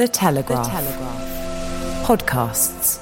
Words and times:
The 0.00 0.08
Telegraph. 0.08 0.64
The 0.64 0.70
Telegraph. 0.70 2.06
Podcasts. 2.06 3.00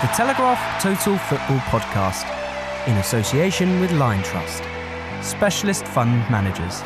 The 0.00 0.08
Telegraph 0.16 0.82
Total 0.82 1.18
Football 1.18 1.58
Podcast 1.68 2.24
in 2.88 2.96
association 2.96 3.78
with 3.80 3.92
Line 3.92 4.22
Trust, 4.22 4.62
specialist 5.20 5.84
fund 5.84 6.12
managers. 6.30 6.80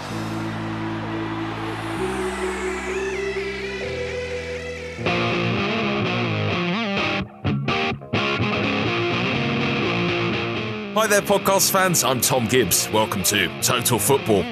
Hi 11.06 11.20
there, 11.20 11.22
podcast 11.22 11.70
fans. 11.70 12.02
I'm 12.02 12.20
Thom 12.20 12.48
Gibbs. 12.48 12.90
Welcome 12.90 13.22
to 13.22 13.46
Total 13.60 13.96
Football. 13.96 14.42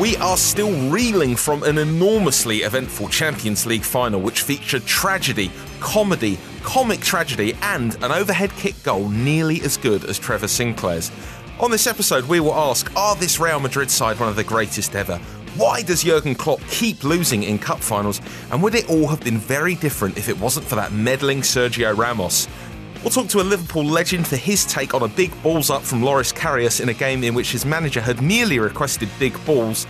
We 0.00 0.16
are 0.16 0.36
still 0.36 0.72
reeling 0.90 1.36
from 1.36 1.62
an 1.62 1.78
enormously 1.78 2.62
eventful 2.62 3.10
Champions 3.10 3.64
League 3.64 3.84
final, 3.84 4.20
which 4.20 4.42
featured 4.42 4.84
tragedy, 4.86 5.52
comedy, 5.78 6.36
comic 6.64 6.98
tragedy, 6.98 7.54
and 7.62 7.94
an 8.02 8.10
overhead 8.10 8.50
kick 8.56 8.82
goal 8.82 9.08
nearly 9.08 9.60
as 9.60 9.76
good 9.76 10.04
as 10.06 10.18
Trevor 10.18 10.48
Sinclair's. 10.48 11.12
On 11.60 11.70
this 11.70 11.86
episode, 11.86 12.24
we 12.24 12.40
will 12.40 12.54
ask 12.54 12.90
Are 12.96 13.14
this 13.14 13.38
Real 13.38 13.60
Madrid 13.60 13.88
side 13.88 14.18
one 14.18 14.28
of 14.28 14.34
the 14.34 14.42
greatest 14.42 14.96
ever? 14.96 15.20
Why 15.56 15.82
does 15.82 16.02
Jurgen 16.02 16.34
Klopp 16.34 16.60
keep 16.68 17.04
losing 17.04 17.42
in 17.42 17.58
cup 17.58 17.80
finals? 17.80 18.22
And 18.50 18.62
would 18.62 18.74
it 18.74 18.88
all 18.88 19.06
have 19.08 19.20
been 19.20 19.36
very 19.36 19.74
different 19.74 20.16
if 20.16 20.30
it 20.30 20.40
wasn't 20.40 20.64
for 20.64 20.76
that 20.76 20.92
meddling 20.92 21.42
Sergio 21.42 21.94
Ramos? 21.94 22.48
We'll 23.02 23.10
talk 23.10 23.28
to 23.28 23.40
a 23.40 23.42
Liverpool 23.42 23.84
legend 23.84 24.26
for 24.26 24.36
his 24.36 24.64
take 24.64 24.94
on 24.94 25.02
a 25.02 25.08
big 25.08 25.30
balls 25.42 25.68
up 25.68 25.82
from 25.82 26.02
Loris 26.02 26.32
Karius 26.32 26.80
in 26.80 26.88
a 26.88 26.94
game 26.94 27.22
in 27.22 27.34
which 27.34 27.52
his 27.52 27.66
manager 27.66 28.00
had 28.00 28.22
merely 28.22 28.60
requested 28.60 29.10
big 29.18 29.34
balls. 29.44 29.86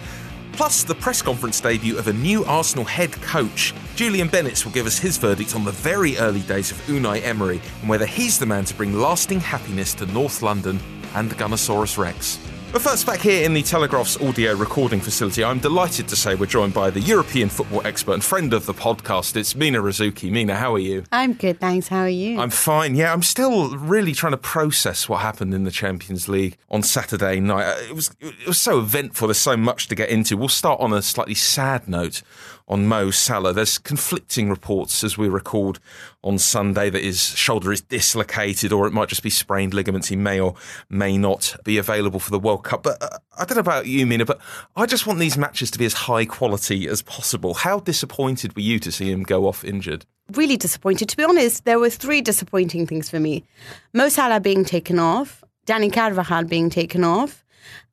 Plus, 0.50 0.82
the 0.82 0.96
press 0.96 1.22
conference 1.22 1.60
debut 1.60 1.96
of 1.96 2.08
a 2.08 2.12
new 2.12 2.44
Arsenal 2.46 2.84
head 2.84 3.12
coach. 3.22 3.72
Julian 3.94 4.26
Bennetts 4.26 4.64
will 4.64 4.72
give 4.72 4.86
us 4.86 4.98
his 4.98 5.16
verdict 5.16 5.54
on 5.54 5.62
the 5.62 5.70
very 5.70 6.18
early 6.18 6.40
days 6.40 6.72
of 6.72 6.78
Unai 6.88 7.22
Emery 7.22 7.60
and 7.82 7.88
whether 7.88 8.06
he's 8.06 8.36
the 8.36 8.46
man 8.46 8.64
to 8.64 8.74
bring 8.74 8.94
lasting 8.94 9.38
happiness 9.38 9.94
to 9.94 10.06
North 10.06 10.42
London 10.42 10.80
and 11.14 11.30
the 11.30 11.36
Gunnersaurus 11.36 11.96
Rex. 11.98 12.40
But 12.72 12.80
first, 12.80 13.04
back 13.04 13.20
here 13.20 13.44
in 13.44 13.52
the 13.52 13.62
Telegraph's 13.62 14.18
audio 14.18 14.54
recording 14.54 14.98
facility, 14.98 15.44
I'm 15.44 15.58
delighted 15.58 16.08
to 16.08 16.16
say 16.16 16.34
we're 16.34 16.46
joined 16.46 16.72
by 16.72 16.88
the 16.88 17.00
European 17.00 17.50
football 17.50 17.86
expert 17.86 18.14
and 18.14 18.24
friend 18.24 18.54
of 18.54 18.64
the 18.64 18.72
podcast. 18.72 19.36
It's 19.36 19.54
Mina 19.54 19.82
Rzouki. 19.82 20.30
Mina, 20.30 20.56
how 20.56 20.72
are 20.74 20.78
you? 20.78 21.04
I'm 21.12 21.34
good, 21.34 21.60
thanks. 21.60 21.88
How 21.88 22.00
are 22.00 22.08
you? 22.08 22.40
I'm 22.40 22.48
fine. 22.48 22.94
Yeah, 22.94 23.12
I'm 23.12 23.22
still 23.22 23.76
really 23.76 24.14
trying 24.14 24.32
to 24.32 24.38
process 24.38 25.06
what 25.06 25.20
happened 25.20 25.52
in 25.52 25.64
the 25.64 25.70
Champions 25.70 26.28
League 26.30 26.56
on 26.70 26.82
Saturday 26.82 27.40
night. 27.40 27.66
Uh, 27.66 27.76
It 27.90 27.94
was 27.94 28.16
it 28.20 28.46
was 28.46 28.58
so 28.58 28.78
eventful. 28.78 29.28
There's 29.28 29.36
so 29.36 29.54
much 29.58 29.88
to 29.88 29.94
get 29.94 30.08
into. 30.08 30.38
We'll 30.38 30.48
start 30.48 30.80
on 30.80 30.94
a 30.94 31.02
slightly 31.02 31.34
sad 31.34 31.86
note 31.88 32.22
on 32.68 32.86
Mo 32.86 33.10
Salah. 33.10 33.52
There's 33.52 33.78
conflicting 33.78 34.50
reports 34.50 35.02
as 35.04 35.18
we 35.18 35.28
record 35.28 35.78
on 36.22 36.38
Sunday 36.38 36.90
that 36.90 37.02
his 37.02 37.20
shoulder 37.20 37.72
is 37.72 37.80
dislocated 37.80 38.72
or 38.72 38.86
it 38.86 38.92
might 38.92 39.08
just 39.08 39.22
be 39.22 39.30
sprained 39.30 39.74
ligaments. 39.74 40.08
He 40.08 40.16
may 40.16 40.40
or 40.40 40.54
may 40.88 41.16
not 41.18 41.56
be 41.64 41.78
available 41.78 42.20
for 42.20 42.30
the 42.30 42.38
World 42.38 42.64
Cup. 42.64 42.82
But 42.82 43.02
uh, 43.02 43.18
I 43.38 43.44
don't 43.44 43.56
know 43.56 43.60
about 43.60 43.86
you, 43.86 44.06
Mina, 44.06 44.24
but 44.24 44.40
I 44.76 44.86
just 44.86 45.06
want 45.06 45.18
these 45.18 45.38
matches 45.38 45.70
to 45.72 45.78
be 45.78 45.84
as 45.84 45.94
high 45.94 46.24
quality 46.24 46.88
as 46.88 47.02
possible. 47.02 47.54
How 47.54 47.80
disappointed 47.80 48.54
were 48.56 48.62
you 48.62 48.78
to 48.80 48.92
see 48.92 49.10
him 49.10 49.22
go 49.22 49.46
off 49.46 49.64
injured? 49.64 50.06
really 50.30 50.56
disappointed. 50.56 51.08
To 51.08 51.16
be 51.16 51.24
honest, 51.24 51.64
there 51.64 51.78
were 51.78 51.90
three 51.90 52.20
disappointing 52.20 52.86
things 52.86 53.10
for 53.10 53.20
me. 53.20 53.44
Mo 53.92 54.08
Salah 54.08 54.40
being 54.40 54.64
taken 54.64 54.98
off, 54.98 55.42
Dani 55.66 55.92
Carvajal 55.92 56.44
being 56.44 56.70
taken 56.70 57.04
off, 57.04 57.44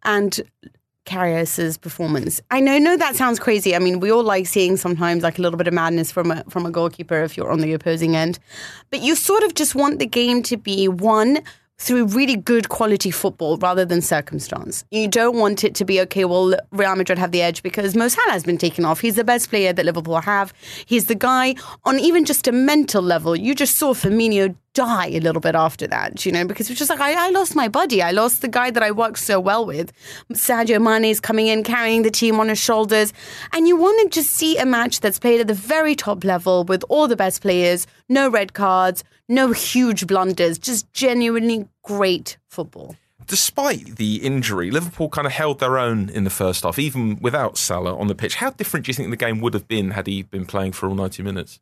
and 0.04 0.42
Karius's 1.10 1.78
performance. 1.78 2.40
I 2.52 2.60
know, 2.60 2.78
no, 2.78 2.96
that 2.96 3.16
sounds 3.16 3.40
crazy. 3.40 3.76
I 3.76 3.80
mean, 3.80 4.00
we 4.00 4.12
all 4.12 4.24
like 4.24 4.46
seeing 4.46 4.78
sometimes 4.78 5.24
like 5.24 5.40
a 5.40 5.42
little 5.42 5.58
bit 5.58 5.68
of 5.68 5.74
madness 5.74 6.12
from 6.12 6.32
a 6.32 6.44
from 6.50 6.66
a 6.66 6.72
goalkeeper 6.72 7.24
if 7.24 7.36
you're 7.36 7.52
on 7.52 7.62
the 7.62 7.74
opposing 7.74 8.16
end, 8.16 8.38
but 8.92 9.02
you 9.02 9.16
sort 9.16 9.44
of 9.44 9.56
just 9.56 9.74
want 9.74 9.98
the 9.98 10.06
game 10.06 10.44
to 10.44 10.56
be 10.56 10.88
won 10.88 11.40
through 11.80 12.06
really 12.08 12.36
good 12.36 12.70
quality 12.70 13.10
football 13.10 13.58
rather 13.58 13.86
than 13.86 14.02
circumstance. 14.02 14.84
You 14.92 15.08
don't 15.08 15.38
want 15.38 15.64
it 15.64 15.74
to 15.76 15.86
be 15.86 16.00
okay. 16.02 16.26
Well, 16.26 16.54
Real 16.72 16.96
Madrid 16.96 17.18
have 17.18 17.32
the 17.32 17.42
edge 17.42 17.64
because 17.64 17.96
Mo 17.96 18.10
Salah 18.10 18.34
has 18.34 18.44
been 18.44 18.58
taken 18.58 18.84
off. 18.84 19.00
He's 19.00 19.16
the 19.16 19.24
best 19.24 19.50
player 19.50 19.72
that 19.72 19.86
Liverpool 19.86 20.20
have. 20.20 20.54
He's 20.86 21.06
the 21.06 21.16
guy 21.16 21.56
on 21.86 21.98
even 22.00 22.26
just 22.26 22.48
a 22.48 22.52
mental 22.52 23.02
level. 23.02 23.36
You 23.36 23.56
just 23.56 23.78
saw 23.78 23.94
Firmino 23.94 24.56
die 24.80 25.08
a 25.08 25.20
little 25.20 25.42
bit 25.42 25.56
after 25.56 25.88
that, 25.88 26.26
you 26.26 26.32
know, 26.32 26.46
because 26.46 26.68
it 26.68 26.72
was 26.72 26.80
just 26.80 26.90
like 26.90 27.02
I, 27.02 27.28
I 27.28 27.30
lost 27.32 27.54
my 27.54 27.68
buddy. 27.68 28.02
I 28.02 28.12
lost 28.12 28.42
the 28.42 28.48
guy 28.48 28.72
that 28.72 28.82
I 28.82 28.92
worked 28.92 29.20
so 29.20 29.38
well 29.38 29.66
with. 29.66 29.92
Sadio 30.32 30.82
Mane 30.82 31.12
is 31.12 31.20
coming 31.20 31.48
in, 31.48 31.66
carrying 31.66 32.04
the 32.04 32.10
team 32.10 32.40
on 32.40 32.48
his 32.48 32.60
shoulders, 32.60 33.12
and 33.52 33.68
you 33.68 33.76
want 33.76 34.00
to 34.10 34.22
just 34.22 34.30
see 34.34 34.58
a 34.58 34.66
match 34.66 35.02
that's 35.02 35.20
played 35.20 35.42
at 35.42 35.48
the 35.48 35.54
very 35.54 35.96
top 35.96 36.24
level 36.24 36.64
with 36.64 36.86
all 36.88 37.10
the 37.10 37.18
best 37.18 37.42
players, 37.42 37.88
no 38.08 38.30
red 38.30 38.54
cards, 38.54 39.04
no 39.28 39.52
huge 39.52 40.08
blunders, 40.08 40.58
just 40.58 40.92
genuinely 40.94 41.68
great 41.84 42.38
football. 42.48 42.96
Despite 43.28 43.98
the 43.98 44.24
injury, 44.24 44.72
Liverpool 44.72 45.10
kind 45.10 45.28
of 45.28 45.34
held 45.34 45.60
their 45.60 45.78
own 45.78 46.08
in 46.10 46.24
the 46.24 46.30
first 46.30 46.64
half, 46.64 46.80
even 46.80 47.20
without 47.20 47.58
Salah 47.58 47.98
on 47.98 48.08
the 48.08 48.16
pitch. 48.16 48.36
How 48.36 48.52
different 48.52 48.86
do 48.86 48.92
you 48.92 48.94
think 48.94 49.10
the 49.10 49.18
game 49.18 49.42
would 49.42 49.54
have 49.54 49.68
been 49.68 49.92
had 49.92 50.08
he 50.08 50.24
been 50.24 50.46
playing 50.46 50.72
for 50.72 50.88
all 50.88 50.96
90 50.96 51.22
minutes? 51.22 51.60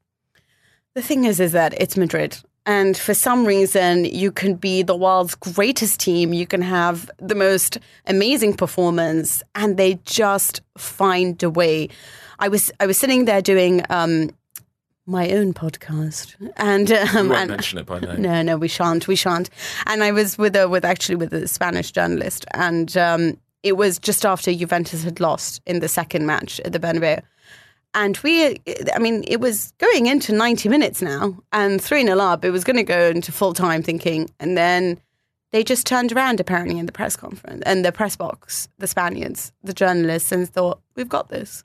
The 0.93 1.01
thing 1.01 1.25
is, 1.25 1.39
is 1.39 1.51
that 1.53 1.73
it's 1.81 1.97
Madrid. 1.97 2.37
And 2.67 2.97
for 2.97 3.13
some 3.13 3.45
reason, 3.45 4.03
you 4.03 4.29
can 4.29 4.55
be 4.55 4.83
the 4.83 4.95
world's 4.95 5.35
greatest 5.35 6.01
team. 6.01 6.33
You 6.33 6.45
can 6.45 6.61
have 6.61 7.09
the 7.17 7.33
most 7.33 7.77
amazing 8.05 8.55
performance, 8.57 9.41
and 9.55 9.77
they 9.77 9.99
just 10.03 10.59
find 10.77 11.41
a 11.41 11.49
way. 11.49 11.87
I 12.39 12.49
was 12.49 12.69
I 12.81 12.85
was 12.85 12.97
sitting 12.97 13.23
there 13.23 13.41
doing 13.41 13.83
um, 13.89 14.31
my 15.05 15.31
own 15.31 15.53
podcast, 15.53 16.35
and 16.57 16.91
um, 16.91 17.31
and- 17.31 17.51
mention 17.51 17.79
it 17.79 17.85
by 17.85 17.99
name. 18.01 18.21
no, 18.21 18.41
no, 18.41 18.57
we 18.57 18.67
shan't, 18.67 19.07
we 19.07 19.15
shan't. 19.15 19.49
And 19.85 20.03
I 20.03 20.11
was 20.11 20.37
with 20.37 20.53
a 20.57 20.67
with 20.67 20.83
actually 20.83 21.15
with 21.15 21.33
a 21.33 21.47
Spanish 21.47 21.91
journalist, 21.93 22.45
and 22.53 22.95
um, 22.97 23.37
it 23.63 23.77
was 23.77 23.97
just 23.97 24.25
after 24.25 24.53
Juventus 24.53 25.03
had 25.05 25.21
lost 25.21 25.61
in 25.65 25.79
the 25.79 25.87
second 25.87 26.25
match 26.25 26.59
at 26.65 26.73
the 26.73 26.79
Bernabeu. 26.79 27.21
And 27.93 28.17
we, 28.17 28.57
I 28.93 28.99
mean, 28.99 29.23
it 29.27 29.39
was 29.39 29.73
going 29.79 30.05
into 30.05 30.33
90 30.33 30.69
minutes 30.69 31.01
now 31.01 31.37
and 31.51 31.81
3 31.81 32.03
0 32.03 32.19
up. 32.19 32.45
It 32.45 32.51
was 32.51 32.63
going 32.63 32.75
to 32.75 32.83
go 32.83 33.09
into 33.09 33.31
full 33.31 33.53
time 33.53 33.81
thinking. 33.81 34.29
And 34.39 34.57
then 34.57 34.99
they 35.51 35.63
just 35.63 35.87
turned 35.87 36.11
around 36.11 36.39
apparently 36.39 36.77
in 36.77 36.85
the 36.85 36.91
press 36.91 37.15
conference 37.15 37.63
and 37.65 37.83
the 37.83 37.91
press 37.91 38.15
box, 38.15 38.67
the 38.77 38.87
Spaniards, 38.87 39.51
the 39.63 39.73
journalists, 39.73 40.31
and 40.31 40.47
thought, 40.47 40.81
we've 40.95 41.09
got 41.09 41.29
this. 41.29 41.63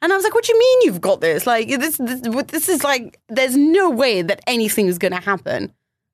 And 0.00 0.12
I 0.12 0.16
was 0.16 0.24
like, 0.24 0.34
what 0.34 0.44
do 0.44 0.52
you 0.52 0.58
mean 0.58 0.78
you've 0.82 1.00
got 1.00 1.20
this? 1.20 1.46
Like, 1.46 1.68
this, 1.68 1.96
this, 1.96 2.20
this 2.48 2.68
is 2.68 2.84
like, 2.84 3.18
there's 3.28 3.56
no 3.56 3.88
way 3.88 4.22
that 4.22 4.40
anything 4.46 4.86
is 4.86 4.98
going 4.98 5.12
to 5.12 5.20
happen. 5.20 5.72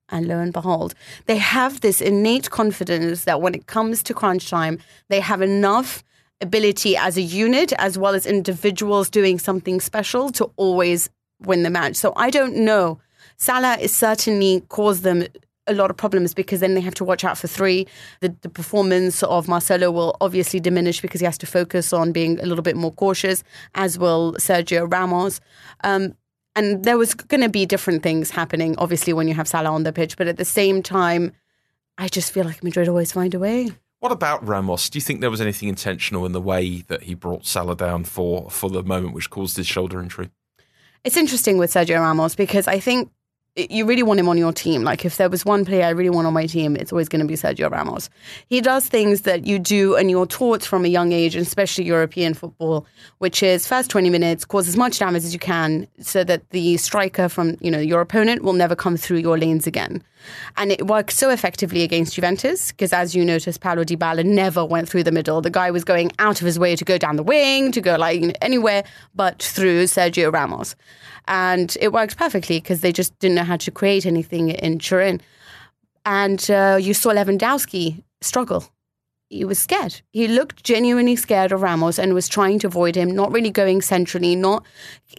And 0.09 0.27
lo 0.27 0.39
and 0.39 0.53
behold, 0.53 0.93
they 1.25 1.37
have 1.37 1.81
this 1.81 2.01
innate 2.01 2.49
confidence 2.49 3.23
that 3.25 3.41
when 3.41 3.53
it 3.53 3.67
comes 3.67 4.01
to 4.03 4.13
crunch 4.13 4.49
time, 4.49 4.79
they 5.09 5.19
have 5.19 5.41
enough 5.41 6.03
ability 6.41 6.97
as 6.97 7.17
a 7.17 7.21
unit 7.21 7.73
as 7.77 7.97
well 7.97 8.15
as 8.15 8.25
individuals 8.25 9.09
doing 9.09 9.39
something 9.39 9.79
special 9.79 10.31
to 10.31 10.51
always 10.55 11.09
win 11.41 11.63
the 11.63 11.69
match. 11.69 11.95
So 11.95 12.13
I 12.15 12.29
don't 12.29 12.55
know. 12.55 12.99
Salah 13.37 13.77
is 13.79 13.95
certainly 13.95 14.61
caused 14.69 15.03
them 15.03 15.25
a 15.67 15.73
lot 15.73 15.89
of 15.89 15.97
problems 15.97 16.33
because 16.33 16.59
then 16.59 16.73
they 16.73 16.81
have 16.81 16.95
to 16.95 17.03
watch 17.03 17.23
out 17.23 17.37
for 17.37 17.47
three. 17.47 17.87
The, 18.19 18.35
the 18.41 18.49
performance 18.49 19.23
of 19.23 19.47
Marcelo 19.47 19.91
will 19.91 20.17
obviously 20.21 20.59
diminish 20.59 21.01
because 21.01 21.21
he 21.21 21.25
has 21.25 21.37
to 21.39 21.45
focus 21.45 21.93
on 21.93 22.11
being 22.11 22.39
a 22.39 22.45
little 22.45 22.63
bit 22.63 22.75
more 22.75 22.91
cautious, 22.91 23.43
as 23.75 23.97
will 23.97 24.33
Sergio 24.33 24.91
Ramos. 24.91 25.39
Um, 25.83 26.15
and 26.55 26.83
there 26.83 26.97
was 26.97 27.13
going 27.13 27.41
to 27.41 27.49
be 27.49 27.65
different 27.65 28.03
things 28.03 28.31
happening, 28.31 28.75
obviously, 28.77 29.13
when 29.13 29.27
you 29.27 29.33
have 29.35 29.47
Salah 29.47 29.71
on 29.71 29.83
the 29.83 29.93
pitch. 29.93 30.17
But 30.17 30.27
at 30.27 30.37
the 30.37 30.45
same 30.45 30.83
time, 30.83 31.31
I 31.97 32.07
just 32.07 32.33
feel 32.33 32.43
like 32.43 32.63
Madrid 32.63 32.89
always 32.89 33.11
find 33.11 33.33
a 33.33 33.39
way. 33.39 33.69
What 34.01 34.11
about 34.11 34.45
Ramos? 34.47 34.89
Do 34.89 34.97
you 34.97 35.01
think 35.01 35.21
there 35.21 35.29
was 35.29 35.41
anything 35.41 35.69
intentional 35.69 36.25
in 36.25 36.31
the 36.31 36.41
way 36.41 36.77
that 36.87 37.03
he 37.03 37.13
brought 37.13 37.45
Salah 37.45 37.75
down 37.75 38.03
for 38.03 38.49
for 38.49 38.67
the 38.67 38.81
moment 38.81 39.13
which 39.13 39.29
caused 39.29 39.57
his 39.57 39.67
shoulder 39.67 40.01
injury? 40.01 40.31
It's 41.03 41.17
interesting 41.17 41.59
with 41.59 41.71
Sergio 41.71 41.99
Ramos 41.99 42.33
because 42.33 42.67
I 42.67 42.79
think 42.79 43.11
you 43.57 43.85
really 43.85 44.03
want 44.03 44.17
him 44.17 44.29
on 44.29 44.37
your 44.37 44.53
team. 44.53 44.83
Like 44.83 45.03
if 45.03 45.17
there 45.17 45.29
was 45.29 45.43
one 45.43 45.65
player 45.65 45.83
I 45.83 45.89
really 45.89 46.09
want 46.09 46.25
on 46.25 46.33
my 46.33 46.45
team, 46.45 46.77
it's 46.77 46.93
always 46.93 47.09
going 47.09 47.19
to 47.19 47.27
be 47.27 47.33
Sergio 47.33 47.69
Ramos. 47.69 48.09
He 48.47 48.61
does 48.61 48.87
things 48.87 49.21
that 49.21 49.45
you 49.45 49.59
do 49.59 49.95
and 49.95 50.09
you're 50.09 50.25
taught 50.25 50.63
from 50.63 50.85
a 50.85 50.87
young 50.87 51.11
age, 51.11 51.35
and 51.35 51.45
especially 51.45 51.83
European 51.83 52.33
football, 52.33 52.85
which 53.17 53.43
is 53.43 53.67
first 53.67 53.89
20 53.89 54.09
minutes, 54.09 54.45
cause 54.45 54.69
as 54.69 54.77
much 54.77 54.99
damage 54.99 55.25
as 55.25 55.33
you 55.33 55.39
can 55.39 55.85
so 55.99 56.23
that 56.23 56.49
the 56.51 56.77
striker 56.77 57.27
from, 57.27 57.57
you 57.59 57.69
know, 57.69 57.79
your 57.79 57.99
opponent 57.99 58.41
will 58.41 58.53
never 58.53 58.75
come 58.75 58.95
through 58.95 59.17
your 59.17 59.37
lanes 59.37 59.67
again. 59.67 60.01
And 60.55 60.71
it 60.71 60.87
worked 60.87 61.11
so 61.11 61.29
effectively 61.29 61.83
against 61.83 62.13
Juventus 62.13 62.71
because 62.71 62.93
as 62.93 63.15
you 63.15 63.25
noticed, 63.25 63.59
Paulo 63.59 63.83
Dybala 63.83 64.23
never 64.23 64.63
went 64.63 64.87
through 64.87 65.03
the 65.03 65.11
middle. 65.11 65.41
The 65.41 65.49
guy 65.49 65.71
was 65.71 65.83
going 65.83 66.11
out 66.19 66.39
of 66.39 66.45
his 66.45 66.57
way 66.57 66.77
to 66.77 66.85
go 66.85 66.97
down 66.97 67.17
the 67.17 67.23
wing, 67.23 67.73
to 67.73 67.81
go 67.81 67.97
like 67.97 68.37
anywhere 68.41 68.83
but 69.13 69.43
through 69.43 69.85
Sergio 69.85 70.31
Ramos 70.31 70.75
and 71.31 71.77
it 71.79 71.93
worked 71.93 72.17
perfectly 72.17 72.59
because 72.59 72.81
they 72.81 72.91
just 72.91 73.17
didn't 73.19 73.35
know 73.35 73.43
how 73.45 73.55
to 73.55 73.71
create 73.71 74.05
anything 74.05 74.49
in 74.49 74.77
Turin. 74.77 75.21
And 76.05 76.51
uh, 76.51 76.77
you 76.79 76.93
saw 76.93 77.11
Lewandowski 77.11 78.03
struggle 78.19 78.69
he 79.31 79.45
was 79.45 79.57
scared. 79.59 80.01
He 80.11 80.27
looked 80.27 80.63
genuinely 80.63 81.15
scared 81.15 81.51
of 81.51 81.61
Ramos 81.61 81.97
and 81.97 82.13
was 82.13 82.27
trying 82.27 82.59
to 82.59 82.67
avoid 82.67 82.95
him, 82.95 83.11
not 83.15 83.31
really 83.31 83.49
going 83.49 83.81
centrally, 83.81 84.35
not. 84.35 84.63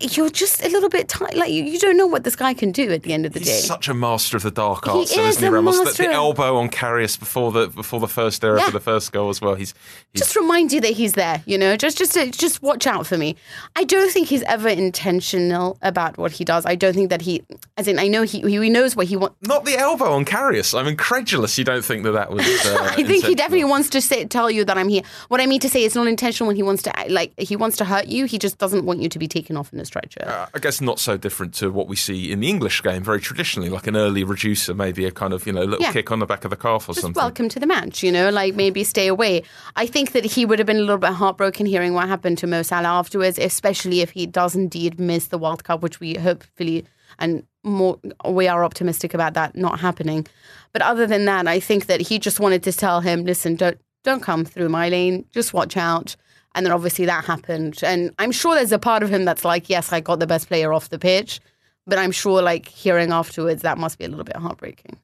You're 0.01 0.31
just 0.31 0.63
a 0.65 0.69
little 0.69 0.89
bit 0.89 1.09
tight. 1.09 1.35
Like, 1.37 1.51
you, 1.51 1.65
you 1.65 1.79
don't 1.79 1.97
know 1.97 2.07
what 2.07 2.25
this 2.25 2.35
guy 2.37 2.55
can 2.55 2.73
do 2.73 2.91
at 2.93 3.03
the 3.03 3.13
end 3.13 3.27
of 3.27 3.33
the 3.35 3.41
He's 3.41 3.49
day. 3.49 3.59
such 3.61 3.89
a 3.89 3.95
master 3.95 4.37
of 4.39 4.43
the 4.43 4.51
dark 4.51 4.87
arts, 4.89 5.11
He 5.13 5.17
though, 5.21 5.27
is 5.27 5.37
isn't 5.37 5.45
he, 5.49 5.51
Ramos? 5.51 5.97
The, 5.97 6.03
the 6.05 6.11
elbow 6.11 6.57
on 6.57 6.69
Karius 6.71 7.19
before 7.19 7.53
the 7.53 7.69
before 7.69 8.01
the 8.01 8.09
first 8.09 8.43
error 8.45 8.59
Yeah. 8.59 8.67
for 8.67 8.71
the 8.73 8.81
first 8.81 9.13
goal 9.13 9.29
as 9.29 9.41
well. 9.43 9.55
He's, 9.55 9.75
he's 10.13 10.23
just 10.23 10.37
remind 10.37 10.73
you 10.73 10.81
that 10.83 10.93
he's 10.93 11.13
there, 11.13 11.43
you 11.47 11.59
know. 11.59 11.77
Just, 11.77 11.99
just, 11.99 12.15
just 12.39 12.63
watch 12.63 12.87
out 12.87 13.07
for 13.07 13.19
me. 13.19 13.37
I 13.77 13.85
don't 13.85 14.11
think 14.11 14.29
he's 14.29 14.43
ever 14.45 14.69
intentional 14.69 15.79
about 15.83 16.17
what 16.19 16.33
he 16.33 16.45
does. 16.45 16.65
I 16.65 16.75
don't 16.75 16.95
think 16.95 17.11
that 17.11 17.23
he, 17.23 17.43
as 17.77 17.89
in, 17.89 17.99
I 17.99 18.09
know 18.09 18.23
he, 18.23 18.41
he 18.41 18.71
knows 18.71 18.95
what 18.97 19.07
he 19.07 19.17
wants. 19.17 19.37
not 19.43 19.65
the 19.65 19.77
elbow 19.77 20.13
on 20.13 20.25
Karius. 20.25 20.79
I'm 20.79 20.87
incredulous. 20.87 21.59
You 21.59 21.65
don't 21.65 21.85
think 21.85 22.03
that 22.05 22.13
that 22.13 22.31
was? 22.31 22.43
Uh, 22.63 22.79
I 22.97 23.03
think 23.03 23.25
he 23.25 23.35
definitely 23.35 23.65
wants 23.65 23.89
to 23.91 24.01
say, 24.03 24.25
tell 24.25 24.51
you 24.51 24.65
that 24.65 24.77
I'm 24.77 24.89
here. 24.89 25.03
What 25.29 25.41
I 25.41 25.47
mean 25.47 25.61
to 25.61 25.69
say, 25.69 25.81
is, 25.81 25.87
it's 25.87 25.95
not 25.95 26.07
intentional 26.07 26.47
when 26.49 26.57
he 26.57 26.63
wants 26.63 26.83
to, 26.85 26.93
like, 27.09 27.33
he 27.39 27.57
wants 27.57 27.77
to 27.79 27.85
hurt 27.85 28.07
you. 28.07 28.25
He 28.27 28.39
just 28.39 28.59
doesn't 28.59 28.85
want 28.85 29.01
you 29.01 29.09
to 29.09 29.19
be 29.19 29.29
taken 29.29 29.57
off 29.57 29.73
in 29.73 29.81
a 29.81 29.85
stretcher. 29.85 30.25
Uh, 30.27 30.47
I 30.55 30.59
guess 30.59 30.81
not 30.81 30.99
so 30.99 31.17
different 31.17 31.55
to 31.55 31.71
what 31.71 31.89
we 31.89 31.97
see 31.97 32.31
in 32.33 32.41
the 32.41 32.49
English 32.49 32.83
game, 32.83 33.03
very 33.03 33.21
traditionally, 33.21 33.69
like 33.69 33.87
an 33.87 33.97
early 33.97 34.25
reducer, 34.25 34.75
maybe 34.75 35.05
a 35.05 35.11
kind 35.11 35.33
of 35.33 35.47
you 35.47 35.53
know 35.53 35.63
little 35.65 35.83
Yeah. 35.83 35.93
kick 35.93 36.11
on 36.13 36.19
the 36.19 36.27
back 36.27 36.45
of 36.45 36.51
the 36.51 36.57
calf 36.57 36.89
or 36.89 36.93
just 36.93 37.03
something. 37.03 37.21
welcome 37.21 37.49
to 37.49 37.61
the 37.61 37.67
match, 37.67 38.03
you 38.03 38.13
know, 38.13 38.31
like 38.31 38.55
maybe 38.55 38.85
stay 38.85 39.07
away. 39.07 39.43
I 39.77 39.87
think 39.87 40.13
that 40.13 40.25
he 40.25 40.45
would 40.45 40.59
have 40.59 40.67
been 40.67 40.77
a 40.77 40.81
little 40.81 40.99
bit 40.99 41.13
heartbroken 41.13 41.67
hearing 41.67 41.95
what 41.95 42.09
happened 42.09 42.39
to 42.39 42.47
Mo 42.47 42.63
Salah 42.63 42.89
afterwards, 42.89 43.39
especially 43.39 44.01
if 44.01 44.11
he 44.11 44.27
does 44.27 44.55
indeed 44.55 44.99
miss 45.01 45.27
the 45.27 45.39
World 45.39 45.65
Cup, 45.65 45.83
which 45.83 46.01
we 46.01 46.15
hopefully 46.15 46.85
and 47.19 47.45
more 47.63 47.99
we 48.29 48.49
are 48.49 48.65
optimistic 48.65 49.13
about 49.15 49.35
that 49.35 49.55
not 49.55 49.79
happening. 49.81 50.27
But 50.73 50.83
other 50.83 51.07
than 51.07 51.27
that, 51.27 51.47
I 51.47 51.61
think 51.61 51.87
that 51.87 52.01
he 52.01 52.19
just 52.19 52.41
wanted 52.41 52.63
to 52.65 52.73
tell 52.73 53.01
him, 53.03 53.25
listen, 53.25 53.57
don't 53.57 53.79
don't 54.03 54.23
come 54.23 54.45
through 54.45 54.69
my 54.69 54.89
lane, 54.89 55.25
just 55.31 55.53
watch 55.53 55.77
out. 55.77 56.17
And 56.55 56.67
then 56.67 56.73
obviously 56.73 57.07
that 57.07 57.25
happened. 57.25 57.81
And 57.83 58.13
I'm 58.19 58.33
sure 58.33 58.55
there's 58.55 58.73
a 58.73 58.79
part 58.79 59.03
of 59.03 59.11
him 59.11 59.25
that's 59.25 59.45
like, 59.45 59.71
yes, 59.71 59.93
I 59.93 60.01
got 60.01 60.19
the 60.19 60.27
best 60.27 60.49
player 60.49 60.73
off 60.73 60.91
the 60.91 60.99
pitch. 60.99 61.41
But 61.87 61.99
I'm 61.99 62.13
sure 62.13 62.43
like 62.43 62.69
hearing 62.69 63.11
afterwards 63.11 63.63
that 63.63 63.79
must 63.79 63.99
be 63.99 64.05
a 64.05 64.09
little 64.09 64.25
bit 64.25 64.37
heartbreaking. 64.37 64.99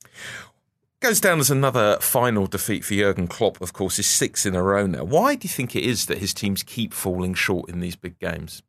Goes 1.01 1.21
down 1.21 1.39
as 1.39 1.51
another 1.51 1.97
final 2.01 2.47
defeat 2.47 2.85
for 2.85 2.95
Jurgen 2.95 3.29
Klopp, 3.29 3.61
of 3.61 3.73
course, 3.73 3.99
is 3.99 4.09
six 4.09 4.45
in 4.45 4.55
a 4.55 4.63
row 4.63 4.87
now. 4.87 5.05
Why 5.05 5.37
do 5.37 5.47
you 5.47 5.49
think 5.49 5.77
it 5.77 5.85
is 5.85 6.07
that 6.07 6.19
his 6.19 6.35
teams 6.35 6.63
keep 6.63 6.93
falling 6.93 7.35
short 7.35 7.71
in 7.71 7.81
these 7.81 7.97
big 7.97 8.19
games? 8.19 8.63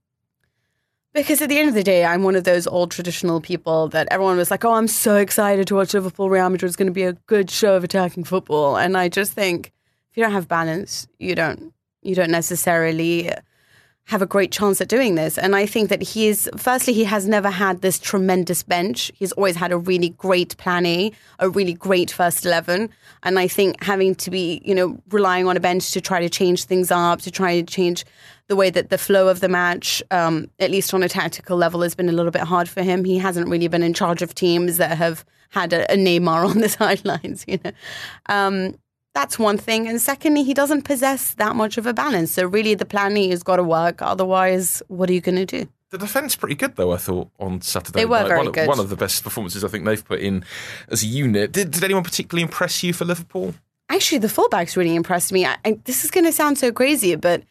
Because 1.11 1.41
at 1.41 1.49
the 1.49 1.57
end 1.57 1.69
of 1.69 1.75
the 1.75 1.83
day, 1.83 2.05
I'm 2.05 2.21
one 2.21 2.35
of 2.35 2.43
those 2.43 2.67
old 2.67 2.91
traditional 2.91 3.41
people 3.41 3.87
that 3.89 4.07
everyone 4.11 4.37
was 4.37 4.51
like, 4.51 4.63
oh, 4.63 4.73
I'm 4.73 4.87
so 4.87 5.17
excited 5.17 5.67
to 5.67 5.75
watch 5.75 5.95
Liverpool 5.95 6.29
Real 6.29 6.49
Madrid. 6.49 6.69
It's 6.69 6.75
going 6.75 6.85
to 6.85 6.93
be 6.93 7.03
a 7.03 7.13
good 7.13 7.49
show 7.49 7.75
of 7.75 7.83
attacking 7.83 8.25
football. 8.25 8.77
And 8.77 8.95
I 8.95 9.09
just 9.09 9.33
think 9.33 9.73
if 10.11 10.17
you 10.17 10.23
don't 10.23 10.33
have 10.33 10.47
balance, 10.47 11.07
you 11.19 11.35
don't 11.35 11.73
you 12.01 12.15
don't 12.15 12.31
necessarily 12.31 13.31
have 14.09 14.21
a 14.23 14.25
great 14.25 14.51
chance 14.51 14.81
at 14.81 14.87
doing 14.87 15.13
this. 15.13 15.37
And 15.37 15.55
I 15.55 15.67
think 15.67 15.89
that 15.89 16.01
he 16.01 16.27
is, 16.27 16.49
firstly, 16.57 16.93
he 16.93 17.03
has 17.03 17.27
never 17.27 17.51
had 17.51 17.81
this 17.81 17.99
tremendous 17.99 18.63
bench. 18.63 19.11
He's 19.13 19.31
always 19.33 19.55
had 19.55 19.71
a 19.71 19.77
really 19.77 20.09
great 20.09 20.57
plan 20.57 20.87
A, 20.87 21.11
a 21.37 21.47
really 21.47 21.73
great 21.73 22.09
first 22.09 22.43
11. 22.43 22.89
And 23.21 23.37
I 23.37 23.47
think 23.47 23.83
having 23.83 24.15
to 24.15 24.31
be, 24.31 24.63
you 24.65 24.73
know, 24.73 24.99
relying 25.11 25.47
on 25.47 25.55
a 25.55 25.59
bench 25.59 25.91
to 25.91 26.01
try 26.01 26.19
to 26.21 26.29
change 26.29 26.63
things 26.63 26.89
up, 26.89 27.21
to 27.21 27.29
try 27.29 27.61
to 27.61 27.63
change 27.63 28.03
the 28.47 28.55
way 28.55 28.71
that 28.71 28.89
the 28.89 28.97
flow 28.97 29.27
of 29.27 29.41
the 29.41 29.49
match, 29.49 30.01
um, 30.09 30.49
at 30.59 30.71
least 30.71 30.91
on 30.91 31.03
a 31.03 31.09
tactical 31.09 31.55
level, 31.55 31.83
has 31.83 31.93
been 31.93 32.09
a 32.09 32.13
little 32.13 32.31
bit 32.31 32.41
hard 32.41 32.67
for 32.67 32.81
him. 32.81 33.03
He 33.03 33.19
hasn't 33.19 33.47
really 33.47 33.67
been 33.67 33.83
in 33.83 33.93
charge 33.93 34.23
of 34.23 34.33
teams 34.33 34.77
that 34.77 34.97
have 34.97 35.23
had 35.49 35.71
a, 35.71 35.91
a 35.93 35.95
Neymar 35.95 36.49
on 36.49 36.61
the 36.61 36.69
sidelines, 36.69 37.45
you 37.47 37.59
know. 37.63 37.71
Um, 38.25 38.75
that's 39.13 39.39
one 39.39 39.57
thing. 39.57 39.87
And 39.87 39.99
secondly, 40.01 40.43
he 40.43 40.53
doesn't 40.53 40.83
possess 40.83 41.33
that 41.35 41.55
much 41.55 41.77
of 41.77 41.85
a 41.85 41.93
balance. 41.93 42.31
So 42.31 42.45
really 42.45 42.75
the 42.75 42.85
planning 42.85 43.31
has 43.31 43.43
got 43.43 43.57
to 43.57 43.63
work. 43.63 44.01
Otherwise, 44.01 44.81
what 44.87 45.09
are 45.09 45.13
you 45.13 45.21
going 45.21 45.35
to 45.35 45.45
do? 45.45 45.67
The 45.91 45.97
defence 45.97 46.35
pretty 46.35 46.55
good 46.55 46.75
though. 46.75 46.93
I 46.93 46.97
thought 46.97 47.29
on 47.39 47.61
Saturday. 47.61 48.01
They 48.01 48.05
were 48.05 48.19
night. 48.19 48.27
very 48.27 48.37
one, 48.39 48.47
of- 48.47 48.53
good. 48.53 48.67
One 48.67 48.79
of 48.79 48.89
the 48.89 48.95
best 48.95 49.23
performances 49.23 49.63
I 49.63 49.67
think 49.69 49.85
they've 49.85 50.03
put 50.05 50.19
in 50.19 50.45
as 50.89 51.03
a 51.03 51.07
unit. 51.07 51.51
Did, 51.51 51.71
did 51.71 51.83
anyone 51.83 52.03
particularly 52.03 52.43
impress 52.43 52.83
you 52.83 52.93
for 52.93 53.05
Liverpool? 53.05 53.55
Actually, 53.89 54.19
the 54.19 54.27
fullbacks 54.27 54.77
really 54.77 54.93
impressed 54.95 55.31
me. 55.31 55.47
I, 55.47 55.57
I, 55.65 55.79
this 55.85 56.03
is 56.03 56.11
going 56.11 56.25
to 56.25 56.31
sound 56.31 56.59
so 56.59 56.71
crazy, 56.71 57.15
but 57.15 57.41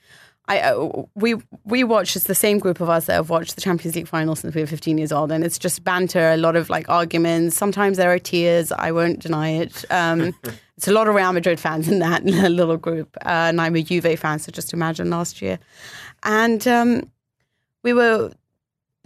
I 0.46 0.60
uh, 0.60 1.02
we 1.16 1.34
we 1.64 1.82
watch. 1.82 2.14
It's 2.14 2.26
the 2.26 2.34
same 2.34 2.60
group 2.60 2.80
of 2.80 2.88
us 2.88 3.06
that 3.06 3.14
have 3.14 3.28
watched 3.28 3.56
the 3.56 3.60
Champions 3.60 3.96
League 3.96 4.06
final 4.06 4.36
since 4.36 4.54
we 4.54 4.60
were 4.60 4.68
15 4.68 4.98
years 4.98 5.10
old, 5.10 5.32
and 5.32 5.42
it's 5.42 5.58
just 5.58 5.82
banter, 5.82 6.30
a 6.30 6.36
lot 6.36 6.54
of 6.54 6.70
like 6.70 6.88
arguments. 6.88 7.56
Sometimes 7.56 7.96
there 7.96 8.12
are 8.12 8.20
tears. 8.20 8.70
I 8.70 8.92
won't 8.92 9.18
deny 9.18 9.50
it. 9.50 9.84
Um, 9.90 10.32
it's 10.78 10.86
a 10.86 10.92
lot 10.92 11.08
of 11.08 11.16
Real 11.16 11.32
Madrid 11.32 11.58
fans 11.58 11.88
in 11.88 11.98
that 11.98 12.24
little 12.24 12.76
group, 12.76 13.16
uh, 13.26 13.50
and 13.50 13.60
I'm 13.60 13.74
a 13.74 13.82
Juve 13.82 14.16
fan, 14.16 14.38
so 14.38 14.52
just 14.52 14.72
imagine 14.72 15.10
last 15.10 15.42
year. 15.42 15.58
And 16.22 16.66
um, 16.68 17.10
we 17.82 17.92
were 17.92 18.30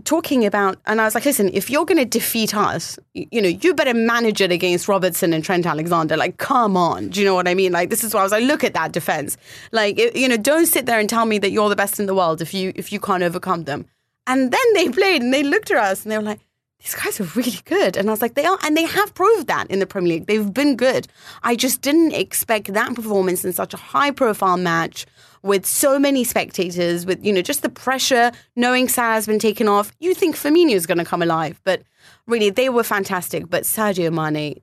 talking 0.05 0.45
about, 0.45 0.77
and 0.85 1.01
I 1.01 1.05
was 1.05 1.15
like, 1.15 1.25
listen, 1.25 1.49
if 1.55 1.71
you're 1.71 1.87
going 1.87 1.97
to 1.97 2.05
defeat 2.05 2.55
us, 2.55 2.99
you, 3.15 3.27
you 3.33 3.41
know, 3.41 3.49
you 3.49 3.73
better 3.73 3.95
manage 3.95 4.43
it 4.43 4.53
against 4.53 4.87
Robertson 4.87 5.33
and 5.33 5.43
Trent 5.43 5.65
Alexander. 5.65 6.15
Like, 6.15 6.37
come 6.37 6.77
on. 6.77 7.09
Do 7.09 7.21
you 7.21 7.25
know 7.25 7.35
what 7.35 7.49
I 7.49 7.55
mean? 7.55 7.73
Like, 7.73 7.89
this 7.89 8.05
is 8.05 8.13
why 8.13 8.21
I 8.21 8.25
was 8.25 8.33
like, 8.33 8.45
look 8.45 8.65
at 8.65 8.75
that 8.75 8.93
defense. 8.93 9.39
Like, 9.71 9.99
it- 9.99 10.15
you 10.15 10.29
know, 10.29 10.37
don't 10.37 10.67
sit 10.67 10.85
there 10.85 10.99
and 11.01 11.09
tell 11.09 11.25
me 11.25 11.39
that 11.39 11.53
you're 11.53 11.71
the 11.71 11.77
best 11.77 11.99
in 11.99 12.05
the 12.05 12.15
world 12.15 12.43
if 12.43 12.53
you 12.53 12.73
if 12.77 12.93
you 12.93 13.01
can't 13.01 13.23
overcome 13.23 13.65
them. 13.65 13.87
And 14.27 14.53
then 14.53 14.73
they 14.75 14.91
played 14.91 15.23
and 15.23 15.33
they 15.33 15.43
looked 15.43 15.71
at 15.71 15.79
us 15.79 16.03
and 16.03 16.13
they 16.13 16.19
were 16.19 16.25
like, 16.25 16.41
these 16.83 16.95
guys 16.95 17.21
are 17.21 17.31
really 17.37 17.61
good. 17.65 17.97
And 17.97 18.09
I 18.09 18.13
was 18.13 18.23
like, 18.23 18.35
they 18.35 18.45
are. 18.45 18.59
And 18.65 18.77
they 18.77 18.85
have 18.85 19.15
proved 19.15 19.47
that 19.47 19.71
in 19.71 19.79
the 19.79 19.87
Premier 19.87 20.15
League. 20.15 20.27
They've 20.27 20.53
been 20.53 20.77
good. 20.77 21.07
I 21.43 21.55
just 21.55 21.81
didn't 21.81 22.13
expect 22.13 22.73
that 22.73 22.95
performance 22.95 23.45
in 23.45 23.53
such 23.53 23.73
a 23.73 23.77
high 23.77 24.11
profile 24.11 24.57
match 24.57 25.07
with 25.43 25.65
so 25.65 25.99
many 25.99 26.25
spectators, 26.25 27.07
with, 27.07 27.25
you 27.25 27.33
know, 27.33 27.43
just 27.43 27.63
the 27.63 27.69
pressure, 27.69 28.33
knowing 28.57 28.89
Salah's 28.89 29.27
been 29.27 29.39
taken 29.39 29.69
off. 29.69 29.93
You 30.01 30.15
think 30.15 30.37
Firmino 30.37 30.73
is 30.73 30.87
going 30.87 30.99
to 30.99 31.05
come 31.05 31.23
alive. 31.23 31.61
But 31.65 31.83
really, 32.27 32.51
they 32.51 32.69
were 32.69 32.85
fantastic. 32.85 33.49
But 33.49 33.63
Sadio 33.63 34.13
Mane, 34.13 34.61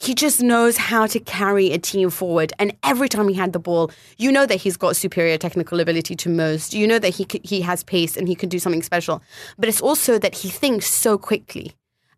he 0.00 0.14
just 0.14 0.42
knows 0.42 0.76
how 0.76 1.06
to 1.06 1.20
carry 1.20 1.72
a 1.72 1.78
team 1.78 2.10
forward. 2.10 2.52
And 2.58 2.76
every 2.82 3.08
time 3.08 3.28
he 3.28 3.34
had 3.34 3.52
the 3.52 3.58
ball, 3.58 3.90
you 4.18 4.32
know 4.32 4.46
that 4.46 4.56
he's 4.56 4.76
got 4.76 4.96
superior 4.96 5.38
technical 5.38 5.80
ability 5.80 6.16
to 6.16 6.28
most. 6.28 6.74
You 6.74 6.86
know 6.86 6.98
that 6.98 7.14
he 7.14 7.26
he 7.42 7.60
has 7.62 7.82
pace 7.84 8.16
and 8.16 8.28
he 8.28 8.34
can 8.34 8.48
do 8.48 8.58
something 8.58 8.82
special. 8.82 9.22
But 9.58 9.68
it's 9.68 9.80
also 9.80 10.18
that 10.18 10.34
he 10.34 10.48
thinks 10.48 10.86
so 10.86 11.16
quickly. 11.16 11.72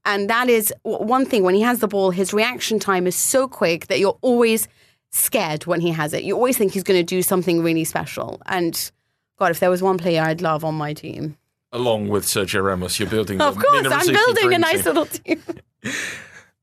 And 0.05 0.31
that 0.31 0.49
is 0.49 0.73
one 0.83 1.27
thing. 1.27 1.43
When 1.43 1.55
he 1.55 1.63
has 1.63 1.81
the 1.81 1.89
ball, 1.89 2.11
his 2.11 2.33
reaction 2.33 2.79
time 2.79 3.07
is 3.07 3.17
so 3.17 3.49
quick 3.49 3.89
that 3.89 3.99
you're 3.99 4.19
always 4.23 4.69
scared 5.11 5.67
when 5.67 5.81
he 5.81 5.91
has 5.91 6.15
it. 6.15 6.23
You 6.23 6.35
always 6.35 6.57
think 6.57 6.73
he's 6.73 6.85
going 6.85 7.01
to 7.01 7.05
do 7.05 7.23
something 7.23 7.63
really 7.63 7.85
special. 7.85 8.41
And 8.47 8.91
God, 9.39 9.51
if 9.51 9.61
there 9.61 9.71
was 9.71 9.83
one 9.83 9.99
player 9.99 10.23
I'd 10.23 10.41
love 10.41 10.65
on 10.65 10.75
my 10.75 10.95
team, 10.95 11.37
Along 11.73 12.09
with 12.09 12.25
Sergio 12.25 12.63
Ramos, 12.65 12.99
you're 12.99 13.11
building. 13.11 13.41
A 13.41 13.45
nice 13.45 13.57
little 13.57 13.75
team. 13.75 13.87
Of 13.87 13.91
course, 13.91 14.09
I'm 14.09 14.15
building 14.15 14.55
a 14.55 14.59
nice 14.59 14.85
team. 14.85 14.95
little 14.95 15.07
team. 15.07 15.43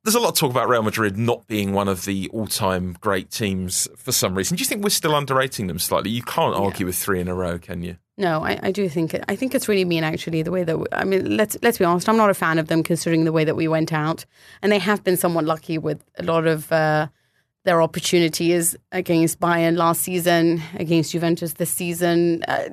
There's 0.03 0.15
a 0.15 0.19
lot 0.19 0.29
of 0.29 0.35
talk 0.35 0.51
about 0.51 0.67
Real 0.67 0.83
Madrid 0.83 1.17
not 1.17 1.47
being 1.47 1.71
one 1.71 1.87
of 1.87 2.03
the 2.03 2.29
all-time 2.33 2.97
great 2.99 3.31
teams 3.31 3.87
for 3.95 4.11
some 4.11 4.35
reason. 4.35 4.57
Do 4.57 4.61
you 4.61 4.65
think 4.65 4.83
we're 4.83 4.89
still 4.89 5.15
underrating 5.15 5.67
them 5.67 5.79
slightly? 5.79 6.11
You 6.11 6.23
can't 6.23 6.53
argue 6.53 6.85
with 6.85 6.97
three 6.97 7.21
in 7.21 7.29
a 7.29 7.33
row, 7.33 7.57
can 7.57 7.83
you? 7.83 7.95
No, 8.17 8.43
I, 8.43 8.59
I 8.61 8.71
do 8.71 8.89
think 8.89 9.13
it, 9.13 9.23
I 9.29 9.37
think 9.37 9.55
it's 9.55 9.69
really 9.69 9.85
mean 9.85 10.03
actually 10.03 10.41
the 10.43 10.51
way 10.51 10.65
that 10.65 10.77
we, 10.77 10.85
I 10.91 11.05
mean 11.05 11.37
let's 11.37 11.57
let's 11.63 11.77
be 11.77 11.85
honest 11.85 12.09
I'm 12.09 12.17
not 12.17 12.29
a 12.29 12.33
fan 12.33 12.59
of 12.59 12.67
them 12.67 12.83
considering 12.83 13.23
the 13.23 13.31
way 13.31 13.45
that 13.45 13.55
we 13.55 13.67
went 13.67 13.93
out 13.93 14.25
and 14.61 14.71
they 14.71 14.77
have 14.77 15.03
been 15.05 15.17
somewhat 15.17 15.45
lucky 15.45 15.77
with 15.77 16.03
a 16.19 16.23
lot 16.23 16.45
of 16.45 16.71
uh, 16.71 17.07
their 17.63 17.81
opportunities 17.81 18.75
against 18.91 19.39
Bayern 19.39 19.77
last 19.77 20.01
season 20.01 20.61
against 20.75 21.13
Juventus 21.13 21.53
this 21.53 21.71
season 21.71 22.43
uh, 22.47 22.69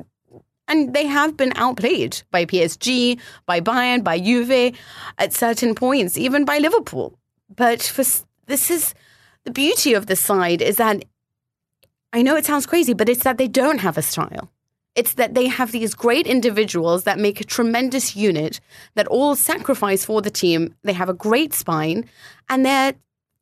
and 0.68 0.92
they 0.94 1.06
have 1.06 1.36
been 1.36 1.52
outplayed 1.56 2.20
by 2.30 2.44
PSG 2.44 3.18
by 3.46 3.60
Bayern 3.60 4.04
by 4.04 4.18
Juve 4.18 4.76
at 5.16 5.32
certain 5.32 5.74
points 5.74 6.18
even 6.18 6.44
by 6.44 6.58
Liverpool 6.58 7.18
but 7.54 7.82
for 7.82 8.04
this 8.46 8.70
is 8.70 8.94
the 9.44 9.50
beauty 9.50 9.94
of 9.94 10.06
the 10.06 10.16
side 10.16 10.62
is 10.62 10.76
that 10.76 11.04
I 12.12 12.22
know 12.22 12.36
it 12.36 12.46
sounds 12.46 12.66
crazy 12.66 12.94
but 12.94 13.08
it's 13.08 13.24
that 13.24 13.38
they 13.38 13.48
don't 13.48 13.78
have 13.78 13.98
a 13.98 14.02
style 14.02 14.50
it's 14.96 15.14
that 15.14 15.34
they 15.34 15.46
have 15.46 15.72
these 15.72 15.94
great 15.94 16.26
individuals 16.26 17.04
that 17.04 17.18
make 17.18 17.40
a 17.40 17.44
tremendous 17.44 18.16
unit 18.16 18.60
that 18.96 19.06
all 19.06 19.36
sacrifice 19.36 20.04
for 20.04 20.20
the 20.20 20.30
team. 20.30 20.74
They 20.82 20.92
have 20.92 21.08
a 21.08 21.14
great 21.14 21.54
spine 21.54 22.08
and 22.48 22.66
they're 22.66 22.94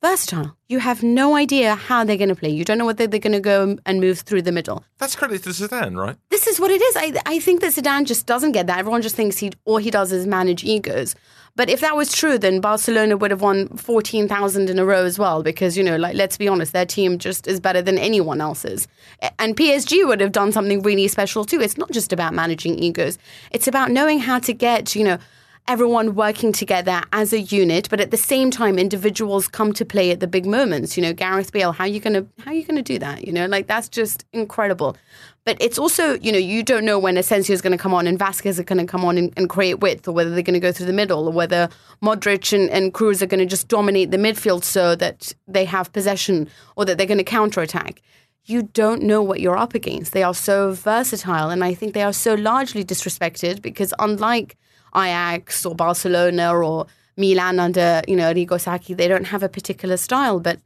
versatile. 0.02 0.56
You 0.68 0.78
have 0.78 1.02
no 1.02 1.34
idea 1.34 1.74
how 1.74 2.04
they're 2.04 2.16
going 2.16 2.28
to 2.28 2.34
play. 2.34 2.50
You 2.50 2.64
don't 2.64 2.78
know 2.78 2.86
whether 2.86 3.06
they're 3.06 3.18
going 3.18 3.32
to 3.32 3.40
go 3.40 3.78
and 3.86 4.00
move 4.00 4.20
through 4.20 4.42
the 4.42 4.52
middle. 4.52 4.84
That's 4.98 5.16
credit 5.16 5.42
to 5.44 5.50
Zidane, 5.50 5.96
right? 5.96 6.16
This 6.28 6.46
is 6.46 6.60
what 6.60 6.70
it 6.70 6.82
is. 6.82 6.96
I, 6.96 7.20
I 7.26 7.38
think 7.40 7.60
that 7.62 7.72
Zidane 7.72 8.04
just 8.04 8.26
doesn't 8.26 8.52
get 8.52 8.66
that. 8.66 8.78
Everyone 8.78 9.02
just 9.02 9.16
thinks 9.16 9.38
he 9.38 9.50
all 9.64 9.78
he 9.78 9.90
does 9.90 10.12
is 10.12 10.26
manage 10.26 10.64
egos. 10.64 11.14
But 11.58 11.68
if 11.68 11.80
that 11.80 11.96
was 11.96 12.12
true, 12.12 12.38
then 12.38 12.60
Barcelona 12.60 13.16
would 13.16 13.32
have 13.32 13.42
won 13.42 13.66
14,000 13.70 14.70
in 14.70 14.78
a 14.78 14.84
row 14.84 15.04
as 15.04 15.18
well. 15.18 15.42
Because, 15.42 15.76
you 15.76 15.82
know, 15.82 15.96
like, 15.96 16.14
let's 16.14 16.36
be 16.36 16.46
honest, 16.46 16.72
their 16.72 16.86
team 16.86 17.18
just 17.18 17.48
is 17.48 17.58
better 17.58 17.82
than 17.82 17.98
anyone 17.98 18.40
else's. 18.40 18.86
And 19.40 19.56
PSG 19.56 20.06
would 20.06 20.20
have 20.20 20.30
done 20.30 20.52
something 20.52 20.82
really 20.82 21.08
special 21.08 21.44
too. 21.44 21.60
It's 21.60 21.76
not 21.76 21.90
just 21.90 22.12
about 22.12 22.32
managing 22.32 22.78
egos, 22.78 23.18
it's 23.50 23.66
about 23.66 23.90
knowing 23.90 24.20
how 24.20 24.38
to 24.38 24.52
get, 24.52 24.94
you 24.94 25.02
know, 25.02 25.18
everyone 25.68 26.14
working 26.14 26.50
together 26.50 27.02
as 27.12 27.32
a 27.32 27.40
unit, 27.40 27.88
but 27.90 28.00
at 28.00 28.10
the 28.10 28.16
same 28.16 28.50
time, 28.50 28.78
individuals 28.78 29.46
come 29.46 29.72
to 29.74 29.84
play 29.84 30.10
at 30.10 30.20
the 30.20 30.26
big 30.26 30.46
moments. 30.46 30.96
You 30.96 31.02
know, 31.02 31.12
Gareth 31.12 31.52
Bale, 31.52 31.72
how 31.72 31.84
are 31.84 31.88
you 31.88 32.00
gonna 32.00 32.26
how 32.40 32.50
are 32.50 32.54
you 32.54 32.64
gonna 32.64 32.82
do 32.82 32.98
that? 32.98 33.26
You 33.26 33.32
know, 33.32 33.46
like 33.46 33.66
that's 33.66 33.88
just 33.88 34.24
incredible. 34.32 34.96
But 35.44 35.56
it's 35.60 35.78
also, 35.78 36.14
you 36.18 36.32
know, 36.32 36.38
you 36.38 36.62
don't 36.62 36.84
know 36.84 36.98
when 36.98 37.16
Asensio 37.16 37.54
is 37.54 37.62
going 37.62 37.72
to 37.72 37.82
come 37.82 37.94
on 37.94 38.06
and 38.06 38.18
Vázquez 38.18 38.58
are 38.58 38.64
going 38.64 38.80
to 38.80 38.84
come 38.84 39.02
on 39.02 39.16
and, 39.16 39.32
and, 39.34 39.48
create 39.48 39.80
width, 39.80 40.06
or 40.06 40.12
whether 40.12 40.28
they're 40.28 40.42
going 40.42 40.52
to 40.52 40.60
go 40.60 40.72
through 40.72 40.84
the 40.84 40.92
middle, 40.92 41.26
or 41.26 41.32
whether 41.32 41.70
Modric 42.02 42.52
and, 42.52 42.68
and 42.68 42.92
Kroos 42.92 43.22
are 43.22 43.26
going 43.26 43.40
to 43.40 43.46
just 43.46 43.66
dominate 43.66 44.10
the 44.10 44.18
midfield 44.18 44.62
so 44.62 44.94
that 44.96 45.32
they 45.46 45.64
have 45.64 45.90
possession, 45.94 46.50
or 46.76 46.84
that 46.84 46.98
they're 46.98 47.06
going 47.06 47.16
to 47.16 47.24
counter 47.24 47.62
attack 47.62 48.02
you 48.48 48.62
don't 48.62 49.02
know 49.02 49.22
what 49.22 49.40
you're 49.40 49.58
up 49.58 49.74
against. 49.74 50.12
They 50.12 50.22
are 50.22 50.32
so 50.32 50.72
versatile, 50.72 51.50
and 51.50 51.62
I 51.62 51.74
think 51.74 51.92
they 51.92 52.02
are 52.02 52.14
so 52.14 52.32
largely 52.32 52.82
disrespected 52.82 53.60
because, 53.60 53.92
unlike 53.98 54.56
Ajax 54.94 55.64
or 55.66 55.74
Barcelona 55.74 56.54
or 56.54 56.86
Milan 57.16 57.58
under 57.58 58.02
you 58.06 58.16
know 58.16 58.32
Sacchi, 58.58 58.94
they 58.94 59.08
don't 59.08 59.24
have 59.24 59.42
a 59.42 59.48
particular 59.48 59.96
style, 59.96 60.40
but 60.40 60.60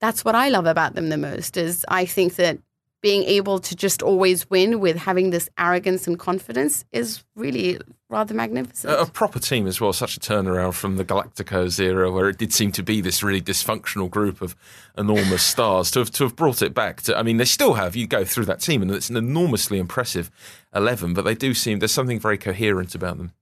that's 0.00 0.24
what 0.24 0.34
I 0.34 0.48
love 0.48 0.66
about 0.66 0.94
them 0.94 1.08
the 1.08 1.18
most. 1.18 1.56
Is 1.56 1.84
I 1.88 2.06
think 2.06 2.36
that 2.36 2.58
being 3.00 3.22
able 3.24 3.60
to 3.60 3.76
just 3.76 4.02
always 4.02 4.50
win 4.50 4.80
with 4.80 4.96
having 4.96 5.30
this 5.30 5.48
arrogance 5.56 6.08
and 6.08 6.18
confidence 6.18 6.84
is 6.90 7.22
really 7.36 7.78
rather 8.08 8.34
magnificent. 8.34 8.92
A, 8.92 9.02
a, 9.02 9.06
proper 9.06 9.38
team 9.38 9.68
as 9.68 9.80
well, 9.80 9.92
such 9.92 10.16
a 10.16 10.20
turnaround 10.20 10.74
from 10.74 10.96
the 10.96 11.04
Galacticos 11.04 11.78
era, 11.78 12.10
where 12.10 12.28
it 12.28 12.38
did 12.38 12.52
seem 12.52 12.72
to 12.72 12.82
be 12.82 13.00
this 13.00 13.22
really 13.22 13.40
dysfunctional 13.40 14.10
group 14.10 14.40
of 14.40 14.56
enormous 14.96 15.42
stars. 15.44 15.90
To 15.92 16.00
have 16.00 16.10
to 16.12 16.24
have 16.24 16.34
brought 16.34 16.62
it 16.62 16.74
back 16.74 17.02
to, 17.02 17.16
I 17.16 17.22
mean, 17.22 17.36
they 17.36 17.44
still 17.44 17.74
have. 17.74 17.94
You 17.94 18.06
go 18.06 18.24
through 18.24 18.46
that 18.46 18.60
team, 18.60 18.82
and 18.82 18.90
it's 18.90 19.10
an 19.10 19.16
enormously 19.16 19.78
impressive 19.78 20.30
eleven, 20.74 21.14
but 21.14 21.22
they 21.22 21.34
do 21.34 21.54
seem 21.54 21.78
there's 21.78 21.92
something 21.92 22.18
very 22.18 22.38
coherent 22.38 22.94
about 22.94 23.18
them. 23.18 23.32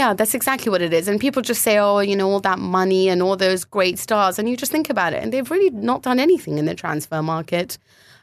Are. 0.00 0.14
That's 0.14 0.34
exactly 0.34 0.70
what 0.70 0.82
it 0.82 0.92
is. 0.92 1.08
And 1.08 1.20
people 1.20 1.42
just 1.42 1.62
say, 1.62 1.78
oh, 1.78 1.98
you 1.98 2.16
know, 2.16 2.30
all 2.30 2.40
that 2.40 2.58
money 2.58 3.08
and 3.08 3.22
all 3.22 3.36
those 3.36 3.64
great 3.64 3.98
stars. 3.98 4.38
And 4.38 4.48
you 4.48 4.56
just 4.56 4.72
think 4.72 4.90
about 4.90 5.12
it. 5.12 5.22
And 5.22 5.32
they've 5.32 5.50
really 5.50 5.70
not 5.70 6.02
done 6.02 6.18
anything 6.18 6.58
in 6.58 6.66
the 6.66 6.74
transfer 6.74 7.22
market. 7.22 7.78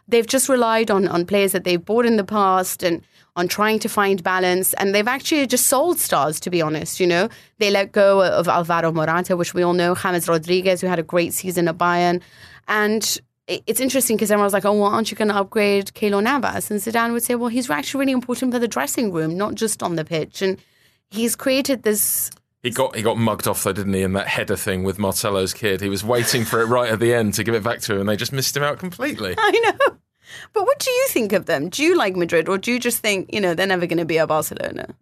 They've 0.08 0.26
just 0.26 0.50
relied 0.50 0.90
on, 0.90 1.08
on 1.08 1.26
players 1.26 1.52
that 1.52 1.64
they've 1.64 1.84
bought 1.84 2.06
in 2.06 2.18
the 2.18 2.24
past 2.24 2.84
and 2.84 3.04
on 3.36 3.48
trying 3.48 3.80
to 3.80 3.90
find 3.90 4.24
balance. 4.24 4.74
And 4.74 4.96
they've 4.96 5.08
actually 5.08 5.46
just 5.48 5.68
sold 5.68 6.00
stars, 6.00 6.40
to 6.42 6.50
be 6.50 6.62
honest. 6.62 7.00
You 7.00 7.08
know, 7.08 7.30
they 7.60 7.70
let 7.70 7.92
go 7.92 8.24
of 8.24 8.48
Alvaro 8.48 8.92
Morata, 8.92 9.38
which 9.38 9.54
we 9.54 9.62
all 9.62 9.74
know, 9.74 9.96
James 9.96 10.28
Rodriguez, 10.28 10.82
who 10.82 10.88
had 10.88 11.00
a 11.00 11.04
great 11.04 11.34
season 11.34 11.68
at 11.68 11.78
Bayern. 11.78 12.22
And 12.68 13.22
it's 13.48 13.80
interesting 13.80 14.16
because 14.16 14.30
everyone 14.30 14.46
was 14.46 14.54
like, 14.54 14.66
oh, 14.66 14.74
well, 14.74 14.92
aren't 14.92 15.10
you 15.10 15.18
going 15.18 15.30
to 15.30 15.36
upgrade 15.36 15.88
Keylor 15.94 16.22
Navas? 16.22 16.70
And 16.70 16.80
Zidane 16.80 17.14
would 17.14 17.24
say, 17.24 17.36
well, 17.36 17.50
he's 17.50 17.70
actually 17.70 18.02
really 18.02 18.12
important 18.12 18.54
for 18.54 18.60
the 18.60 18.68
dressing 18.68 19.12
room, 19.12 19.38
not 19.38 19.56
just 19.56 19.82
on 19.82 19.96
the 19.96 20.06
pitch. 20.06 20.42
And 20.42 20.60
he's 21.10 21.36
created 21.36 21.84
this 21.84 22.32
he 22.62 22.72
got 22.72 22.96
he 22.96 23.02
got 23.02 23.18
mugged 23.18 23.48
off 23.48 23.64
though, 23.64 23.72
didn't 23.72 23.94
he? 23.94 24.02
In 24.02 24.14
that 24.14 24.28
header 24.28 24.58
thing 24.58 24.84
with 24.84 25.00
Marcelo's 25.00 25.54
kid, 25.54 25.80
he 25.80 25.90
was 25.90 26.04
waiting 26.04 26.44
for 26.44 26.62
it 26.62 26.66
right 26.66 26.92
at 26.92 27.00
the 27.00 27.14
end 27.14 27.34
to 27.36 27.44
give 27.44 27.56
it 27.56 27.64
back 27.64 27.80
to 27.82 27.94
him, 27.94 28.02
and 28.02 28.10
they 28.10 28.18
just 28.18 28.34
missed 28.34 28.56
him 28.56 28.64
out 28.64 28.80
completely. 28.80 29.36
I 29.38 29.52
know. 29.52 29.98
But 30.54 30.66
what 30.66 30.80
do 30.80 30.92
you 30.92 31.08
think 31.08 31.32
of 31.32 31.46
them? 31.46 31.70
Do 31.70 31.84
you 31.84 31.96
like 31.96 32.16
Madrid, 32.16 32.50
or 32.50 32.58
do 32.58 32.72
you 32.72 32.80
just 32.80 33.00
think 33.00 33.34
you 33.34 33.40
know 33.40 33.54
they're 33.54 33.66
never 33.66 33.86
going 33.86 34.00
to 34.00 34.06
be 34.06 34.18
a 34.18 34.28
Barcelona? 34.28 34.94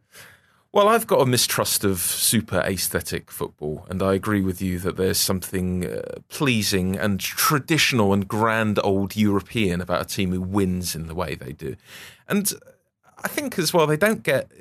Well, 0.72 0.90
I've 0.90 1.08
got 1.08 1.22
a 1.22 1.26
mistrust 1.26 1.84
of 1.84 2.00
super 2.00 2.60
aesthetic 2.60 3.32
football, 3.32 3.88
and 3.90 4.04
I 4.04 4.14
agree 4.14 4.42
with 4.42 4.62
you 4.62 4.78
that 4.80 4.98
there's 4.98 5.18
something 5.18 5.88
uh, 5.88 6.02
pleasing 6.30 6.96
and 6.96 7.20
traditional 7.20 8.14
and 8.14 8.28
grand 8.28 8.80
old 8.84 9.16
European 9.16 9.82
about 9.82 10.02
a 10.02 10.06
team 10.06 10.32
who 10.32 10.42
wins 10.42 10.96
in 10.96 11.08
the 11.08 11.16
way 11.16 11.34
they 11.34 11.54
do. 11.54 11.76
And 12.28 12.54
I 13.24 13.28
think 13.28 13.58
as 13.58 13.74
well, 13.74 13.88
they 13.88 13.98
don't 13.98 14.22
get 14.22 14.52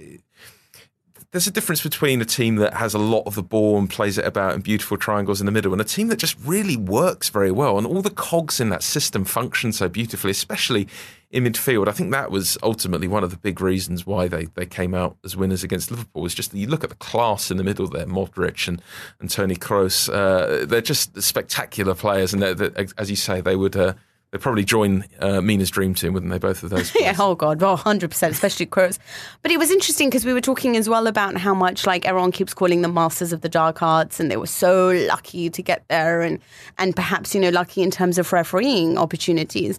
there's 1.32 1.46
a 1.46 1.50
difference 1.50 1.82
between 1.82 2.20
a 2.20 2.24
team 2.24 2.56
that 2.56 2.74
has 2.74 2.94
a 2.94 2.98
lot 2.98 3.24
of 3.26 3.34
the 3.34 3.42
ball 3.42 3.78
and 3.78 3.90
plays 3.90 4.16
it 4.16 4.24
about 4.24 4.54
in 4.54 4.60
beautiful 4.60 4.96
triangles 4.96 5.40
in 5.40 5.46
the 5.46 5.52
middle 5.52 5.72
and 5.72 5.80
a 5.80 5.84
team 5.84 6.08
that 6.08 6.18
just 6.18 6.36
really 6.44 6.76
works 6.76 7.28
very 7.28 7.50
well. 7.50 7.78
And 7.78 7.86
all 7.86 8.02
the 8.02 8.10
cogs 8.10 8.60
in 8.60 8.68
that 8.70 8.82
system 8.82 9.24
function 9.24 9.72
so 9.72 9.88
beautifully, 9.88 10.30
especially 10.30 10.88
in 11.30 11.44
midfield. 11.44 11.88
I 11.88 11.92
think 11.92 12.12
that 12.12 12.30
was 12.30 12.56
ultimately 12.62 13.08
one 13.08 13.24
of 13.24 13.30
the 13.30 13.36
big 13.36 13.60
reasons 13.60 14.06
why 14.06 14.28
they, 14.28 14.46
they 14.54 14.66
came 14.66 14.94
out 14.94 15.16
as 15.24 15.36
winners 15.36 15.64
against 15.64 15.90
Liverpool. 15.90 16.24
Is 16.24 16.34
just 16.34 16.52
that 16.52 16.58
you 16.58 16.68
look 16.68 16.84
at 16.84 16.90
the 16.90 16.96
class 16.96 17.50
in 17.50 17.56
the 17.56 17.64
middle 17.64 17.88
there, 17.88 18.06
Modric 18.06 18.68
and, 18.68 18.80
and 19.20 19.28
Tony 19.28 19.56
Kroos. 19.56 20.08
Uh, 20.08 20.64
they're 20.64 20.80
just 20.80 21.20
spectacular 21.20 21.94
players. 21.94 22.32
And 22.32 22.42
they're, 22.42 22.54
they're, 22.54 22.86
as 22.96 23.10
you 23.10 23.16
say, 23.16 23.40
they 23.40 23.56
would. 23.56 23.76
Uh, 23.76 23.94
They'd 24.36 24.42
probably 24.42 24.66
join 24.66 25.06
uh, 25.18 25.40
Mina's 25.40 25.70
dream 25.70 25.94
team, 25.94 26.12
wouldn't 26.12 26.30
they? 26.30 26.36
Both 26.36 26.62
of 26.62 26.68
those. 26.68 26.92
yeah. 27.00 27.16
Oh 27.18 27.34
God. 27.34 27.58
Well, 27.58 27.78
hundred 27.78 28.10
percent, 28.10 28.34
especially 28.34 28.66
Kroos. 28.66 28.98
But 29.40 29.50
it 29.50 29.58
was 29.58 29.70
interesting 29.70 30.10
because 30.10 30.26
we 30.26 30.34
were 30.34 30.42
talking 30.42 30.76
as 30.76 30.90
well 30.90 31.06
about 31.06 31.38
how 31.38 31.54
much 31.54 31.86
like 31.86 32.04
everyone 32.04 32.32
keeps 32.32 32.52
calling 32.52 32.82
them 32.82 32.92
masters 32.92 33.32
of 33.32 33.40
the 33.40 33.48
dark 33.48 33.80
arts, 33.80 34.20
and 34.20 34.30
they 34.30 34.36
were 34.36 34.46
so 34.46 34.90
lucky 35.08 35.48
to 35.48 35.62
get 35.62 35.88
there, 35.88 36.20
and 36.20 36.38
and 36.76 36.94
perhaps 36.94 37.34
you 37.34 37.40
know 37.40 37.48
lucky 37.48 37.82
in 37.82 37.90
terms 37.90 38.18
of 38.18 38.30
refereeing 38.30 38.98
opportunities. 38.98 39.78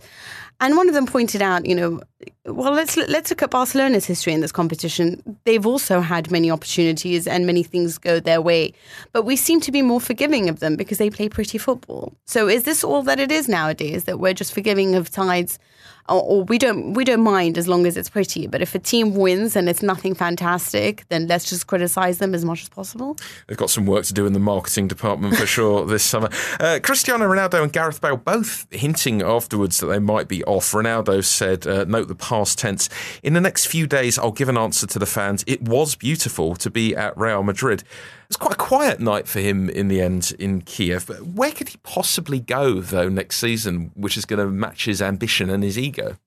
And 0.60 0.76
one 0.76 0.88
of 0.88 0.96
them 0.96 1.06
pointed 1.06 1.42
out, 1.42 1.66
you 1.66 1.76
know, 1.76 2.02
well, 2.46 2.74
let's 2.74 2.98
let's 2.98 3.30
look 3.30 3.44
at 3.44 3.52
Barcelona's 3.52 4.06
history 4.06 4.34
in 4.34 4.42
this 4.42 4.52
competition. 4.52 5.22
They've 5.44 5.66
also 5.66 6.00
had 6.00 6.32
many 6.32 6.50
opportunities 6.50 7.28
and 7.28 7.46
many 7.46 7.62
things 7.62 7.98
go 7.98 8.20
their 8.20 8.42
way, 8.42 8.74
but 9.12 9.24
we 9.24 9.36
seem 9.36 9.62
to 9.62 9.72
be 9.72 9.82
more 9.82 10.02
forgiving 10.02 10.50
of 10.50 10.60
them 10.60 10.76
because 10.76 10.98
they 10.98 11.10
play 11.10 11.30
pretty 11.30 11.58
football. 11.58 12.14
So, 12.26 12.48
is 12.48 12.64
this 12.64 12.84
all 12.84 13.04
that 13.04 13.20
it 13.20 13.32
is 13.32 13.48
nowadays? 13.48 14.06
That 14.06 14.20
we're 14.20 14.34
just 14.34 14.54
forgiving 14.54 14.96
of 14.96 15.10
sides 15.10 15.60
or, 16.10 16.22
or, 16.22 16.44
we 16.44 16.58
don't 16.58 16.94
we 16.94 17.04
don't 17.04 17.22
mind 17.22 17.58
as 17.58 17.68
long 17.68 17.86
as 17.86 17.98
it's 17.98 18.10
pretty. 18.10 18.48
But 18.48 18.62
if 18.62 18.76
a 18.76 18.80
team 18.80 19.14
wins 19.14 19.56
and 19.56 19.70
it's 19.70 19.82
nothing 19.82 20.16
fantastic, 20.16 21.06
then 21.10 21.28
let's 21.28 21.50
just 21.50 21.68
criticize 21.68 22.20
them 22.20 22.34
as 22.34 22.46
much 22.46 22.64
as 22.64 22.70
possible. 22.70 23.18
They've 23.48 23.58
got 23.58 23.70
some 23.70 23.86
work 23.86 24.06
to 24.06 24.14
do 24.14 24.26
in 24.26 24.34
the 24.34 24.40
marketing 24.40 24.88
department 24.88 25.36
for 25.36 25.46
sure 25.46 25.86
this 25.88 26.04
summer. 26.04 26.30
Uh, 26.60 26.80
Cristiano 26.82 27.28
Ronaldo 27.28 27.64
and 27.64 27.74
Gareth 27.74 28.02
Bale 28.02 28.18
both 28.18 28.68
hinting 28.72 29.22
afterwards 29.22 29.80
that 29.80 29.88
they 29.88 30.00
might 30.00 30.28
be 30.28 30.44
off. 30.46 30.72
Ronaldo 30.72 31.24
said, 31.24 31.68
uh, 31.68 31.86
note 31.86 32.08
the 32.08 32.16
past 32.16 32.60
tense. 32.60 32.90
In 33.24 33.34
the 33.34 33.42
next 33.42 33.66
few 33.68 33.88
days, 33.88 34.18
I'll 34.18 34.32
give 34.32 34.50
an 34.50 34.58
answer 34.58 34.88
to 34.88 35.00
the 35.00 35.06
fans. 35.06 35.44
It 35.48 35.62
was 35.62 35.96
beautiful 35.96 36.56
to 36.56 36.70
be 36.70 36.96
at 36.96 37.18
Real 37.18 37.44
Madrid. 37.44 37.84
It 38.27 38.31
was 38.31 38.38
quite 38.38 38.55
a 38.55 38.57
quiet 38.57 39.00
night 39.00 39.25
for 39.25 39.39
him 39.39 39.69
in 39.69 39.88
the 39.88 40.01
end 40.01 40.36
in 40.38 40.60
Kiev. 40.62 41.07
Where 41.07 41.53
could 41.53 41.69
he 41.69 41.77
possibly 41.84 42.41
go, 42.41 42.81
though, 42.81 43.07
next 43.07 43.38
season, 43.38 43.91
which 43.96 44.17
is 44.17 44.25
going 44.25 44.46
to 44.46 44.51
match 44.51 44.84
his 44.84 45.01
ambition 45.01 45.50
and 45.50 45.63
his 45.63 45.79
ego? 45.79 46.17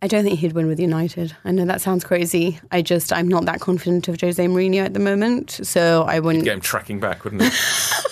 I 0.00 0.06
don't 0.06 0.22
think 0.22 0.38
he'd 0.38 0.52
win 0.52 0.68
with 0.68 0.78
United. 0.78 1.36
I 1.44 1.50
know 1.50 1.64
that 1.64 1.80
sounds 1.80 2.04
crazy. 2.04 2.60
I 2.70 2.80
just, 2.80 3.12
I'm 3.12 3.26
not 3.26 3.44
that 3.46 3.60
confident 3.60 4.06
of 4.06 4.20
Jose 4.20 4.46
Mourinho 4.46 4.84
at 4.84 4.94
the 4.94 5.00
moment. 5.00 5.58
So 5.64 6.04
I 6.06 6.20
wouldn't. 6.20 6.44
You'd 6.44 6.50
get 6.50 6.54
him 6.54 6.60
tracking 6.60 7.00
back, 7.00 7.24
wouldn't 7.24 7.42
he? 7.42 7.50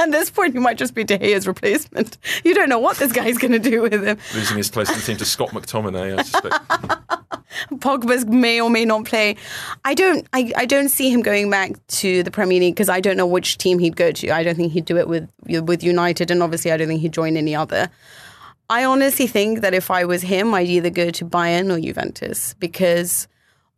at 0.00 0.10
this 0.10 0.30
point, 0.30 0.54
he 0.54 0.60
might 0.60 0.78
just 0.78 0.94
be 0.94 1.04
De 1.04 1.18
Gea's 1.18 1.46
replacement. 1.46 2.18
You 2.44 2.54
don't 2.54 2.68
know 2.68 2.78
what 2.78 2.96
this 2.96 3.12
guy's 3.12 3.38
going 3.38 3.52
to 3.52 3.58
do 3.58 3.82
with 3.82 4.04
him. 4.04 4.18
Losing 4.34 4.56
his 4.56 4.70
place 4.70 4.88
in 4.88 4.96
the 4.96 5.02
team 5.02 5.16
to 5.18 5.24
Scott 5.24 5.50
McTominay, 5.50 6.18
I 6.18 6.22
suspect. 6.22 6.54
Pogba 7.74 8.26
may 8.26 8.60
or 8.60 8.70
may 8.70 8.84
not 8.84 9.04
play. 9.04 9.36
I 9.84 9.94
don't. 9.94 10.26
I, 10.32 10.52
I 10.56 10.66
don't 10.66 10.88
see 10.88 11.10
him 11.10 11.22
going 11.22 11.50
back 11.50 11.72
to 11.88 12.22
the 12.22 12.30
Premier 12.30 12.60
League 12.60 12.74
because 12.74 12.88
I 12.88 13.00
don't 13.00 13.16
know 13.16 13.26
which 13.26 13.58
team 13.58 13.78
he'd 13.78 13.96
go 13.96 14.12
to. 14.12 14.30
I 14.30 14.42
don't 14.42 14.56
think 14.56 14.72
he'd 14.72 14.84
do 14.84 14.96
it 14.96 15.08
with 15.08 15.28
with 15.46 15.82
United, 15.82 16.30
and 16.30 16.42
obviously, 16.42 16.72
I 16.72 16.76
don't 16.76 16.88
think 16.88 17.00
he'd 17.00 17.12
join 17.12 17.36
any 17.36 17.54
other. 17.54 17.90
I 18.68 18.84
honestly 18.84 19.26
think 19.26 19.62
that 19.62 19.74
if 19.74 19.90
I 19.90 20.04
was 20.04 20.22
him, 20.22 20.54
I'd 20.54 20.68
either 20.68 20.90
go 20.90 21.10
to 21.10 21.24
Bayern 21.24 21.76
or 21.76 21.80
Juventus 21.80 22.54
because 22.54 23.26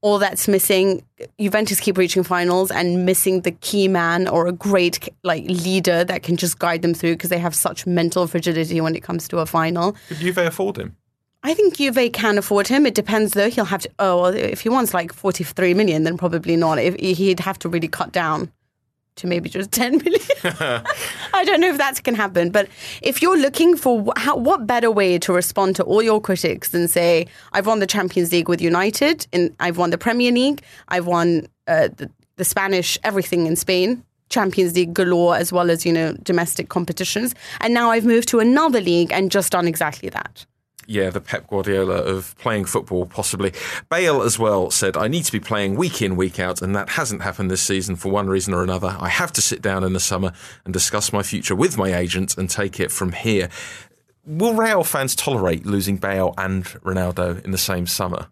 all 0.03 0.19
that's 0.19 0.47
missing. 0.49 1.03
Juventus 1.41 1.81
keep 1.81 1.97
reaching 1.97 2.23
finals 2.23 2.71
and 2.71 3.07
missing 3.07 3.41
the 3.43 3.53
key 3.53 3.89
man 3.89 4.29
or 4.29 4.47
a 4.47 4.53
great 4.53 5.09
like 5.23 5.45
leader 5.45 6.05
that 6.05 6.23
can 6.23 6.37
just 6.37 6.59
guide 6.59 6.83
them 6.83 6.93
through 6.93 7.15
because 7.15 7.31
they 7.31 7.39
have 7.39 7.55
such 7.55 7.87
mental 7.87 8.27
fragility 8.27 8.81
when 8.81 8.95
it 8.95 9.03
comes 9.03 9.29
to 9.29 9.39
a 9.39 9.47
final. 9.47 9.97
Could 10.09 10.19
Juve 10.19 10.39
afford 10.39 10.77
him? 10.77 10.97
I 11.45 11.55
think 11.55 11.77
Juve 11.77 12.13
can 12.13 12.39
afford 12.39 12.69
him. 12.69 12.85
It 12.87 12.95
depends 12.95 13.33
though. 13.33 13.51
He'll 13.51 13.65
have 13.65 13.83
to. 13.83 13.91
Oh, 13.99 14.23
well, 14.23 14.35
if 14.35 14.61
he 14.61 14.69
wants 14.69 14.93
like 14.93 15.13
forty-three 15.13 15.75
million, 15.75 16.05
then 16.05 16.19
probably 16.19 16.57
not. 16.57 16.79
If 16.79 16.95
he'd 16.97 17.41
have 17.41 17.59
to 17.61 17.69
really 17.69 17.89
cut 17.89 18.13
down 18.13 18.53
to 19.17 19.27
maybe 19.27 19.49
just 19.49 19.71
10 19.73 19.99
million. 19.99 20.21
I 21.35 21.45
don't 21.45 21.61
know 21.61 21.69
if 21.69 21.79
that 21.79 22.03
can 22.03 22.15
happen, 22.15 22.51
but 22.51 22.69
if 23.03 23.23
you're 23.23 23.39
looking 23.39 23.77
for 23.77 24.05
wh- 24.05 24.21
how, 24.21 24.37
what 24.37 24.67
better 24.67 24.91
way 24.91 25.19
to 25.19 25.33
respond 25.33 25.77
to 25.77 25.83
all 25.85 26.03
your 26.03 26.21
critics 26.21 26.71
than 26.71 26.89
say, 26.89 27.27
I've 27.53 27.67
won 27.67 27.79
the 27.79 27.87
Champions 27.87 28.33
League 28.33 28.49
with 28.49 28.61
United, 28.61 29.27
and 29.33 29.55
I've 29.61 29.79
won 29.79 29.91
the 29.91 29.99
Premier 29.99 30.33
League, 30.33 30.63
I've 30.89 31.07
won 31.07 31.47
uh, 31.67 31.89
the, 31.97 32.11
the 32.37 32.45
Spanish 32.45 32.99
everything 33.05 33.47
in 33.47 33.57
Spain. 33.57 34.05
Champions 34.29 34.75
League 34.75 34.95
galore, 34.95 35.37
as 35.37 35.53
well 35.53 35.71
as 35.71 35.85
you 35.85 35.93
know 35.93 36.15
domestic 36.23 36.71
competitions, 36.71 37.35
and 37.61 37.75
now 37.75 37.91
I've 37.91 38.07
moved 38.07 38.29
to 38.29 38.39
another 38.41 38.81
league 38.81 39.13
and 39.13 39.31
just 39.31 39.53
done 39.53 39.69
exactly 39.69 40.09
that 40.09 40.47
yeah, 40.87 41.11
the 41.11 41.21
Pep 41.21 41.49
Guardiola 41.49 41.95
of 41.95 42.37
playing 42.39 42.65
football, 42.65 43.07
possibly. 43.07 43.53
Bale 43.91 44.23
as 44.23 44.39
well 44.39 44.71
said, 44.71 44.97
I 44.97 45.09
need 45.09 45.25
to 45.25 45.33
be 45.33 45.41
playing 45.41 45.77
week 45.77 46.03
in, 46.03 46.17
week 46.17 46.39
out, 46.39 46.63
and 46.63 46.75
that 46.77 46.91
hasn't 46.91 47.23
happened 47.23 47.51
this 47.51 47.63
season 47.63 47.97
for 47.97 48.11
one 48.11 48.29
reason 48.29 48.55
or 48.55 48.63
another. 48.63 48.97
I 48.99 49.09
have 49.09 49.33
to 49.33 49.43
sit 49.43 49.63
down 49.63 49.85
in 49.85 49.93
the 49.93 50.01
summer 50.01 50.33
and 50.65 50.73
discuss 50.73 51.13
my 51.13 51.23
future 51.23 51.55
with 51.55 51.79
my 51.79 51.95
agent 51.95 52.37
and 52.37 52.49
take 52.49 52.81
it 52.81 52.91
from 52.91 53.13
here. 53.13 53.49
Will 54.25 54.55
Real 54.55 54.85
fans 54.85 55.17
tolerate 55.17 55.67
losing 55.67 55.97
Bale 55.97 56.35
and 56.39 56.65
Ronaldo 56.65 57.45
in 57.45 57.51
the 57.51 57.59
same 57.59 57.87
summer? 57.87 58.29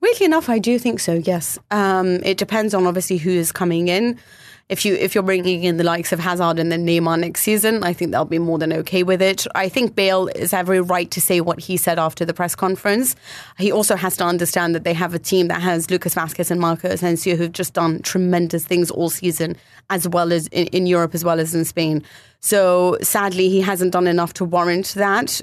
Weirdly 0.00 0.26
enough, 0.26 0.50
I 0.50 0.58
do 0.58 0.78
think 0.78 1.00
so. 1.00 1.14
Yes, 1.14 1.58
um, 1.70 2.22
it 2.24 2.36
depends 2.36 2.74
on 2.74 2.86
obviously 2.86 3.16
who 3.16 3.30
is 3.30 3.52
coming 3.52 3.88
in 3.88 4.18
if 4.68 4.84
you 4.84 4.94
if 4.94 5.14
you're 5.14 5.22
bringing 5.22 5.62
in 5.64 5.76
the 5.76 5.84
likes 5.84 6.10
of 6.12 6.18
Hazard 6.18 6.58
and 6.58 6.72
then 6.72 6.86
Neymar 6.86 7.20
next 7.20 7.42
season, 7.42 7.84
I 7.84 7.92
think 7.92 8.12
they'll 8.12 8.24
be 8.24 8.38
more 8.38 8.58
than 8.58 8.72
okay 8.72 9.02
with 9.02 9.20
it. 9.20 9.46
I 9.54 9.68
think 9.68 9.94
Bale 9.94 10.28
is 10.28 10.54
every 10.54 10.80
right 10.80 11.10
to 11.10 11.20
say 11.20 11.42
what 11.42 11.60
he 11.60 11.76
said 11.76 11.98
after 11.98 12.24
the 12.24 12.32
press 12.32 12.54
conference. 12.54 13.14
He 13.58 13.70
also 13.70 13.94
has 13.94 14.16
to 14.16 14.24
understand 14.24 14.74
that 14.74 14.84
they 14.84 14.94
have 14.94 15.12
a 15.12 15.18
team 15.18 15.48
that 15.48 15.60
has 15.60 15.90
Lucas 15.90 16.14
Vázquez 16.14 16.50
and 16.50 16.60
Marco 16.60 16.88
Asensio 16.88 17.36
who've 17.36 17.52
just 17.52 17.74
done 17.74 18.00
tremendous 18.00 18.64
things 18.64 18.90
all 18.90 19.10
season, 19.10 19.56
as 19.90 20.08
well 20.08 20.32
as 20.32 20.46
in, 20.48 20.66
in 20.68 20.86
Europe 20.86 21.14
as 21.14 21.24
well 21.24 21.40
as 21.40 21.54
in 21.54 21.66
Spain. 21.66 22.02
So 22.40 22.98
sadly, 23.02 23.48
he 23.48 23.60
hasn't 23.60 23.92
done 23.92 24.06
enough 24.06 24.34
to 24.34 24.44
warrant 24.44 24.88
that. 24.94 25.40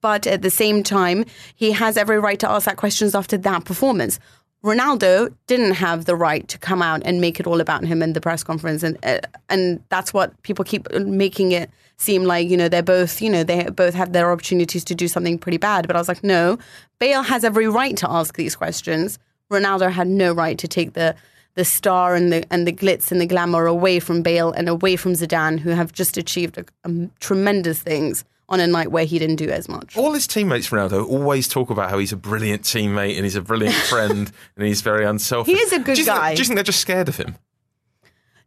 But 0.00 0.26
at 0.26 0.42
the 0.42 0.50
same 0.50 0.82
time, 0.82 1.24
he 1.54 1.72
has 1.72 1.96
every 1.96 2.18
right 2.18 2.38
to 2.40 2.50
ask 2.50 2.66
that 2.66 2.76
questions 2.76 3.14
after 3.14 3.36
that 3.36 3.64
performance. 3.64 4.18
Ronaldo 4.62 5.34
didn't 5.46 5.72
have 5.72 6.04
the 6.04 6.14
right 6.14 6.46
to 6.48 6.58
come 6.58 6.82
out 6.82 7.00
and 7.06 7.20
make 7.20 7.40
it 7.40 7.46
all 7.46 7.60
about 7.60 7.84
him 7.84 8.02
in 8.02 8.12
the 8.12 8.20
press 8.20 8.44
conference, 8.44 8.82
and 8.82 8.98
uh, 9.04 9.20
and 9.48 9.82
that's 9.88 10.12
what 10.12 10.40
people 10.42 10.64
keep 10.64 10.90
making 10.92 11.52
it 11.52 11.70
seem 11.96 12.24
like. 12.24 12.48
You 12.48 12.58
know, 12.58 12.68
they're 12.68 12.82
both, 12.82 13.22
you 13.22 13.30
know, 13.30 13.42
they 13.42 13.64
both 13.70 13.94
have 13.94 14.12
their 14.12 14.30
opportunities 14.30 14.84
to 14.84 14.94
do 14.94 15.08
something 15.08 15.38
pretty 15.38 15.56
bad. 15.56 15.86
But 15.86 15.96
I 15.96 15.98
was 15.98 16.08
like, 16.08 16.22
no, 16.22 16.58
Bale 16.98 17.22
has 17.22 17.42
every 17.42 17.68
right 17.68 17.96
to 17.96 18.10
ask 18.10 18.36
these 18.36 18.54
questions. 18.54 19.18
Ronaldo 19.50 19.90
had 19.90 20.08
no 20.08 20.32
right 20.32 20.58
to 20.58 20.68
take 20.68 20.92
the 20.92 21.16
the 21.54 21.64
star 21.64 22.14
and 22.14 22.30
the 22.30 22.44
and 22.52 22.66
the 22.66 22.72
glitz 22.72 23.10
and 23.10 23.20
the 23.20 23.26
glamour 23.26 23.64
away 23.64 23.98
from 23.98 24.20
Bale 24.20 24.52
and 24.52 24.68
away 24.68 24.96
from 24.96 25.14
Zidane, 25.14 25.58
who 25.60 25.70
have 25.70 25.92
just 25.92 26.18
achieved 26.18 26.58
a 26.58 27.08
tremendous 27.18 27.80
things 27.80 28.24
on 28.50 28.60
a 28.60 28.66
night 28.66 28.90
where 28.90 29.04
he 29.04 29.18
didn't 29.18 29.36
do 29.36 29.48
as 29.48 29.68
much. 29.68 29.96
All 29.96 30.12
his 30.12 30.26
teammates, 30.26 30.68
Ronaldo, 30.70 31.08
always 31.08 31.46
talk 31.46 31.70
about 31.70 31.88
how 31.88 31.98
he's 31.98 32.12
a 32.12 32.16
brilliant 32.16 32.62
teammate 32.62 33.14
and 33.14 33.24
he's 33.24 33.36
a 33.36 33.42
brilliant 33.42 33.74
friend 33.88 34.30
and 34.56 34.66
he's 34.66 34.80
very 34.80 35.04
unselfish. 35.06 35.54
He 35.54 35.60
is 35.60 35.72
a 35.72 35.78
good 35.78 35.96
do 35.96 36.04
guy. 36.04 36.28
Think, 36.28 36.36
do 36.36 36.42
you 36.42 36.46
think 36.46 36.56
they're 36.56 36.64
just 36.64 36.80
scared 36.80 37.08
of 37.08 37.16
him? 37.16 37.36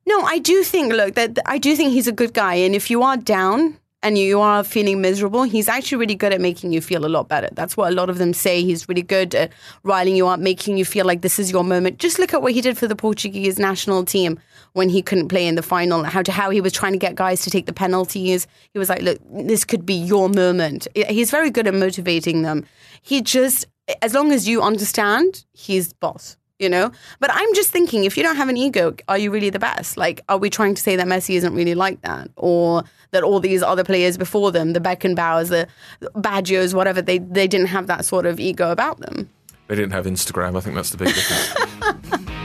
No, 0.06 0.22
I 0.22 0.40
do 0.40 0.64
think. 0.64 0.92
Look, 0.92 1.16
that 1.16 1.40
I 1.46 1.58
do 1.58 1.76
think 1.76 1.94
he's 1.94 2.08
a 2.08 2.12
good 2.12 2.34
guy, 2.34 2.56
and 2.56 2.76
if 2.76 2.92
you 2.92 3.04
are 3.04 3.16
down 3.16 3.80
and 4.02 4.18
you 4.18 4.42
are 4.42 4.62
feeling 4.66 5.00
miserable, 5.00 5.44
he's 5.44 5.70
actually 5.70 5.98
really 5.98 6.16
good 6.16 6.34
at 6.34 6.42
making 6.42 6.74
you 6.74 6.82
feel 6.82 7.06
a 7.06 7.08
lot 7.08 7.30
better. 7.30 7.48
That's 7.54 7.78
what 7.78 7.90
a 7.90 7.96
lot 7.96 8.10
of 8.10 8.18
them 8.18 8.34
say. 8.34 8.64
He's 8.64 8.90
really 8.90 9.02
good 9.02 9.34
at 9.34 9.54
riling 9.84 10.18
you 10.18 10.28
up, 10.28 10.42
making 10.42 10.78
you 10.78 10.84
feel 10.84 11.06
like 11.06 11.22
this 11.22 11.40
is 11.40 11.52
your 11.52 11.64
moment. 11.64 12.00
Just 12.00 12.20
look 12.20 12.34
at 12.34 12.42
what 12.42 12.52
he 12.52 12.60
did 12.60 12.78
for 12.78 12.86
the 12.86 12.98
Portuguese 12.98 13.58
national 13.58 14.04
team 14.04 14.40
when 14.74 14.90
he 14.90 15.02
couldn't 15.02 15.30
play 15.30 15.48
in 15.48 15.56
the 15.56 15.64
final, 15.64 16.04
how 16.04 16.22
to 16.22 16.32
how 16.32 16.50
he 16.50 16.62
was 16.62 16.74
trying 16.74 16.94
to 16.94 17.00
get 17.00 17.16
guys 17.16 17.42
to 17.42 17.50
take 17.50 17.66
the 17.66 17.74
penalties. 17.74 18.48
He 18.72 18.80
was 18.80 18.90
like, 18.90 19.02
"Look, 19.02 19.20
this 19.32 19.64
could 19.64 19.86
be 19.86 19.94
your 19.94 20.30
moment." 20.30 20.88
He's 20.96 21.32
very 21.32 21.50
good 21.50 21.68
at 21.68 21.74
motivating 21.74 22.42
them. 22.42 22.66
He 23.02 23.22
just, 23.22 23.66
as 24.02 24.14
long 24.14 24.32
as 24.32 24.48
you 24.48 24.62
understand, 24.62 25.46
he's 25.54 25.94
boss 25.94 26.38
you 26.60 26.70
know? 26.70 26.92
But 27.20 27.30
I'm 27.34 27.54
just 27.54 27.70
thinking, 27.70 28.06
if 28.06 28.18
you 28.18 28.24
don't 28.24 28.38
have 28.38 28.50
an 28.50 28.58
ego, 28.58 28.96
are 29.08 29.18
you 29.18 29.30
really 29.30 29.50
the 29.50 29.60
best? 29.60 29.98
Like, 29.98 30.22
are 30.30 30.38
we 30.38 30.50
trying 30.50 30.74
to 30.76 30.82
say 30.82 30.96
that 30.96 31.06
Messi 31.06 31.36
isn't 31.36 31.54
really 31.54 31.76
like 31.76 32.02
that? 32.02 32.30
Or 32.38 32.84
that 33.12 33.22
all 33.22 33.40
these 33.40 33.62
other 33.62 33.84
players 33.84 34.18
before 34.18 34.52
them, 34.52 34.74
the 34.74 34.80
Beckenbauers, 34.80 35.50
the 35.50 35.68
Baggios, 36.16 36.74
whatever, 36.74 37.02
they, 37.02 37.20
they 37.20 37.48
didn't 37.48 37.68
have 37.68 37.88
that 37.88 38.06
sort 38.06 38.26
of 38.26 38.40
ego 38.40 38.72
about 38.72 39.00
them? 39.00 39.30
They 39.68 39.76
didn't 39.76 39.92
have 39.92 40.06
Instagram. 40.06 40.58
I 40.58 40.62
think 40.62 40.76
that's 40.76 40.90
the 40.90 40.98
big 40.98 41.14
difference. 41.14 42.30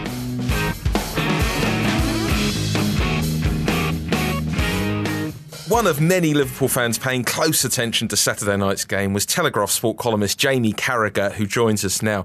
One 5.68 5.87
of 5.87 6.00
many 6.00 6.33
Liverpool 6.33 6.68
fans 6.68 6.98
paying 6.98 7.24
close 7.24 7.62
attention 7.62 8.09
to 8.09 8.16
Saturday 8.16 8.57
night's 8.57 8.87
game 8.87 9.12
was 9.12 9.26
Telegraph 9.26 9.70
sport 9.70 9.98
columnist 9.98 10.38
Jamie 10.38 10.72
Carragher, 10.72 11.33
who 11.33 11.44
joins 11.44 11.85
us 11.85 12.00
now. 12.00 12.24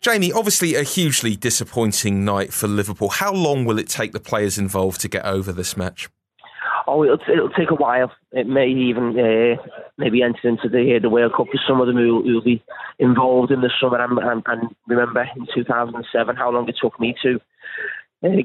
Jamie, 0.00 0.30
obviously 0.30 0.76
a 0.76 0.84
hugely 0.84 1.34
disappointing 1.34 2.24
night 2.24 2.52
for 2.52 2.68
Liverpool. 2.68 3.08
How 3.08 3.32
long 3.32 3.64
will 3.64 3.80
it 3.80 3.88
take 3.88 4.12
the 4.12 4.20
players 4.20 4.58
involved 4.58 5.00
to 5.00 5.08
get 5.08 5.24
over 5.24 5.50
this 5.50 5.76
match? 5.76 6.08
Oh, 6.86 7.02
it'll, 7.02 7.18
it'll 7.28 7.50
take 7.50 7.72
a 7.72 7.74
while. 7.74 8.12
It 8.30 8.46
may 8.46 8.68
even 8.68 9.18
uh, 9.18 9.60
maybe 9.96 10.22
enter 10.22 10.48
into 10.48 10.68
the 10.68 11.00
the 11.02 11.10
World 11.10 11.32
Cup 11.36 11.46
for 11.46 11.60
some 11.66 11.80
of 11.80 11.88
them 11.88 11.96
who 11.96 12.22
will 12.22 12.42
be 12.42 12.62
involved 13.00 13.50
in 13.50 13.60
the 13.60 13.72
summer. 13.80 14.00
And, 14.00 14.16
and, 14.20 14.42
and 14.46 14.76
remember 14.86 15.28
in 15.34 15.48
2007 15.52 16.36
how 16.36 16.52
long 16.52 16.68
it 16.68 16.76
took 16.80 17.00
me 17.00 17.16
to 17.24 17.34
uh, 17.34 17.38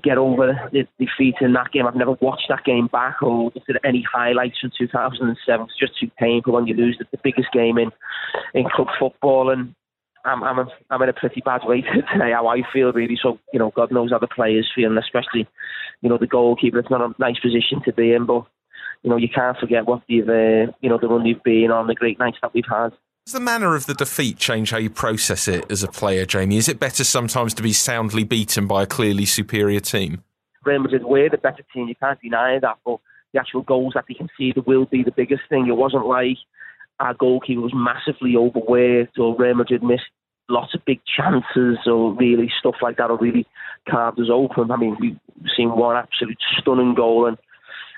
get 0.04 0.18
over 0.18 0.70
the 0.72 0.88
defeat 1.00 1.36
in 1.42 1.54
that 1.54 1.72
game. 1.72 1.88
I've 1.88 1.96
never 1.96 2.16
watched 2.22 2.46
that 2.50 2.64
game 2.64 2.88
back 2.88 3.22
or 3.22 3.46
looked 3.46 3.70
at 3.70 3.82
any 3.84 4.04
highlights 4.12 4.60
from 4.60 4.72
2007. 4.78 5.66
It's 5.66 5.80
just 5.80 6.00
too 6.00 6.12
painful 6.20 6.54
when 6.54 6.68
you 6.68 6.76
lose 6.76 6.98
the, 7.00 7.06
the 7.12 7.20
biggest 7.24 7.52
game 7.52 7.78
in 7.78 7.92
in 8.54 8.70
club 8.70 8.88
football. 9.00 9.50
And 9.50 9.74
I'm 10.26 10.44
I'm 10.44 10.60
a, 10.60 10.68
I'm 10.90 11.02
in 11.02 11.10
a 11.10 11.14
pretty 11.14 11.42
bad 11.44 11.62
way 11.64 11.82
today. 12.12 12.32
How 12.32 12.48
I 12.48 12.62
feel 12.72 12.92
really. 12.92 13.18
So 13.22 13.40
you 13.52 13.60
know, 13.60 13.72
God 13.76 13.92
knows 13.92 14.12
how 14.12 14.20
the 14.20 14.28
players 14.28 14.72
feel, 14.76 14.90
and 14.90 15.00
especially 15.00 15.48
you 16.02 16.10
know 16.10 16.18
the 16.18 16.28
goalkeeper. 16.28 16.80
It's 16.80 16.92
not 16.92 17.02
a 17.02 17.14
nice 17.20 17.40
position 17.40 17.82
to 17.86 17.94
be 17.94 18.14
in, 18.14 18.26
but 18.26 18.46
you 19.02 19.10
know 19.10 19.18
you 19.18 19.30
can't 19.34 19.58
forget 19.58 19.88
what 19.88 20.04
you've 20.08 20.30
uh, 20.30 20.72
you 20.82 20.90
know 20.90 21.00
the 21.00 21.08
run 21.08 21.26
you've 21.26 21.44
been 21.44 21.72
on, 21.72 21.88
the 21.88 21.96
great 21.96 22.20
nights 22.20 22.38
that 22.42 22.54
we've 22.54 22.64
had. 22.70 22.92
Does 23.26 23.32
the 23.32 23.40
manner 23.40 23.74
of 23.74 23.86
the 23.86 23.94
defeat 23.94 24.38
change 24.38 24.72
how 24.72 24.78
you 24.78 24.90
process 24.90 25.48
it 25.48 25.72
as 25.72 25.82
a 25.82 25.88
player, 25.88 26.26
Jamie? 26.26 26.58
Is 26.58 26.68
it 26.68 26.78
better 26.78 27.06
sometimes 27.06 27.54
to 27.54 27.64
be 27.64 27.72
soundly 27.72 28.26
beaten 28.26 28.68
by 28.68 28.84
a 28.84 28.86
clearly 28.86 29.26
superior 29.26 29.80
team? 29.80 30.26
Real 30.66 30.80
Madrid 30.80 31.06
were 31.06 31.30
the 31.30 31.38
better 31.38 31.64
team. 31.74 31.88
You 31.88 31.96
can't 31.96 32.20
deny 32.22 32.60
that, 32.60 32.80
but 32.86 33.00
the 33.32 33.40
actual 33.40 33.62
goals 33.62 33.94
that 33.96 34.04
they 34.10 34.14
conceded 34.14 34.66
will 34.66 34.86
be 34.88 35.04
the 35.04 35.12
biggest 35.12 35.44
thing. 35.48 35.68
It 35.68 35.78
wasn't 35.78 36.06
like 36.06 36.36
our 37.00 37.14
goalkeeper 37.14 37.62
was 37.62 37.72
massively 37.74 38.36
overworked 38.36 39.18
or 39.18 39.38
Real 39.38 39.56
Madrid 39.56 39.84
missed 39.84 40.04
lots 40.50 40.76
of 40.76 40.84
big 40.84 41.00
chances 41.06 41.78
or 41.86 42.14
really 42.16 42.52
stuff 42.60 42.76
like 42.82 42.98
that 42.98 43.10
or 43.10 43.18
really 43.18 43.48
carved 43.90 44.20
us 44.20 44.28
open. 44.30 44.70
I 44.70 44.76
mean, 44.76 44.98
we've 45.00 45.18
seen 45.56 45.70
one 45.70 45.96
absolute 45.96 46.40
stunning 46.60 46.94
goal 46.94 47.26
and 47.26 47.38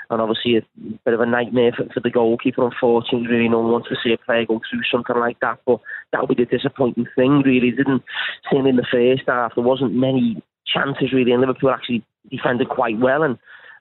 and 0.10 0.22
obviously 0.22 0.58
a 0.58 0.62
bit 1.06 1.14
of 1.14 1.20
a 1.20 1.26
nightmare 1.26 1.72
for, 1.76 1.86
for 1.94 2.00
the 2.00 2.10
goalkeeper. 2.10 2.64
Unfortunately, 2.64 3.28
really, 3.28 3.50
no 3.50 3.60
one 3.60 3.72
wants 3.72 3.90
to 3.90 3.96
see 4.04 4.14
a 4.14 4.18
player 4.18 4.46
go 4.46 4.62
through 4.70 4.82
something 4.92 5.18
like 5.18 5.40
that. 5.40 5.60
But 5.66 5.80
that 6.12 6.22
would 6.22 6.38
be 6.38 6.44
the 6.44 6.58
disappointing 6.58 7.08
thing, 7.16 7.42
really. 7.46 7.72
Didn't 7.72 8.04
seem 8.52 8.66
in 8.68 8.76
the 8.76 8.88
first 8.92 9.24
half. 9.28 9.56
There 9.56 9.64
wasn't 9.64 9.94
many 9.94 10.42
chances 10.66 11.14
really, 11.14 11.32
and 11.32 11.42
Liverpool 11.42 11.70
actually 11.70 12.04
defended 12.30 12.70
quite 12.70 13.00
well. 13.00 13.24
And, 13.24 13.38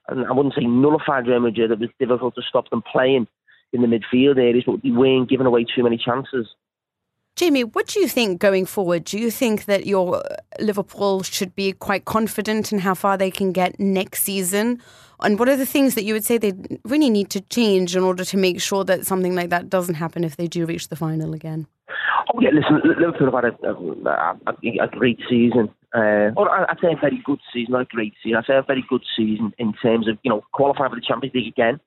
and 0.07 0.25
I 0.25 0.31
wouldn't 0.31 0.55
say 0.55 0.65
nullified 0.65 1.27
Real 1.27 1.39
Madrid. 1.39 1.71
It 1.71 1.79
was 1.79 1.89
difficult 1.99 2.35
to 2.35 2.41
stop 2.47 2.69
them 2.69 2.83
playing 2.91 3.27
in 3.73 3.81
the 3.81 3.87
midfield 3.87 4.37
areas, 4.37 4.63
but 4.65 4.81
they 4.83 4.91
weren't 4.91 5.29
giving 5.29 5.47
away 5.47 5.65
too 5.65 5.83
many 5.83 5.97
chances. 5.97 6.47
Jamie, 7.35 7.65
what 7.65 7.87
do 7.87 7.99
you 7.99 8.07
think 8.07 8.39
going 8.39 8.65
forward? 8.65 9.03
Do 9.03 9.19
you 9.19 9.29
think 9.29 9.65
that 9.65 9.85
your 9.85 10.23
Liverpool 10.59 11.21
should 11.21 11.53
be 11.53 11.73
quite 11.73 12.05
confident 12.05 12.71
in 12.71 12.79
how 12.79 12.93
far 12.93 13.17
they 13.17 13.29
can 13.29 13.51
get 13.51 13.77
next 13.77 14.23
season? 14.23 14.81
And 15.21 15.39
what 15.39 15.49
are 15.49 15.55
the 15.55 15.65
things 15.65 15.95
that 15.95 16.03
you 16.03 16.13
would 16.13 16.25
say 16.25 16.37
they 16.37 16.53
really 16.83 17.09
need 17.09 17.29
to 17.31 17.41
change 17.41 17.95
in 17.95 18.03
order 18.03 18.25
to 18.25 18.37
make 18.37 18.61
sure 18.61 18.83
that 18.83 19.05
something 19.05 19.35
like 19.35 19.49
that 19.49 19.69
doesn't 19.69 19.95
happen 19.95 20.23
if 20.23 20.35
they 20.37 20.47
do 20.47 20.65
reach 20.65 20.89
the 20.89 20.95
final 20.95 21.33
again? 21.33 21.67
Oh 22.33 22.39
yeah, 22.41 22.49
listen, 22.51 22.81
Liverpool 22.83 23.31
have 23.31 23.43
had 23.43 23.53
a, 23.63 23.69
a, 23.69 24.83
a, 24.83 24.87
great 24.87 25.19
season, 25.29 25.69
uh, 25.93 26.31
or 26.35 26.49
I'd 26.49 26.79
say 26.81 26.91
a 26.91 26.99
very 26.99 27.21
good 27.23 27.39
season, 27.53 27.73
not 27.73 27.81
a 27.81 27.85
great 27.85 28.13
season. 28.23 28.37
I'd 28.37 28.45
say 28.45 28.55
a 28.55 28.63
very 28.63 28.83
good 28.89 29.03
season 29.15 29.53
in 29.59 29.73
terms 29.73 30.07
of 30.07 30.17
you 30.23 30.29
know 30.29 30.43
qualifying 30.51 30.89
for 30.89 30.95
the 30.95 31.05
Champions 31.05 31.35
League 31.35 31.53
again 31.53 31.79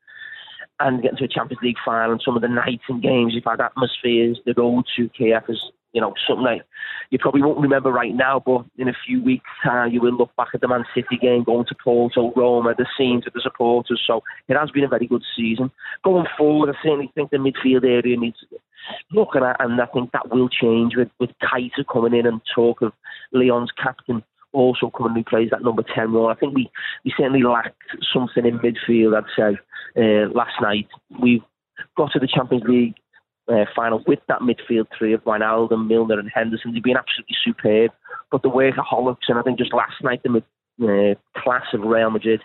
and 0.80 1.02
getting 1.02 1.18
to 1.18 1.24
a 1.24 1.28
Champions 1.28 1.60
League 1.62 1.76
final 1.84 2.12
and 2.12 2.22
some 2.24 2.36
of 2.36 2.42
the 2.42 2.48
nights 2.48 2.84
and 2.88 3.02
games 3.02 3.34
you've 3.34 3.44
had 3.44 3.60
atmospheres, 3.60 4.38
the 4.46 4.54
road 4.56 4.84
to 4.96 5.08
Kiev 5.08 5.42
has 5.48 5.60
you 5.92 6.00
know, 6.00 6.14
something 6.26 6.44
like 6.44 6.62
you 7.10 7.18
probably 7.18 7.42
won't 7.42 7.60
remember 7.60 7.90
right 7.90 8.14
now, 8.14 8.42
but 8.44 8.64
in 8.76 8.88
a 8.88 8.96
few 9.06 9.22
weeks' 9.22 9.48
time, 9.64 9.90
you 9.92 10.00
will 10.00 10.12
look 10.12 10.34
back 10.36 10.48
at 10.52 10.60
the 10.60 10.68
Man 10.68 10.84
City 10.94 11.16
game, 11.20 11.44
going 11.44 11.64
to 11.66 11.74
Porto, 11.82 12.32
Roma, 12.36 12.74
the 12.76 12.86
scenes 12.96 13.26
of 13.26 13.32
the 13.32 13.40
supporters. 13.42 14.02
So 14.06 14.22
it 14.48 14.56
has 14.56 14.70
been 14.70 14.84
a 14.84 14.88
very 14.88 15.06
good 15.06 15.24
season. 15.36 15.70
Going 16.04 16.26
forward, 16.36 16.68
I 16.68 16.82
certainly 16.82 17.10
think 17.14 17.30
the 17.30 17.38
midfield 17.38 17.84
area 17.84 18.16
needs 18.16 18.36
looking 19.12 19.42
at, 19.42 19.56
and 19.60 19.80
I 19.80 19.86
think 19.86 20.12
that 20.12 20.30
will 20.30 20.48
change 20.48 20.94
with 20.96 21.08
with 21.18 21.30
Keita 21.42 21.84
coming 21.90 22.14
in 22.14 22.26
and 22.26 22.40
talk 22.54 22.82
of 22.82 22.92
Lyon's 23.32 23.72
captain 23.82 24.22
also 24.52 24.90
coming 24.90 25.14
who 25.14 25.24
plays 25.24 25.50
that 25.50 25.62
number 25.62 25.84
10 25.94 26.12
role. 26.12 26.28
I 26.28 26.34
think 26.34 26.54
we, 26.54 26.70
we 27.04 27.12
certainly 27.16 27.42
lacked 27.42 27.76
something 28.12 28.46
in 28.46 28.58
midfield, 28.58 29.16
I'd 29.16 29.24
say, 29.36 29.58
uh, 29.96 30.30
last 30.32 30.54
night. 30.62 30.88
We've 31.20 31.42
got 31.96 32.12
to 32.12 32.18
the 32.18 32.28
Champions 32.32 32.64
League 32.66 32.94
uh, 33.48 33.64
final 33.74 34.02
with 34.06 34.20
that 34.28 34.40
midfield 34.40 34.86
three 34.96 35.12
of 35.12 35.24
Wijnaldum, 35.24 35.86
Milner 35.86 36.18
and 36.18 36.30
Henderson. 36.32 36.72
They've 36.72 36.82
been 36.82 36.96
absolutely 36.96 37.36
superb. 37.44 37.92
But 38.30 38.42
the 38.42 38.50
workaholics, 38.50 39.28
and 39.28 39.38
I 39.38 39.42
think 39.42 39.58
just 39.58 39.72
last 39.72 40.02
night, 40.02 40.22
the 40.22 40.42
uh, 40.82 41.40
class 41.40 41.64
of 41.72 41.80
Real 41.80 42.10
Madrid 42.10 42.40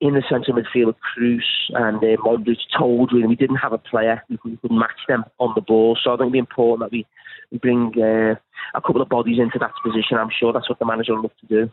in 0.00 0.14
the 0.14 0.22
centre 0.28 0.52
midfield, 0.52 0.88
of 0.88 0.96
Kroos 1.16 1.42
and 1.70 1.98
uh, 1.98 2.22
Modric 2.22 2.58
told 2.76 3.12
really 3.12 3.26
we 3.26 3.36
didn't 3.36 3.56
have 3.56 3.72
a 3.72 3.78
player 3.78 4.22
who 4.28 4.38
could, 4.38 4.70
match 4.70 4.90
them 5.08 5.24
on 5.38 5.52
the 5.54 5.60
ball. 5.60 5.96
So 6.02 6.10
I 6.10 6.14
think 6.14 6.22
it'd 6.22 6.32
be 6.32 6.38
important 6.38 6.80
that 6.80 6.92
we, 6.92 7.06
we 7.50 7.58
bring 7.58 7.92
uh, 8.00 8.36
a 8.74 8.80
couple 8.80 9.02
of 9.02 9.08
bodies 9.08 9.38
into 9.38 9.58
that 9.58 9.72
position. 9.84 10.16
I'm 10.16 10.30
sure 10.30 10.52
that's 10.52 10.68
what 10.68 10.78
the 10.78 10.86
manager 10.86 11.14
will 11.14 11.22
look 11.22 11.36
to 11.40 11.46
do. 11.46 11.70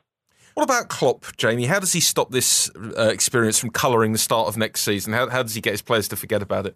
What 0.55 0.63
about 0.63 0.89
Klopp, 0.89 1.37
Jamie? 1.37 1.67
How 1.67 1.79
does 1.79 1.93
he 1.93 1.99
stop 1.99 2.31
this 2.31 2.69
uh, 2.75 3.09
experience 3.09 3.59
from 3.59 3.69
colouring 3.69 4.11
the 4.11 4.17
start 4.17 4.47
of 4.47 4.57
next 4.57 4.81
season? 4.81 5.13
How, 5.13 5.29
how 5.29 5.43
does 5.43 5.53
he 5.53 5.61
get 5.61 5.71
his 5.71 5.83
players 5.83 6.07
to 6.07 6.15
forget 6.15 6.41
about 6.41 6.65
it? 6.65 6.75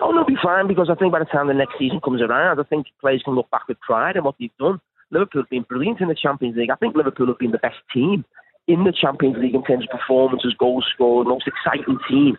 Oh, 0.00 0.12
they'll 0.12 0.24
be 0.24 0.40
fine 0.42 0.68
because 0.68 0.88
I 0.90 0.94
think 0.94 1.12
by 1.12 1.18
the 1.18 1.24
time 1.24 1.48
the 1.48 1.54
next 1.54 1.78
season 1.78 2.00
comes 2.00 2.22
around, 2.22 2.60
I 2.60 2.62
think 2.64 2.86
players 3.00 3.22
can 3.24 3.34
look 3.34 3.50
back 3.50 3.66
with 3.68 3.80
pride 3.80 4.16
in 4.16 4.24
what 4.24 4.36
they've 4.38 4.56
done. 4.58 4.80
Liverpool 5.10 5.42
have 5.42 5.50
been 5.50 5.64
brilliant 5.68 6.00
in 6.00 6.08
the 6.08 6.14
Champions 6.14 6.56
League. 6.56 6.70
I 6.70 6.76
think 6.76 6.96
Liverpool 6.96 7.26
have 7.26 7.38
been 7.38 7.50
the 7.50 7.58
best 7.58 7.76
team 7.92 8.24
in 8.68 8.84
the 8.84 8.92
Champions 8.92 9.36
League 9.38 9.54
in 9.54 9.64
terms 9.64 9.84
of 9.84 9.98
performances, 9.98 10.54
goals 10.58 10.86
scored, 10.94 11.26
most 11.26 11.46
exciting 11.46 11.98
team. 12.08 12.38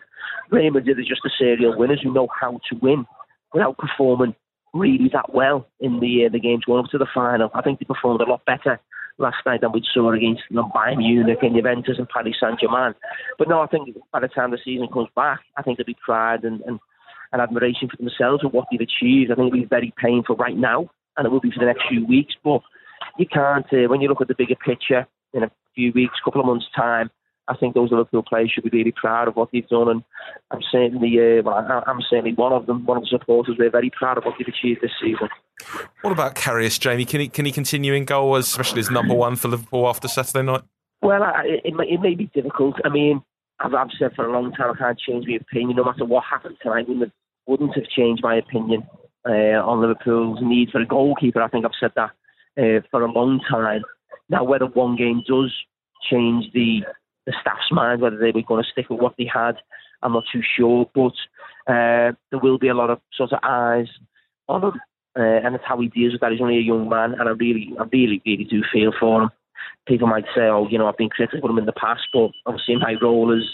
Real 0.49 0.71
Madrid 0.71 0.97
are 0.97 1.01
just 1.01 1.21
the 1.23 1.31
serial 1.37 1.77
winners 1.77 2.01
who 2.01 2.13
know 2.13 2.27
how 2.39 2.59
to 2.69 2.75
win 2.81 3.05
without 3.53 3.77
performing 3.77 4.35
really 4.73 5.09
that 5.13 5.33
well 5.33 5.67
in 5.79 5.99
the 5.99 6.25
uh, 6.25 6.29
the 6.31 6.39
games 6.39 6.65
going 6.65 6.83
up 6.83 6.89
to 6.91 6.97
the 6.97 7.07
final. 7.13 7.51
I 7.53 7.61
think 7.61 7.79
they 7.79 7.85
performed 7.85 8.21
a 8.21 8.29
lot 8.29 8.45
better 8.45 8.79
last 9.17 9.37
night 9.45 9.61
than 9.61 9.71
we 9.71 9.83
saw 9.93 10.11
against 10.11 10.41
you 10.49 10.55
know, 10.55 10.71
Bayern 10.75 10.97
Munich 10.97 11.37
and 11.41 11.55
Juventus 11.55 11.97
and 11.99 12.09
Paris 12.09 12.35
Saint 12.41 12.59
Germain. 12.59 12.95
But 13.37 13.47
no, 13.47 13.61
I 13.61 13.67
think 13.67 13.95
by 14.11 14.19
the 14.19 14.27
time 14.27 14.51
the 14.51 14.57
season 14.63 14.87
comes 14.91 15.09
back, 15.15 15.41
I 15.55 15.61
think 15.61 15.77
there'll 15.77 15.85
be 15.85 15.97
pride 16.03 16.43
and, 16.43 16.61
and, 16.61 16.79
and 17.33 17.41
admiration 17.41 17.89
for 17.89 17.97
themselves 17.97 18.43
and 18.43 18.53
what 18.53 18.67
they've 18.71 18.79
achieved. 18.79 19.31
I 19.31 19.35
think 19.35 19.47
it'll 19.47 19.61
be 19.61 19.65
very 19.65 19.93
painful 19.97 20.37
right 20.37 20.55
now, 20.55 20.89
and 21.17 21.25
it 21.25 21.31
will 21.31 21.41
be 21.41 21.51
for 21.51 21.59
the 21.59 21.65
next 21.65 21.83
few 21.89 22.05
weeks. 22.05 22.35
But 22.43 22.61
you 23.17 23.25
can't, 23.25 23.65
uh, 23.73 23.89
when 23.89 23.99
you 23.99 24.07
look 24.07 24.21
at 24.21 24.29
the 24.29 24.35
bigger 24.37 24.55
picture 24.55 25.07
in 25.33 25.43
a 25.43 25.51
few 25.75 25.91
weeks, 25.93 26.13
couple 26.23 26.39
of 26.39 26.47
months' 26.47 26.67
time, 26.75 27.09
I 27.47 27.57
think 27.57 27.73
those 27.73 27.91
Liverpool 27.91 28.23
players 28.23 28.51
should 28.51 28.63
be 28.63 28.77
really 28.77 28.93
proud 28.95 29.27
of 29.27 29.35
what 29.35 29.49
they've 29.51 29.67
done, 29.67 29.89
and 29.89 30.03
I'm 30.51 30.61
certainly, 30.71 31.17
uh, 31.19 31.41
well, 31.43 31.83
I'm 31.85 31.99
certainly 32.09 32.33
one 32.33 32.53
of 32.53 32.67
them, 32.67 32.85
one 32.85 32.97
of 32.97 33.03
the 33.03 33.09
supporters. 33.09 33.57
We're 33.59 33.69
very 33.69 33.89
proud 33.89 34.17
of 34.17 34.23
what 34.23 34.35
they've 34.37 34.47
achieved 34.47 34.81
this 34.81 34.91
season. 35.01 35.27
What 36.01 36.11
about 36.11 36.35
Karius, 36.35 36.79
Jamie? 36.79 37.05
Can 37.05 37.19
he 37.19 37.27
can 37.27 37.45
he 37.45 37.51
continue 37.51 37.93
in 37.93 38.05
goal, 38.05 38.35
especially 38.35 38.79
as 38.79 38.89
number 38.89 39.13
one 39.13 39.35
for 39.35 39.49
Liverpool 39.49 39.87
after 39.87 40.07
Saturday 40.07 40.45
night? 40.45 40.61
Well, 41.01 41.21
I, 41.21 41.43
it, 41.65 41.73
it 41.77 41.99
may 42.01 42.15
be 42.15 42.29
difficult. 42.33 42.75
I 42.85 42.89
mean, 42.89 43.21
I've, 43.59 43.73
I've 43.73 43.89
said 43.99 44.13
for 44.15 44.25
a 44.25 44.31
long 44.31 44.53
time 44.53 44.71
I 44.71 44.77
can't 44.77 44.99
change 44.99 45.25
my 45.27 45.35
opinion, 45.35 45.75
no 45.75 45.83
matter 45.83 46.05
what 46.05 46.23
happens 46.23 46.57
tonight. 46.61 46.87
Wouldn't 46.87 47.05
have, 47.05 47.11
wouldn't 47.47 47.75
have 47.75 47.85
changed 47.85 48.23
my 48.23 48.35
opinion 48.35 48.87
uh, 49.27 49.61
on 49.63 49.81
Liverpool's 49.81 50.39
need 50.41 50.69
for 50.71 50.81
a 50.81 50.85
goalkeeper. 50.85 51.41
I 51.41 51.47
think 51.47 51.65
I've 51.65 51.71
said 51.79 51.91
that 51.95 52.11
uh, 52.57 52.81
for 52.91 53.03
a 53.03 53.11
long 53.11 53.39
time. 53.49 53.81
Now, 54.29 54.43
whether 54.43 54.65
one 54.65 54.95
game 54.95 55.23
does 55.27 55.53
change 56.09 56.45
the 56.53 56.81
the 57.25 57.33
staff's 57.39 57.71
mind 57.71 58.01
whether 58.01 58.17
they 58.17 58.31
were 58.31 58.41
going 58.41 58.61
to 58.61 58.69
stick 58.69 58.89
with 58.89 58.99
what 58.99 59.15
they 59.17 59.29
had. 59.31 59.55
I'm 60.01 60.13
not 60.13 60.25
too 60.31 60.41
sure, 60.57 60.89
but 60.93 61.13
uh, 61.71 62.11
there 62.29 62.39
will 62.41 62.57
be 62.57 62.67
a 62.67 62.73
lot 62.73 62.89
of 62.89 62.99
sort 63.13 63.31
of 63.31 63.39
eyes 63.43 63.87
on 64.49 64.63
him, 64.63 64.73
uh, 65.17 65.39
and 65.45 65.55
it's 65.55 65.63
how 65.65 65.79
he 65.79 65.87
deals 65.87 66.13
with 66.13 66.21
that. 66.21 66.31
He's 66.31 66.41
only 66.41 66.57
a 66.57 66.61
young 66.61 66.89
man, 66.89 67.13
and 67.13 67.29
I 67.29 67.31
really, 67.31 67.73
I 67.79 67.85
really, 67.93 68.21
really 68.25 68.43
do 68.43 68.61
feel 68.71 68.91
for 68.99 69.23
him. 69.23 69.29
People 69.87 70.07
might 70.07 70.25
say, 70.35 70.41
"Oh, 70.41 70.67
you 70.69 70.77
know, 70.77 70.87
I've 70.87 70.97
been 70.97 71.09
critical 71.09 71.49
of 71.49 71.51
him 71.51 71.59
in 71.59 71.65
the 71.65 71.71
past," 71.71 72.01
but 72.13 72.31
obviously 72.45 72.75
my 72.75 72.95
role 73.01 73.31
is 73.31 73.45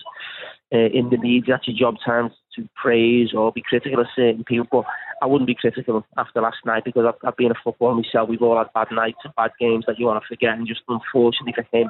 uh, 0.73 0.89
in 0.93 1.09
the 1.09 1.17
media. 1.17 1.55
That's 1.55 1.67
your 1.67 1.91
job 1.91 1.99
times 2.05 2.31
to 2.55 2.67
praise 2.75 3.33
or 3.33 3.51
be 3.51 3.63
critical 3.67 3.99
of 3.99 4.07
certain 4.15 4.43
people. 4.43 4.67
But 4.71 4.85
I 5.21 5.25
wouldn't 5.25 5.47
be 5.47 5.55
critical 5.55 6.05
after 6.17 6.41
last 6.41 6.57
night 6.65 6.85
because 6.85 7.05
I've, 7.07 7.27
I've 7.27 7.37
been 7.37 7.51
a 7.51 7.61
footballer 7.63 7.95
myself. 7.95 8.29
We've 8.29 8.41
all 8.41 8.57
had 8.57 8.73
bad 8.73 8.93
nights 8.95 9.19
and 9.23 9.35
bad 9.35 9.51
games 9.59 9.85
that 9.87 9.99
you 9.99 10.05
want 10.05 10.21
to 10.21 10.27
forget, 10.27 10.57
and 10.57 10.67
just 10.67 10.81
unfortunately 10.87 11.53
for 11.55 11.77
him, 11.77 11.89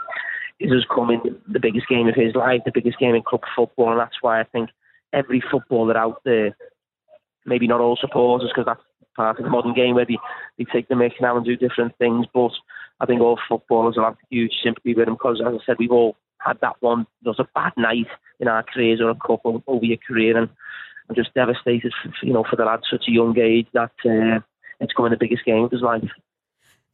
this 0.60 0.72
is 0.72 0.86
coming 0.94 1.22
the 1.48 1.60
biggest 1.60 1.88
game 1.88 2.08
of 2.08 2.16
his 2.16 2.36
life, 2.36 2.62
the 2.66 2.72
biggest 2.74 3.00
game 3.00 3.16
in 3.16 3.22
club 3.22 3.42
football, 3.56 3.92
and 3.92 4.00
that's 4.00 4.22
why 4.22 4.42
I 4.42 4.44
think 4.44 4.70
every 5.14 5.42
footballer 5.50 5.98
out 5.98 6.22
there, 6.26 6.56
maybe 7.46 7.68
not 7.68 7.82
all 7.82 7.98
supporters, 8.00 8.50
because 8.54 8.66
that's 8.66 8.82
part 9.16 9.40
of 9.40 9.44
the 9.44 9.50
modern 9.50 9.74
game 9.74 9.96
where 9.96 10.06
they, 10.06 10.18
they 10.58 10.66
take 10.66 10.88
the 10.88 10.96
mix 10.96 11.16
now 11.22 11.38
and 11.38 11.46
do 11.46 11.56
different 11.56 11.98
things, 11.98 12.26
but 12.34 12.52
I 13.00 13.06
think 13.06 13.22
all 13.22 13.40
footballers 13.48 13.96
will 13.96 14.04
have 14.04 14.18
huge 14.30 14.54
sympathy 14.64 14.94
with 14.94 15.08
him 15.08 15.16
because, 15.16 15.42
as 15.46 15.54
I 15.54 15.66
said, 15.66 15.78
we've 15.80 15.92
all 15.92 16.18
had 16.40 16.60
that 16.62 16.76
one, 16.80 17.06
there 17.22 17.32
was 17.32 17.40
a 17.40 17.48
bad 17.54 17.74
night 17.78 18.08
in 18.40 18.48
our 18.48 18.64
careers 18.64 19.02
or 19.02 19.10
a 19.10 19.16
couple 19.16 19.64
over 19.68 19.86
your 19.86 19.98
career, 20.08 20.38
and 20.38 20.50
I'm 21.10 21.16
just 21.16 21.34
devastated, 21.34 21.94
for, 22.02 22.26
you 22.26 22.34
know, 22.34 22.46
for 22.50 22.56
the 22.56 22.66
lad 22.66 22.82
such 22.90 23.06
a 23.08 23.12
young 23.12 23.38
age 23.38 23.68
that 23.74 23.92
uh, 24.06 24.40
it's 24.80 24.94
going 24.94 25.12
the 25.12 25.18
biggest 25.18 25.46
game 25.46 25.64
of 25.64 25.72
his 25.72 25.82
life. 25.82 26.10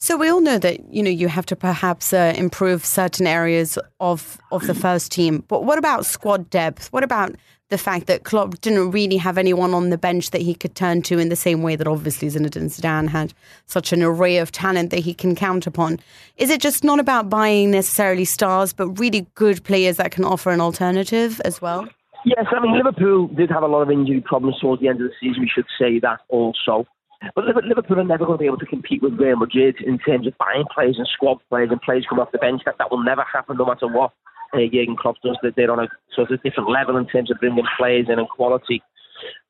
So 0.06 0.18
we 0.18 0.30
all 0.30 0.39
know 0.39 0.60
that 0.60 0.94
you 0.94 1.02
know 1.02 1.10
you 1.10 1.28
have 1.30 1.48
to 1.48 1.56
perhaps 1.56 2.13
uh, 2.13 2.32
improve 2.38 2.86
certain 2.86 3.26
areas 3.26 3.80
of 4.00 4.38
of 4.52 4.68
the 4.68 4.76
first 4.76 5.12
team, 5.12 5.44
but 5.48 5.63
what 5.63 5.80
about 5.80 6.06
squad 6.06 6.48
depth? 6.52 6.94
What 6.94 7.04
about 7.04 7.34
the 7.70 7.80
fact 7.80 8.06
that 8.06 8.24
Klopp 8.24 8.62
didn't 8.62 8.91
really 8.91 9.18
have 9.18 9.39
anyone 9.39 9.74
on 9.74 9.89
the 9.89 9.98
bench 9.98 10.30
that 10.30 10.44
he 10.44 10.54
could 10.54 10.76
turn 10.76 11.02
to 11.10 11.18
in 11.18 11.30
the 11.30 11.36
same 11.36 11.63
way 11.63 11.76
that 11.76 11.88
obviously 11.88 12.28
Zinedine 12.28 12.70
Zidane 12.70 13.08
had 13.08 13.34
such 13.65 13.91
an 13.94 14.04
array 14.04 14.38
of 14.38 14.52
talent 14.52 14.91
that 14.91 15.00
he 15.00 15.15
can 15.15 15.34
count 15.34 15.65
upon? 15.65 16.00
Is 16.38 16.52
it 16.52 16.62
just 16.62 16.84
not 16.84 17.00
about 17.00 17.28
buying 17.28 17.72
necessarily 17.72 18.26
stars, 18.26 18.74
but 18.74 19.00
really 19.00 19.26
good 19.34 19.63
players 19.63 19.98
that 19.98 20.12
can 20.12 20.24
offer 20.24 20.52
an 20.52 20.62
alternative 20.62 21.41
as 21.46 21.63
well? 21.63 21.88
Yes, 22.26 22.46
I 22.56 22.60
mean 22.60 22.78
Liverpool 22.78 23.30
did 23.30 23.50
have 23.50 23.63
a 23.63 23.68
lot 23.68 23.82
of 23.82 23.89
injury 23.89 24.22
problems 24.22 24.60
towards 24.60 24.84
the 24.84 24.88
end 24.88 25.02
of 25.02 25.10
the 25.10 25.15
season. 25.20 25.41
We 25.41 25.50
should 25.50 25.65
say 25.80 25.98
that 25.98 26.20
also. 26.30 26.86
But 27.34 27.46
Liverpool 27.46 28.00
are 28.00 28.04
never 28.04 28.26
going 28.26 28.38
to 28.38 28.42
be 28.42 28.48
able 28.48 28.60
to 28.60 28.66
compete 28.66 29.02
with 29.02 29.20
Real 29.20 29.38
Madrid 29.38 29.76
in 29.86 29.98
terms 30.00 30.28
of 30.28 30.38
buying 30.38 30.66
players 30.74 30.98
and 30.98 31.08
squad 31.08 31.40
players 31.50 31.70
and 31.72 31.82
players 31.82 32.06
coming 32.08 32.22
off 32.22 32.32
the 32.32 32.38
bench. 32.38 32.62
That 32.66 32.76
that 32.78 32.92
will 32.92 33.04
never 33.04 33.24
happen, 33.24 33.58
no 33.58 33.66
matter 33.66 33.88
what 33.88 34.12
uh, 34.54 34.60
Jurgen 34.72 34.96
Klopp 35.00 35.16
does. 35.24 35.38
That 35.42 35.54
they're 35.56 35.72
on 35.72 35.80
a 35.80 35.88
sort 36.14 36.32
of 36.32 36.44
different 36.44 36.70
level 36.70 36.98
in 36.98 37.08
terms 37.08 37.32
of 37.32 37.40
bringing 37.40 37.66
players 37.78 38.08
in 38.10 38.20
and 38.20 38.30
quality. 38.30 38.84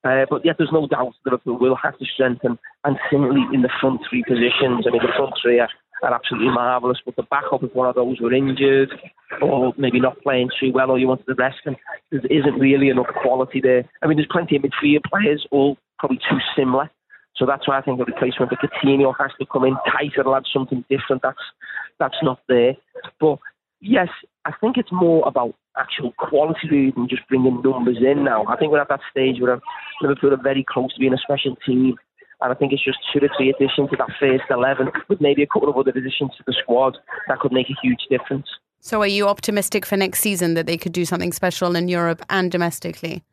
Uh, 0.04 0.26
but 0.30 0.46
yet, 0.46 0.56
there's 0.58 0.72
no 0.72 0.88
doubt 0.88 1.14
Liverpool 1.26 1.58
will 1.58 1.76
have 1.76 1.98
to 1.98 2.06
strengthen, 2.06 2.60
and 2.84 2.98
similarly 3.12 3.44
in 3.54 3.64
the 3.64 3.72
front 3.82 4.02
three 4.10 4.24
positions. 4.24 4.86
I 4.86 4.92
mean, 4.92 5.02
the 5.02 5.14
front 5.18 5.34
three 5.42 5.60
are, 5.60 5.70
are 6.04 6.14
absolutely 6.14 6.54
marvellous, 6.54 7.00
but 7.04 7.16
the 7.16 7.24
backup, 7.24 7.64
if 7.64 7.74
one 7.74 7.90
of 7.90 7.96
those 7.96 8.20
were 8.22 8.34
injured 8.34 8.94
or 9.42 9.74
maybe 9.78 10.00
not 10.00 10.22
playing 10.22 10.50
too 10.60 10.72
well, 10.72 10.92
or 10.92 11.00
you 11.00 11.08
wanted 11.08 11.26
to 11.26 11.34
rest 11.34 11.58
them, 11.66 11.76
there 12.12 12.22
isn't 12.30 12.60
really 12.60 12.90
enough 12.90 13.08
quality 13.22 13.60
there. 13.60 13.90
I 14.04 14.08
mean, 14.08 14.18
there's 14.18 14.30
plenty 14.32 14.56
of 14.56 14.62
midfield 14.62 15.04
players, 15.10 15.46
all 15.52 15.78
probably 15.98 16.20
too 16.30 16.38
similar. 16.56 16.90
So 17.38 17.46
that's 17.46 17.68
why 17.68 17.78
I 17.78 17.82
think 17.82 18.00
a 18.00 18.06
replacement 18.06 18.52
for 18.52 18.58
Coutinho 18.58 19.14
has 19.20 19.32
to 19.40 19.46
come 19.46 19.66
in 19.66 19.76
tighter, 19.86 20.36
add 20.36 20.44
something 20.54 20.86
different. 20.90 21.22
That's 21.22 21.38
that's 22.00 22.16
not 22.22 22.40
there. 22.48 22.76
But 23.20 23.40
yes, 23.82 24.08
I 24.46 24.52
think 24.62 24.78
it's 24.78 24.92
more 24.92 25.28
about 25.28 25.54
actual 25.78 26.14
quality 26.18 26.92
than 26.96 27.08
just 27.10 27.28
bringing 27.28 27.62
numbers 27.62 27.98
in 28.00 28.24
now. 28.24 28.46
I 28.48 28.56
think 28.58 28.72
we're 28.72 28.82
at 28.82 28.90
that 28.90 29.02
stage 29.12 29.42
where 29.42 29.60
Liverpool 30.02 30.34
are 30.34 30.42
very 30.42 30.66
close 30.68 30.94
to 30.94 31.00
being 31.00 31.14
a 31.14 31.18
special 31.18 31.56
team. 31.66 31.96
And 32.42 32.52
I 32.52 32.56
think 32.56 32.74
it's 32.74 32.84
just 32.84 32.98
two 33.14 33.20
or 33.24 33.30
three 33.38 33.50
additions 33.50 33.90
to 33.92 33.98
that 33.98 34.10
first 34.20 34.44
11 34.50 34.92
with 35.08 35.22
maybe 35.22 35.42
a 35.42 35.48
couple 35.48 35.70
of 35.70 35.78
other 35.78 35.92
additions 35.92 36.32
to 36.38 36.44
the 36.46 36.54
squad 36.62 36.98
that 37.28 37.40
could 37.40 37.54
make 37.54 37.68
a 37.70 37.76
huge 37.82 38.02
difference. 38.10 38.48
So 38.82 39.02
are 39.02 39.08
you 39.08 39.28
optimistic 39.28 39.86
for 39.86 39.98
next 39.98 40.20
season 40.20 40.54
that 40.54 40.68
they 40.68 40.78
could 40.78 40.92
do 40.92 41.06
something 41.06 41.32
special 41.32 41.76
in 41.76 41.88
Europe 41.88 42.22
and 42.30 42.52
domestically? 42.52 43.24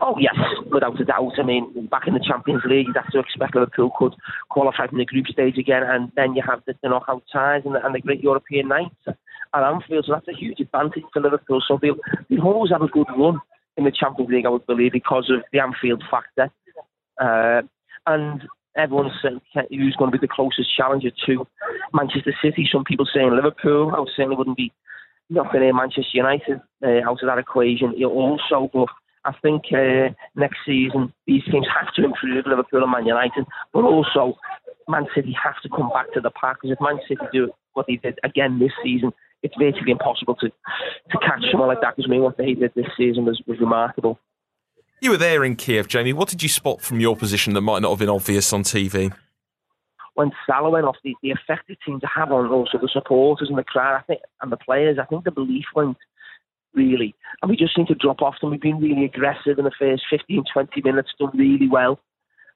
Oh, 0.00 0.16
yes, 0.18 0.34
without 0.72 1.00
a 1.00 1.04
doubt. 1.04 1.32
I 1.38 1.42
mean, 1.42 1.86
back 1.90 2.06
in 2.06 2.14
the 2.14 2.24
Champions 2.26 2.62
League, 2.64 2.86
you'd 2.86 2.96
have 2.96 3.10
to 3.12 3.18
expect 3.18 3.54
Liverpool 3.54 3.92
could 3.98 4.14
qualify 4.48 4.86
from 4.86 4.98
the 4.98 5.04
group 5.04 5.26
stage 5.26 5.58
again, 5.58 5.82
and 5.82 6.10
then 6.16 6.34
you 6.34 6.42
have 6.46 6.62
the, 6.66 6.74
the 6.82 6.88
knockout 6.88 7.22
ties 7.32 7.62
and 7.64 7.74
the, 7.74 7.84
and 7.84 7.94
the 7.94 8.00
great 8.00 8.22
European 8.22 8.68
nights 8.68 8.94
at 9.06 9.62
Anfield. 9.62 10.06
So 10.06 10.12
that's 10.14 10.28
a 10.28 10.38
huge 10.38 10.60
advantage 10.60 11.04
for 11.12 11.20
Liverpool. 11.20 11.62
So 11.66 11.78
they'll, 11.80 11.96
they'll 12.28 12.42
always 12.42 12.72
have 12.72 12.82
a 12.82 12.88
good 12.88 13.08
run 13.16 13.40
in 13.76 13.84
the 13.84 13.92
Champions 13.92 14.30
League, 14.30 14.46
I 14.46 14.50
would 14.50 14.66
believe, 14.66 14.92
because 14.92 15.30
of 15.30 15.42
the 15.52 15.60
Anfield 15.60 16.02
factor. 16.10 16.50
Uh, 17.20 17.62
and 18.06 18.42
everyone's 18.76 19.12
saying 19.22 19.40
who's 19.70 19.96
going 19.96 20.10
to 20.10 20.18
be 20.18 20.26
the 20.26 20.32
closest 20.32 20.74
challenger 20.76 21.10
to 21.26 21.46
Manchester 21.92 22.34
City. 22.42 22.68
Some 22.70 22.84
people 22.84 23.06
saying 23.12 23.34
Liverpool. 23.34 23.92
I 23.94 24.04
certainly 24.16 24.36
wouldn't 24.36 24.56
be 24.56 24.72
knocking 25.28 25.62
in 25.62 25.76
Manchester 25.76 26.10
United 26.14 26.60
uh, 26.82 27.08
out 27.08 27.22
of 27.22 27.26
that 27.26 27.38
equation. 27.38 27.94
You're 27.96 28.10
also, 28.10 28.70
but 28.72 28.88
I 29.24 29.32
think 29.42 29.64
uh, 29.72 30.14
next 30.34 30.58
season 30.64 31.12
these 31.26 31.42
teams 31.44 31.66
have 31.78 31.92
to 31.94 32.04
improve 32.04 32.46
Liverpool 32.46 32.82
and 32.82 32.92
Man 32.92 33.06
United, 33.06 33.44
but 33.72 33.84
also 33.84 34.36
Man 34.88 35.06
City 35.14 35.36
have 35.42 35.60
to 35.62 35.68
come 35.68 35.90
back 35.90 36.12
to 36.14 36.20
the 36.20 36.30
park 36.30 36.58
because 36.62 36.76
if 36.76 36.80
Man 36.80 36.98
City 37.06 37.26
do 37.32 37.50
what 37.74 37.86
they 37.86 37.96
did 37.96 38.18
again 38.24 38.58
this 38.58 38.72
season, 38.82 39.12
it's 39.42 39.54
virtually 39.58 39.92
impossible 39.92 40.34
to 40.36 40.48
to 40.48 41.18
catch 41.18 41.44
someone 41.50 41.68
like 41.68 41.80
that. 41.82 41.96
Because 41.96 42.08
I 42.08 42.12
mean, 42.12 42.22
what 42.22 42.36
they 42.36 42.54
did 42.54 42.72
this 42.74 42.86
season 42.96 43.24
was, 43.24 43.40
was 43.46 43.60
remarkable. 43.60 44.18
You 45.00 45.10
were 45.10 45.16
there 45.16 45.44
in 45.44 45.56
Kiev, 45.56 45.88
Jamie. 45.88 46.12
What 46.12 46.28
did 46.28 46.42
you 46.42 46.48
spot 46.48 46.82
from 46.82 47.00
your 47.00 47.16
position 47.16 47.54
that 47.54 47.62
might 47.62 47.80
not 47.80 47.90
have 47.90 47.98
been 47.98 48.10
obvious 48.10 48.52
on 48.52 48.64
TV? 48.64 49.12
When 50.14 50.30
Salah 50.46 50.68
went 50.68 50.84
off, 50.84 50.96
the, 51.02 51.14
the 51.22 51.30
effect 51.30 51.70
it 51.70 51.78
seemed 51.86 52.02
to 52.02 52.06
have 52.14 52.30
on 52.32 52.50
also 52.50 52.76
the 52.76 52.90
supporters 52.92 53.48
and 53.48 53.56
the 53.56 53.64
crowd, 53.64 53.96
I 53.96 54.02
think, 54.02 54.20
and 54.42 54.52
the 54.52 54.58
players. 54.58 54.98
I 55.00 55.06
think 55.06 55.24
the 55.24 55.30
belief 55.30 55.64
went 55.74 55.96
really, 56.74 57.14
and 57.42 57.50
we 57.50 57.56
just 57.56 57.74
seemed 57.74 57.88
to 57.88 57.94
drop 57.94 58.22
off. 58.22 58.36
And 58.42 58.50
we've 58.50 58.60
been 58.60 58.80
really 58.80 59.04
aggressive 59.04 59.58
in 59.58 59.64
the 59.64 59.72
first 59.78 60.02
15, 60.10 60.44
20 60.52 60.82
minutes, 60.82 61.10
done 61.18 61.30
really 61.34 61.68
well. 61.68 62.00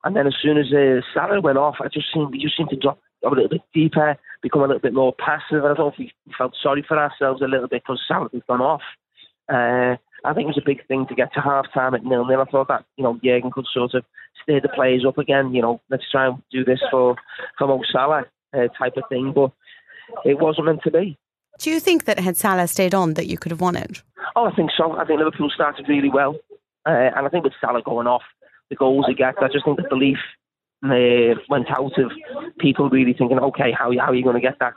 And 0.05 0.14
then 0.14 0.27
as 0.27 0.35
soon 0.40 0.59
as 0.59 0.66
uh, 0.72 1.00
Salah 1.14 1.40
went 1.40 1.59
off, 1.59 1.77
I 1.81 1.88
just 1.88 2.07
seemed 2.12 2.31
we 2.31 2.38
just 2.38 2.57
seemed 2.57 2.70
to 2.70 2.77
drop 2.77 2.98
a 3.24 3.29
little 3.31 3.48
bit 3.48 3.62
deeper, 3.72 4.16
become 4.42 4.62
a 4.62 4.66
little 4.66 4.81
bit 4.81 4.92
more 4.92 5.14
passive. 5.14 5.64
And 5.64 5.72
I 5.72 5.74
thought 5.74 5.98
we 5.98 6.12
felt 6.37 6.55
sorry 6.62 6.85
for 6.87 6.98
ourselves 6.98 7.40
a 7.40 7.46
little 7.46 7.68
bit 7.68 7.83
because 7.83 8.03
Salah 8.07 8.29
had 8.33 8.46
gone 8.46 8.61
off. 8.61 8.83
Uh, 9.48 9.96
I 10.24 10.33
think 10.33 10.44
it 10.44 10.55
was 10.55 10.61
a 10.62 10.66
big 10.66 10.87
thing 10.87 11.07
to 11.09 11.14
get 11.14 11.33
to 11.35 11.40
half 11.40 11.66
time 11.72 11.94
at 11.94 12.05
nil 12.05 12.27
nil. 12.27 12.40
I 12.40 12.50
thought 12.50 12.68
that, 12.68 12.85
you 12.96 13.05
know, 13.05 13.18
Jurgen 13.22 13.50
could 13.50 13.66
sort 13.72 13.94
of 13.94 14.05
stir 14.42 14.61
the 14.61 14.68
players 14.68 15.05
up 15.07 15.18
again, 15.18 15.55
you 15.55 15.62
know, 15.62 15.81
let's 15.90 16.11
try 16.11 16.27
and 16.27 16.42
do 16.50 16.64
this 16.64 16.81
for, 16.90 17.16
for 17.59 17.66
Mo 17.66 17.81
Salah 17.90 18.24
uh, 18.55 18.68
type 18.79 18.96
of 18.96 19.05
thing. 19.09 19.33
But 19.35 19.53
it 20.24 20.38
wasn't 20.38 20.66
meant 20.66 20.83
to 20.85 20.90
be. 20.90 21.18
Do 21.58 21.70
you 21.70 21.80
think 21.80 22.04
that 22.04 22.18
had 22.18 22.36
Salah 22.36 22.66
stayed 22.66 22.94
on 22.94 23.14
that 23.14 23.26
you 23.26 23.38
could 23.38 23.50
have 23.50 23.60
won 23.60 23.76
it? 23.76 24.02
Oh, 24.36 24.46
I 24.46 24.54
think 24.54 24.70
so. 24.76 24.92
I 24.92 25.04
think 25.04 25.18
Liverpool 25.18 25.50
started 25.54 25.88
really 25.88 26.10
well. 26.10 26.36
Uh, 26.86 27.10
and 27.16 27.26
I 27.26 27.28
think 27.28 27.44
with 27.44 27.54
Salah 27.60 27.82
going 27.82 28.06
off, 28.06 28.22
the 28.70 28.76
goals 28.76 29.06
he 29.08 29.14
gets, 29.14 29.38
I 29.40 29.48
just 29.48 29.64
think 29.64 29.76
the 29.76 29.88
belief 29.88 30.18
uh, 30.84 31.40
went 31.48 31.70
out 31.70 31.98
of 31.98 32.12
people 32.58 32.90
really 32.90 33.14
thinking, 33.14 33.38
okay, 33.38 33.72
how, 33.72 33.90
how 33.98 34.10
are 34.10 34.14
you 34.14 34.24
going 34.24 34.34
to 34.34 34.40
get 34.40 34.58
that 34.60 34.74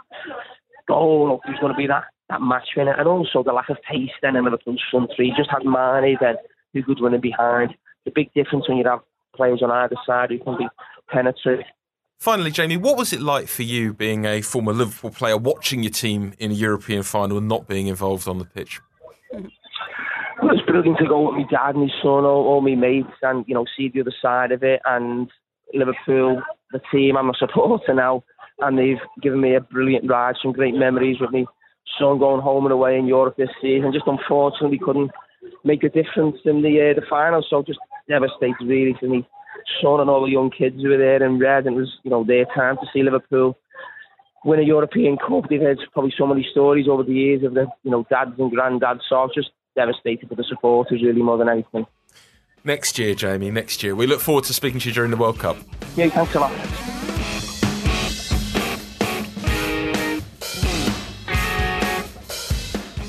goal? 0.87 1.41
Who's 1.45 1.59
going 1.59 1.73
to 1.73 1.77
be 1.77 1.87
that 1.87 2.05
that 2.29 2.41
match 2.41 2.69
winner, 2.75 2.91
and 2.91 3.07
also 3.07 3.43
the 3.43 3.53
lack 3.53 3.69
of 3.69 3.77
pace 3.89 4.11
then 4.21 4.35
in 4.35 4.43
Liverpool's 4.43 4.83
front 4.91 5.09
three. 5.15 5.33
just 5.37 5.49
had 5.49 5.63
Mane 5.65 6.17
then, 6.19 6.35
who 6.73 6.83
could 6.83 7.01
run 7.01 7.13
in 7.13 7.21
behind. 7.21 7.73
The 8.05 8.11
big 8.13 8.33
difference 8.33 8.67
when 8.67 8.77
you 8.77 8.85
have 8.85 8.99
players 9.35 9.61
on 9.61 9.71
either 9.71 9.95
side 10.05 10.29
who 10.31 10.39
can 10.39 10.57
be 10.57 10.67
penetrate. 11.09 11.65
Finally, 12.19 12.51
Jamie, 12.51 12.77
what 12.77 12.97
was 12.97 13.13
it 13.13 13.21
like 13.21 13.47
for 13.47 13.61
you 13.61 13.93
being 13.93 14.25
a 14.25 14.41
former 14.41 14.73
Liverpool 14.73 15.11
player, 15.11 15.37
watching 15.37 15.83
your 15.83 15.91
team 15.91 16.33
in 16.39 16.51
a 16.51 16.53
European 16.55 17.03
final 17.03 17.37
and 17.37 17.47
not 17.47 17.67
being 17.67 17.87
involved 17.87 18.27
on 18.27 18.39
the 18.39 18.45
pitch? 18.45 18.81
It 19.31 19.43
was 20.41 20.61
brilliant 20.65 20.97
to 20.97 21.07
go 21.07 21.27
with 21.27 21.35
my 21.35 21.45
dad 21.49 21.75
and 21.75 21.83
his 21.83 21.99
son, 22.01 22.25
all, 22.25 22.47
all 22.47 22.61
my 22.61 22.75
mates, 22.75 23.13
and 23.21 23.45
you 23.47 23.53
know 23.53 23.65
see 23.75 23.89
the 23.89 24.01
other 24.01 24.13
side 24.19 24.51
of 24.51 24.63
it. 24.63 24.81
And 24.85 25.29
Liverpool, 25.73 26.41
the 26.71 26.81
team, 26.91 27.17
I'm 27.17 27.29
a 27.29 27.33
supporter 27.37 27.93
now, 27.93 28.23
and 28.59 28.77
they've 28.77 29.01
given 29.21 29.41
me 29.41 29.55
a 29.55 29.61
brilliant 29.61 30.09
ride, 30.09 30.35
some 30.41 30.53
great 30.53 30.75
memories 30.75 31.17
with 31.19 31.31
me 31.31 31.45
son 31.99 32.19
going 32.19 32.41
home 32.41 32.65
and 32.65 32.73
away 32.73 32.97
in 32.97 33.07
Europe 33.07 33.37
this 33.37 33.49
season. 33.61 33.93
Just 33.93 34.07
unfortunately 34.07 34.79
couldn't 34.79 35.11
make 35.63 35.83
a 35.83 35.89
difference 35.89 36.37
in 36.45 36.61
the 36.61 36.91
uh, 36.91 36.99
the 36.99 37.05
final. 37.07 37.45
So 37.47 37.63
just 37.63 37.79
devastated 38.09 38.65
really 38.65 38.95
for 38.99 39.07
me 39.07 39.27
son 39.81 39.99
and 39.99 40.09
all 40.09 40.25
the 40.25 40.31
young 40.31 40.49
kids 40.49 40.81
who 40.81 40.89
were 40.89 40.97
there 40.97 41.23
in 41.23 41.39
red. 41.39 41.67
And 41.67 41.75
it 41.75 41.79
was 41.79 41.93
you 42.03 42.11
know 42.11 42.23
their 42.23 42.45
time 42.45 42.77
to 42.77 42.87
see 42.93 43.03
Liverpool 43.03 43.57
win 44.45 44.59
a 44.59 44.63
European 44.63 45.17
Cup. 45.17 45.49
They've 45.49 45.61
heard 45.61 45.79
probably 45.93 46.13
so 46.17 46.25
many 46.25 46.47
stories 46.51 46.87
over 46.87 47.03
the 47.03 47.13
years 47.13 47.43
of 47.43 47.53
the 47.53 47.67
you 47.83 47.91
know 47.91 48.05
dads 48.09 48.39
and 48.39 48.51
granddads. 48.51 49.01
So 49.09 49.15
I 49.15 49.23
was 49.23 49.31
just 49.35 49.49
devastated 49.75 50.29
for 50.29 50.35
the 50.35 50.43
supporters 50.43 51.03
really 51.03 51.21
more 51.21 51.37
than 51.37 51.49
anything. 51.49 51.85
Next 52.63 52.97
year, 52.97 53.15
Jamie. 53.15 53.51
Next 53.51 53.83
year. 53.83 53.95
We 53.95 54.07
look 54.07 54.19
forward 54.19 54.43
to 54.45 54.53
speaking 54.53 54.79
to 54.81 54.89
you 54.89 54.93
during 54.93 55.11
the 55.11 55.17
World 55.17 55.39
Cup. 55.39 55.57
Yeah, 55.95 56.09
thanks 56.09 56.35
a 56.35 56.39
lot. 56.39 56.51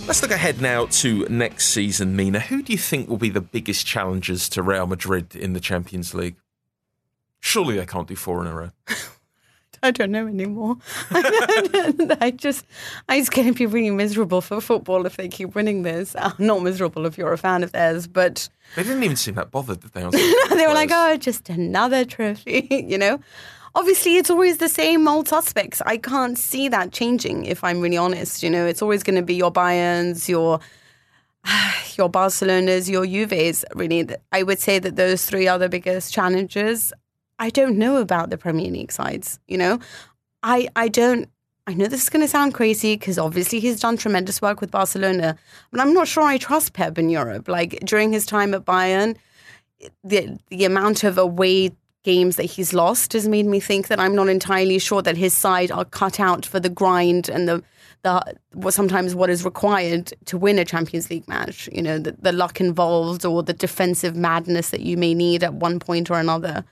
Let's 0.07 0.23
look 0.23 0.31
ahead 0.31 0.62
now 0.62 0.87
to 0.87 1.27
next 1.29 1.68
season, 1.68 2.16
Mina. 2.16 2.40
Who 2.40 2.62
do 2.62 2.73
you 2.73 2.79
think 2.79 3.11
will 3.11 3.18
be 3.18 3.29
the 3.29 3.42
biggest 3.42 3.85
challengers 3.85 4.49
to 4.51 4.62
Real 4.62 4.87
Madrid 4.87 5.37
in 5.37 5.53
the 5.53 5.61
Champions 5.61 6.14
League? 6.14 6.37
Surely 7.49 7.77
they 7.77 7.87
can't 7.87 8.07
do 8.07 8.15
four 8.15 8.43
in 8.43 8.47
a 8.47 8.55
row. 8.55 8.71
I 9.83 9.91
don't 9.91 10.11
know 10.11 10.27
anymore. 10.27 10.77
I 11.11 12.31
just, 12.37 12.67
I 13.09 13.21
just 13.21 13.31
going 13.31 13.49
to 13.49 13.55
be 13.55 13.65
really 13.65 13.91
miserable 13.91 14.43
for 14.43 14.61
football 14.61 15.07
if 15.07 15.17
they 15.17 15.29
keep 15.29 15.55
winning 15.55 15.83
this. 15.83 16.15
I'm 16.15 16.33
uh, 16.33 16.35
not 16.39 16.63
miserable 16.63 17.07
if 17.07 17.17
you're 17.17 17.33
a 17.33 17.39
fan 17.39 17.63
of 17.63 17.73
theirs, 17.73 18.07
but 18.07 18.51
they 18.77 18.83
didn't 18.83 19.03
even 19.03 19.17
seem 19.17 19.37
that 19.37 19.51
bothered, 19.51 19.81
did 19.81 19.93
they? 19.93 20.03
they 20.57 20.67
were 20.67 20.75
like, 20.75 20.91
"Oh, 20.93 21.17
just 21.17 21.49
another 21.49 22.05
trophy," 22.05 22.69
you 22.71 22.99
know 22.99 23.19
obviously 23.75 24.17
it's 24.17 24.29
always 24.29 24.59
the 24.59 24.69
same 24.69 25.07
old 25.07 25.29
suspects. 25.29 25.81
I 25.87 25.97
can't 25.97 26.37
see 26.37 26.69
that 26.69 26.93
changing 26.93 27.45
if 27.45 27.63
I'm 27.63 27.81
really 27.81 27.97
honest. 27.97 28.43
You 28.43 28.51
know, 28.51 28.67
it's 28.67 28.83
always 28.83 29.03
going 29.05 29.17
to 29.17 29.23
be 29.23 29.37
your 29.37 29.53
Bayerns, 29.53 30.29
your 30.29 30.61
your 31.97 32.11
Barcelonas, 32.11 32.91
your 32.91 33.07
Juves. 33.07 33.65
Really, 33.75 34.09
I 34.33 34.43
would 34.43 34.59
say 34.59 34.79
that 34.81 34.97
those 34.97 35.25
three 35.25 35.49
are 35.49 35.59
the 35.59 35.69
biggest 35.69 36.13
challenges. 36.13 36.93
I 37.38 37.51
don't 37.51 37.79
know 37.79 37.96
about 37.96 38.31
the 38.31 38.38
Premier 38.38 38.70
League 38.70 38.92
sides. 38.92 39.38
You 39.46 39.59
know, 39.59 39.79
I 40.42 40.68
I 40.77 40.88
don't. 40.88 41.29
I 41.66 41.74
know 41.74 41.87
this 41.87 42.03
is 42.03 42.09
going 42.09 42.24
to 42.24 42.29
sound 42.29 42.55
crazy 42.55 42.94
because 42.96 43.18
obviously 43.18 43.61
he's 43.61 43.81
done 43.81 43.98
tremendous 43.98 44.40
work 44.40 44.62
with 44.62 44.70
Barcelona, 44.70 45.37
but 45.70 45.81
I'm 45.81 45.92
not 45.92 46.09
sure 46.09 46.22
I 46.22 46.38
trust 46.38 46.72
Pep 46.72 46.96
in 46.96 47.11
Europe. 47.11 47.46
Like 47.46 47.81
during 47.81 48.11
his 48.11 48.24
time 48.24 48.55
at 48.55 48.64
Bayern, 48.64 49.16
the 50.03 50.38
the 50.48 50.64
amount 50.64 51.05
of 51.05 51.18
away 51.18 51.72
games 52.05 52.37
that 52.37 52.44
he's 52.44 52.72
lost 52.72 53.12
has 53.12 53.29
made 53.29 53.44
me 53.44 53.61
think 53.61 53.88
that 53.88 54.01
I'm 54.01 54.14
not 54.14 54.29
entirely 54.29 54.79
sure 54.79 55.03
that 55.03 55.16
his 55.16 55.35
side 55.35 55.70
are 55.70 55.85
cut 55.85 56.18
out 56.18 56.46
for 56.46 56.59
the 56.59 56.70
grind 56.70 57.29
and 57.29 57.46
the 57.46 57.62
the 58.03 58.37
sometimes 58.70 59.14
what 59.14 59.29
is 59.29 59.44
required 59.44 60.12
to 60.27 60.38
win 60.38 60.59
a 60.59 60.64
Champions 60.64 61.11
League 61.11 61.29
match. 61.29 61.68
You 61.72 61.83
know, 61.83 61.98
the, 61.98 62.12
the 62.12 62.33
luck 62.33 62.61
involved 62.61 63.24
or 63.24 63.42
the 63.42 63.53
defensive 63.53 64.14
madness 64.16 64.70
that 64.70 64.81
you 64.81 64.96
may 64.96 65.14
need 65.14 65.42
at 65.42 65.55
one 65.55 65.79
point 65.81 66.11
or 66.11 66.18
another. 66.18 66.64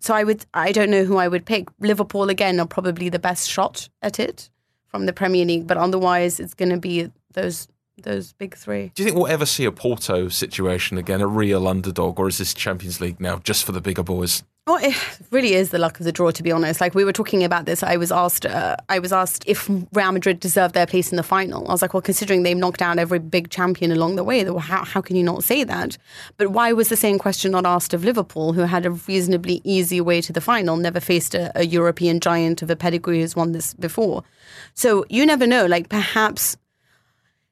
So 0.00 0.14
I 0.14 0.24
would 0.24 0.44
I 0.54 0.72
don't 0.72 0.90
know 0.90 1.04
who 1.04 1.18
I 1.18 1.28
would 1.28 1.44
pick. 1.44 1.68
Liverpool 1.78 2.30
again 2.30 2.58
are 2.58 2.66
probably 2.66 3.08
the 3.08 3.18
best 3.18 3.48
shot 3.48 3.88
at 4.02 4.18
it 4.18 4.50
from 4.88 5.06
the 5.06 5.12
Premier 5.12 5.44
League, 5.44 5.66
but 5.66 5.76
otherwise 5.76 6.40
it's 6.40 6.54
going 6.54 6.70
to 6.70 6.78
be 6.78 7.10
those 7.32 7.68
those 8.02 8.32
big 8.32 8.56
three. 8.56 8.92
Do 8.94 9.02
you 9.02 9.06
think 9.06 9.16
we'll 9.16 9.26
ever 9.26 9.46
see 9.46 9.66
a 9.66 9.72
Porto 9.72 10.28
situation 10.28 10.96
again, 10.96 11.20
a 11.20 11.26
real 11.26 11.68
underdog, 11.68 12.18
or 12.18 12.28
is 12.28 12.38
this 12.38 12.54
Champions 12.54 13.00
League 13.00 13.20
now 13.20 13.38
just 13.38 13.64
for 13.64 13.72
the 13.72 13.80
bigger 13.80 14.02
boys? 14.02 14.42
Oh, 14.72 14.76
it 14.80 14.94
really 15.32 15.54
is 15.54 15.70
the 15.70 15.80
luck 15.80 15.98
of 15.98 16.06
the 16.06 16.12
draw, 16.12 16.30
to 16.30 16.44
be 16.44 16.52
honest. 16.52 16.80
Like 16.80 16.94
we 16.94 17.04
were 17.04 17.12
talking 17.12 17.42
about 17.42 17.66
this, 17.66 17.82
I 17.82 17.96
was 17.96 18.12
asked, 18.12 18.46
uh, 18.46 18.76
I 18.88 19.00
was 19.00 19.12
asked 19.12 19.42
if 19.48 19.68
Real 19.68 20.12
Madrid 20.12 20.38
deserved 20.38 20.76
their 20.76 20.86
place 20.86 21.10
in 21.10 21.16
the 21.16 21.24
final. 21.24 21.66
I 21.66 21.72
was 21.72 21.82
like, 21.82 21.92
well, 21.92 22.00
considering 22.00 22.44
they've 22.44 22.56
knocked 22.56 22.80
out 22.80 22.96
every 22.96 23.18
big 23.18 23.50
champion 23.50 23.90
along 23.90 24.14
the 24.14 24.22
way, 24.22 24.44
how, 24.44 24.84
how 24.84 25.00
can 25.00 25.16
you 25.16 25.24
not 25.24 25.42
say 25.42 25.64
that? 25.64 25.98
But 26.36 26.52
why 26.52 26.72
was 26.72 26.88
the 26.88 26.94
same 26.94 27.18
question 27.18 27.50
not 27.50 27.66
asked 27.66 27.92
of 27.94 28.04
Liverpool, 28.04 28.52
who 28.52 28.60
had 28.60 28.86
a 28.86 28.92
reasonably 28.92 29.60
easy 29.64 30.00
way 30.00 30.20
to 30.20 30.32
the 30.32 30.40
final, 30.40 30.76
never 30.76 31.00
faced 31.00 31.34
a, 31.34 31.50
a 31.58 31.66
European 31.66 32.20
giant 32.20 32.62
of 32.62 32.70
a 32.70 32.76
pedigree 32.76 33.22
who's 33.22 33.34
won 33.34 33.50
this 33.50 33.74
before? 33.74 34.22
So 34.74 35.04
you 35.08 35.26
never 35.26 35.48
know. 35.48 35.66
Like 35.66 35.88
perhaps 35.88 36.56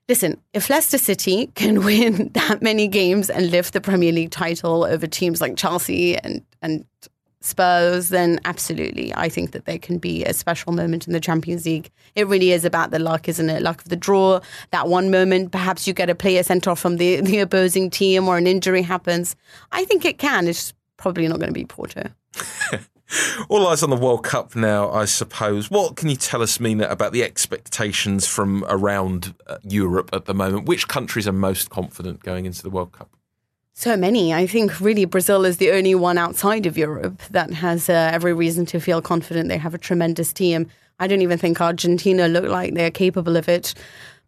Listen, 0.08 0.40
if 0.54 0.70
Leicester 0.70 0.96
City 0.96 1.48
can 1.54 1.84
win 1.84 2.30
that 2.32 2.62
many 2.62 2.88
games 2.88 3.28
and 3.28 3.50
lift 3.50 3.74
the 3.74 3.80
Premier 3.80 4.12
League 4.12 4.30
title 4.30 4.84
over 4.84 5.06
teams 5.06 5.40
like 5.40 5.56
Chelsea 5.56 6.16
and, 6.16 6.42
and 6.62 6.84
Spurs, 7.40 8.08
then 8.08 8.40
absolutely. 8.44 9.14
I 9.14 9.28
think 9.28 9.52
that 9.52 9.64
there 9.64 9.78
can 9.78 9.98
be 9.98 10.24
a 10.24 10.34
special 10.34 10.72
moment 10.72 11.06
in 11.06 11.12
the 11.12 11.20
Champions 11.20 11.64
League. 11.66 11.90
It 12.16 12.26
really 12.26 12.50
is 12.50 12.64
about 12.64 12.90
the 12.90 12.98
luck, 12.98 13.28
isn't 13.28 13.48
it? 13.48 13.62
Luck 13.62 13.82
of 13.82 13.88
the 13.88 13.96
draw, 13.96 14.40
that 14.72 14.88
one 14.88 15.10
moment, 15.10 15.52
perhaps 15.52 15.86
you 15.86 15.92
get 15.92 16.10
a 16.10 16.14
player 16.16 16.42
sent 16.42 16.66
off 16.66 16.80
from 16.80 16.96
the, 16.96 17.20
the 17.20 17.38
opposing 17.38 17.90
team 17.90 18.26
or 18.26 18.36
an 18.38 18.46
injury 18.46 18.82
happens. 18.82 19.36
I 19.70 19.84
think 19.84 20.04
it 20.04 20.18
can. 20.18 20.48
It's 20.48 20.74
probably 20.96 21.28
not 21.28 21.38
going 21.38 21.48
to 21.48 21.54
be 21.54 21.64
Porto. 21.64 22.10
All 23.48 23.66
eyes 23.68 23.82
on 23.82 23.88
the 23.88 23.96
World 23.96 24.24
Cup 24.24 24.54
now, 24.54 24.90
I 24.90 25.06
suppose. 25.06 25.70
What 25.70 25.96
can 25.96 26.10
you 26.10 26.16
tell 26.16 26.42
us, 26.42 26.60
Mina, 26.60 26.88
about 26.88 27.12
the 27.12 27.22
expectations 27.22 28.26
from 28.26 28.64
around 28.68 29.34
uh, 29.46 29.58
Europe 29.62 30.10
at 30.12 30.26
the 30.26 30.34
moment? 30.34 30.66
Which 30.66 30.88
countries 30.88 31.26
are 31.26 31.32
most 31.32 31.70
confident 31.70 32.22
going 32.22 32.44
into 32.44 32.62
the 32.62 32.68
World 32.68 32.92
Cup? 32.92 33.08
So 33.80 33.96
many. 33.96 34.34
I 34.34 34.48
think 34.48 34.80
really 34.80 35.04
Brazil 35.04 35.44
is 35.44 35.58
the 35.58 35.70
only 35.70 35.94
one 35.94 36.18
outside 36.18 36.66
of 36.66 36.76
Europe 36.76 37.22
that 37.30 37.52
has 37.52 37.88
uh, 37.88 38.10
every 38.12 38.32
reason 38.32 38.66
to 38.66 38.80
feel 38.80 39.00
confident. 39.00 39.48
They 39.48 39.56
have 39.56 39.72
a 39.72 39.78
tremendous 39.78 40.32
team. 40.32 40.66
I 40.98 41.06
don't 41.06 41.22
even 41.22 41.38
think 41.38 41.60
Argentina 41.60 42.26
look 42.26 42.46
like 42.46 42.74
they're 42.74 42.90
capable 42.90 43.36
of 43.36 43.48
it. 43.48 43.74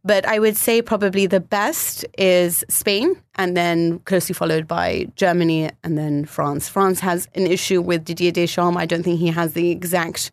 But 0.04 0.24
I 0.24 0.38
would 0.38 0.56
say 0.56 0.82
probably 0.82 1.26
the 1.26 1.40
best 1.40 2.06
is 2.16 2.64
Spain, 2.68 3.20
and 3.34 3.56
then 3.56 3.98
closely 4.04 4.34
followed 4.34 4.68
by 4.68 5.08
Germany 5.16 5.68
and 5.82 5.98
then 5.98 6.26
France. 6.26 6.68
France 6.68 7.00
has 7.00 7.26
an 7.34 7.48
issue 7.48 7.82
with 7.82 8.04
Didier 8.04 8.30
Deschamps. 8.30 8.78
I 8.78 8.86
don't 8.86 9.02
think 9.02 9.18
he 9.18 9.30
has 9.30 9.54
the 9.54 9.72
exact 9.72 10.30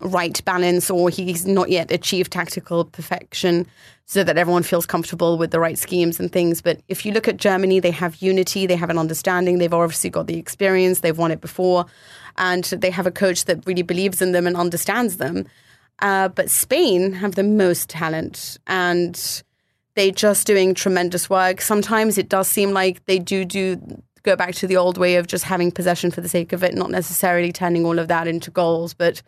right 0.00 0.44
balance 0.44 0.90
or 0.90 1.10
he's 1.10 1.46
not 1.46 1.70
yet 1.70 1.90
achieved 1.90 2.32
tactical 2.32 2.84
perfection 2.84 3.66
so 4.06 4.24
that 4.24 4.38
everyone 4.38 4.62
feels 4.62 4.86
comfortable 4.86 5.36
with 5.36 5.50
the 5.50 5.60
right 5.60 5.76
schemes 5.76 6.18
and 6.18 6.32
things. 6.32 6.62
But 6.62 6.80
if 6.88 7.04
you 7.04 7.12
look 7.12 7.28
at 7.28 7.36
Germany, 7.36 7.78
they 7.78 7.90
have 7.90 8.22
unity, 8.22 8.66
they 8.66 8.76
have 8.76 8.90
an 8.90 8.98
understanding, 8.98 9.58
they've 9.58 9.74
obviously 9.74 10.08
got 10.08 10.26
the 10.26 10.38
experience, 10.38 11.00
they've 11.00 11.18
won 11.18 11.30
it 11.30 11.40
before, 11.40 11.84
and 12.36 12.64
they 12.64 12.90
have 12.90 13.06
a 13.06 13.10
coach 13.10 13.44
that 13.44 13.66
really 13.66 13.82
believes 13.82 14.22
in 14.22 14.32
them 14.32 14.46
and 14.46 14.56
understands 14.56 15.18
them. 15.18 15.46
Uh, 15.98 16.28
but 16.28 16.48
Spain 16.48 17.12
have 17.12 17.34
the 17.34 17.42
most 17.42 17.90
talent 17.90 18.56
and 18.66 19.42
they're 19.94 20.12
just 20.12 20.46
doing 20.46 20.74
tremendous 20.74 21.28
work. 21.28 21.60
Sometimes 21.60 22.18
it 22.18 22.28
does 22.28 22.48
seem 22.48 22.70
like 22.70 23.04
they 23.06 23.18
do 23.18 23.44
do 23.44 23.80
go 24.22 24.36
back 24.36 24.54
to 24.54 24.66
the 24.66 24.76
old 24.76 24.96
way 24.96 25.16
of 25.16 25.26
just 25.26 25.44
having 25.44 25.72
possession 25.72 26.10
for 26.10 26.20
the 26.20 26.28
sake 26.28 26.52
of 26.52 26.62
it, 26.62 26.74
not 26.74 26.90
necessarily 26.90 27.52
turning 27.52 27.84
all 27.84 27.98
of 27.98 28.08
that 28.08 28.28
into 28.28 28.50
goals, 28.50 28.94
but 28.94 29.22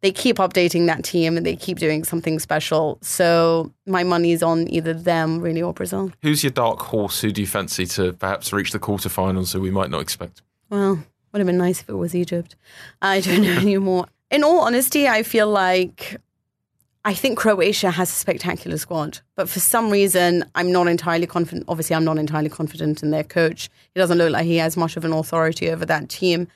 they 0.00 0.12
keep 0.12 0.36
updating 0.36 0.86
that 0.86 1.04
team 1.04 1.36
and 1.36 1.44
they 1.44 1.56
keep 1.56 1.78
doing 1.78 2.04
something 2.04 2.38
special. 2.38 2.98
So 3.02 3.72
my 3.86 4.04
money's 4.04 4.42
on 4.42 4.68
either 4.72 4.94
them, 4.94 5.40
really, 5.40 5.60
or 5.62 5.72
Brazil. 5.72 6.12
Who's 6.22 6.44
your 6.44 6.52
dark 6.52 6.80
horse? 6.80 7.20
Who 7.20 7.32
do 7.32 7.40
you 7.40 7.46
fancy 7.46 7.86
to 7.86 8.12
perhaps 8.12 8.52
reach 8.52 8.70
the 8.72 8.78
quarterfinals 8.78 9.52
who 9.52 9.60
we 9.60 9.70
might 9.70 9.90
not 9.90 10.00
expect? 10.00 10.42
Well, 10.70 11.02
would 11.32 11.38
have 11.40 11.46
been 11.46 11.58
nice 11.58 11.80
if 11.80 11.88
it 11.88 11.94
was 11.94 12.14
Egypt. 12.14 12.54
I 13.02 13.20
don't 13.20 13.42
know 13.42 13.52
anymore. 13.60 14.06
In 14.30 14.44
all 14.44 14.60
honesty, 14.60 15.08
I 15.08 15.22
feel 15.22 15.48
like 15.48 16.16
I 17.08 17.14
think 17.14 17.38
Croatia 17.38 17.90
has 17.90 18.10
a 18.10 18.12
spectacular 18.12 18.76
squad, 18.76 19.20
but 19.34 19.48
for 19.48 19.60
some 19.60 19.88
reason, 19.88 20.44
I'm 20.54 20.70
not 20.70 20.88
entirely 20.88 21.26
confident. 21.26 21.64
Obviously, 21.66 21.96
I'm 21.96 22.04
not 22.04 22.18
entirely 22.18 22.50
confident 22.50 23.02
in 23.02 23.12
their 23.12 23.24
coach. 23.24 23.70
He 23.94 23.98
doesn't 23.98 24.18
look 24.18 24.30
like 24.30 24.44
he 24.44 24.58
has 24.58 24.76
much 24.76 24.94
of 24.98 25.06
an 25.06 25.12
authority 25.14 25.70
over 25.70 25.86
that 25.86 26.10
team. 26.10 26.48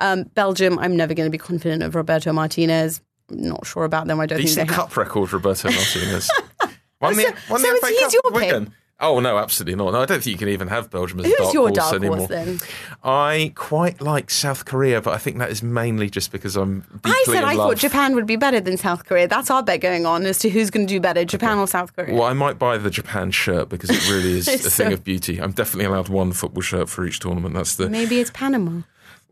Um, 0.00 0.24
Belgium, 0.34 0.80
I'm 0.80 0.96
never 0.96 1.14
going 1.14 1.28
to 1.28 1.30
be 1.30 1.38
confident 1.38 1.84
of 1.84 1.94
Roberto 1.94 2.32
Martinez. 2.32 3.00
I'm 3.30 3.42
not 3.42 3.64
sure 3.64 3.84
about 3.84 4.08
them. 4.08 4.18
I 4.18 4.26
don't 4.26 4.40
Decent 4.40 4.68
think 4.68 4.70
they 4.70 4.74
cup 4.74 4.96
record, 4.96 5.32
Roberto 5.32 5.70
Martinez. 5.70 6.28
won 7.00 7.14
So- 7.14 7.30
won 7.48 7.60
so 7.60 7.72
is 7.72 7.80
FA 7.80 7.94
Cup 8.00 8.12
your 8.12 8.22
pick? 8.32 8.32
Wigan. 8.32 8.74
Oh 9.02 9.18
no, 9.20 9.38
absolutely 9.38 9.76
not. 9.76 9.92
No, 9.92 10.02
I 10.02 10.04
don't 10.06 10.22
think 10.22 10.26
you 10.26 10.36
can 10.38 10.48
even 10.48 10.68
have 10.68 10.90
Belgium 10.90 11.20
as 11.20 11.24
a 11.26 11.28
Who's 11.28 11.38
dark 11.38 11.54
your 11.54 11.62
horse 11.68 11.76
dark 11.76 11.94
anymore. 11.94 12.16
horse 12.18 12.28
then? 12.28 12.58
I 13.02 13.52
quite 13.54 14.00
like 14.02 14.30
South 14.30 14.66
Korea, 14.66 15.00
but 15.00 15.14
I 15.14 15.18
think 15.18 15.38
that 15.38 15.50
is 15.50 15.62
mainly 15.62 16.10
just 16.10 16.32
because 16.32 16.54
I'm 16.56 16.80
deeply 16.80 17.10
I 17.12 17.22
said 17.26 17.44
I 17.44 17.54
love. 17.54 17.70
thought 17.70 17.76
Japan 17.78 18.14
would 18.14 18.26
be 18.26 18.36
better 18.36 18.60
than 18.60 18.76
South 18.76 19.06
Korea. 19.06 19.26
That's 19.26 19.50
our 19.50 19.62
bet 19.62 19.80
going 19.80 20.04
on 20.04 20.26
as 20.26 20.38
to 20.40 20.50
who's 20.50 20.70
going 20.70 20.86
to 20.86 20.92
do 20.94 21.00
better, 21.00 21.24
Japan 21.24 21.58
or 21.58 21.66
South 21.66 21.96
Korea. 21.96 22.14
Well, 22.14 22.24
I 22.24 22.34
might 22.34 22.58
buy 22.58 22.76
the 22.76 22.90
Japan 22.90 23.30
shirt 23.30 23.68
because 23.70 23.88
it 23.90 24.06
really 24.10 24.32
is 24.38 24.48
a 24.48 24.52
It's 24.54 24.76
thing 24.76 24.88
so- 24.88 24.92
of 24.94 25.02
beauty. 25.04 25.40
I'm 25.40 25.52
definitely 25.52 25.86
allowed 25.86 26.08
one 26.08 26.32
football 26.32 26.62
shirt 26.62 26.88
for 26.90 27.06
each 27.06 27.20
tournament. 27.20 27.54
That's 27.54 27.76
the. 27.76 27.88
Maybe 27.88 28.20
it's 28.20 28.30
Panama. 28.30 28.82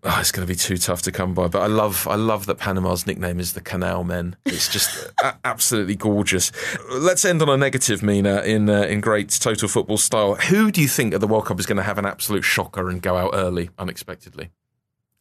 Oh, 0.04 0.16
it's 0.20 0.30
going 0.30 0.46
to 0.46 0.50
be 0.50 0.56
too 0.56 0.76
tough 0.76 1.02
to 1.02 1.12
come 1.12 1.34
by. 1.34 1.48
But 1.48 1.60
I 1.62 1.66
love, 1.66 2.06
I 2.06 2.14
love 2.14 2.46
that 2.46 2.56
Panama's 2.58 3.04
nickname 3.06 3.40
is 3.40 3.54
the 3.54 3.60
Canal 3.60 4.04
Men. 4.04 4.36
It's 4.46 4.68
just 4.68 5.10
absolutely 5.44 5.96
gorgeous. 5.96 6.52
Let's 6.92 7.24
end 7.24 7.42
on 7.42 7.48
a 7.48 7.56
negative, 7.56 8.00
Mina, 8.02 8.42
in 8.42 8.70
uh, 8.70 8.82
in 8.82 9.00
great 9.00 9.30
total 9.30 9.68
football 9.68 9.98
style. 9.98 10.36
Who 10.36 10.70
do 10.70 10.80
you 10.80 10.88
think 10.88 11.14
at 11.14 11.20
the 11.20 11.26
World 11.26 11.46
Cup 11.46 11.58
is 11.58 11.66
going 11.66 11.78
to 11.78 11.82
have 11.82 11.98
an 11.98 12.06
absolute 12.06 12.42
shocker 12.42 12.88
and 12.88 13.02
go 13.02 13.16
out 13.16 13.30
early 13.34 13.70
unexpectedly? 13.78 14.50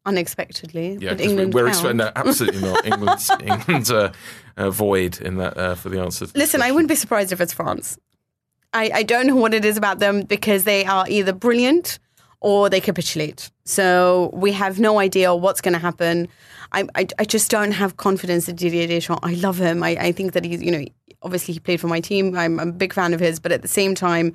Unexpectedly. 0.06 0.98
Yeah, 1.02 1.10
but 1.10 1.18
'cause 1.18 1.18
we- 1.20 1.32
England 1.32 1.54
we're 1.54 1.68
expecting 1.68 1.98
no, 1.98 2.12
absolutely 2.16 2.62
not. 2.62 2.86
England's 2.86 3.30
England's 3.42 3.92
uh, 3.92 4.14
uh, 4.56 4.70
void 4.70 5.20
in 5.22 5.38
that 5.38 5.58
uh, 5.58 5.76
for 5.76 5.90
the 5.90 6.00
answer. 6.00 6.28
Listen, 6.36 6.62
I 6.62 6.72
wouldn't 6.72 6.88
be 6.90 6.96
surprised 6.96 7.32
if 7.34 7.42
it's 7.42 7.52
France. 7.54 7.98
I, 8.74 8.92
I 8.94 9.04
don't 9.04 9.28
know 9.28 9.36
what 9.36 9.54
it 9.54 9.66
is 9.66 9.76
about 9.76 10.00
them 10.00 10.22
because 10.22 10.64
they 10.66 10.86
are 10.86 11.06
either 11.10 11.34
brilliant 11.34 12.00
or 12.40 12.70
they 12.70 12.80
capitulate. 12.80 13.50
So 13.66 14.30
we 14.34 14.52
have 14.54 14.80
no 14.80 15.00
idea 15.00 15.36
what's 15.36 15.62
going 15.62 15.74
to 15.74 15.80
happen. 15.80 16.28
I, 16.72 16.88
I, 16.96 17.08
I 17.20 17.26
just 17.26 17.50
don't 17.50 17.72
have 17.72 17.98
confidence 17.98 18.48
in 18.48 18.56
Didier 18.56 18.88
Deschamps. 18.88 19.20
I 19.24 19.34
love 19.34 19.58
him. 19.58 19.84
I, 19.84 19.90
I 19.90 20.12
think 20.12 20.34
that 20.34 20.46
he's, 20.46 20.62
you 20.62 20.72
know, 20.72 20.86
obviously 21.24 21.54
he 21.54 21.60
played 21.60 21.82
for 21.82 21.88
my 21.88 22.00
team. 22.00 22.38
I'm, 22.38 22.60
I'm 22.60 22.70
a 22.70 22.74
big 22.74 22.94
fan 22.94 23.14
of 23.14 23.20
his, 23.20 23.40
but 23.40 23.52
at 23.52 23.62
the 23.62 23.68
same 23.68 23.96
time, 23.96 24.34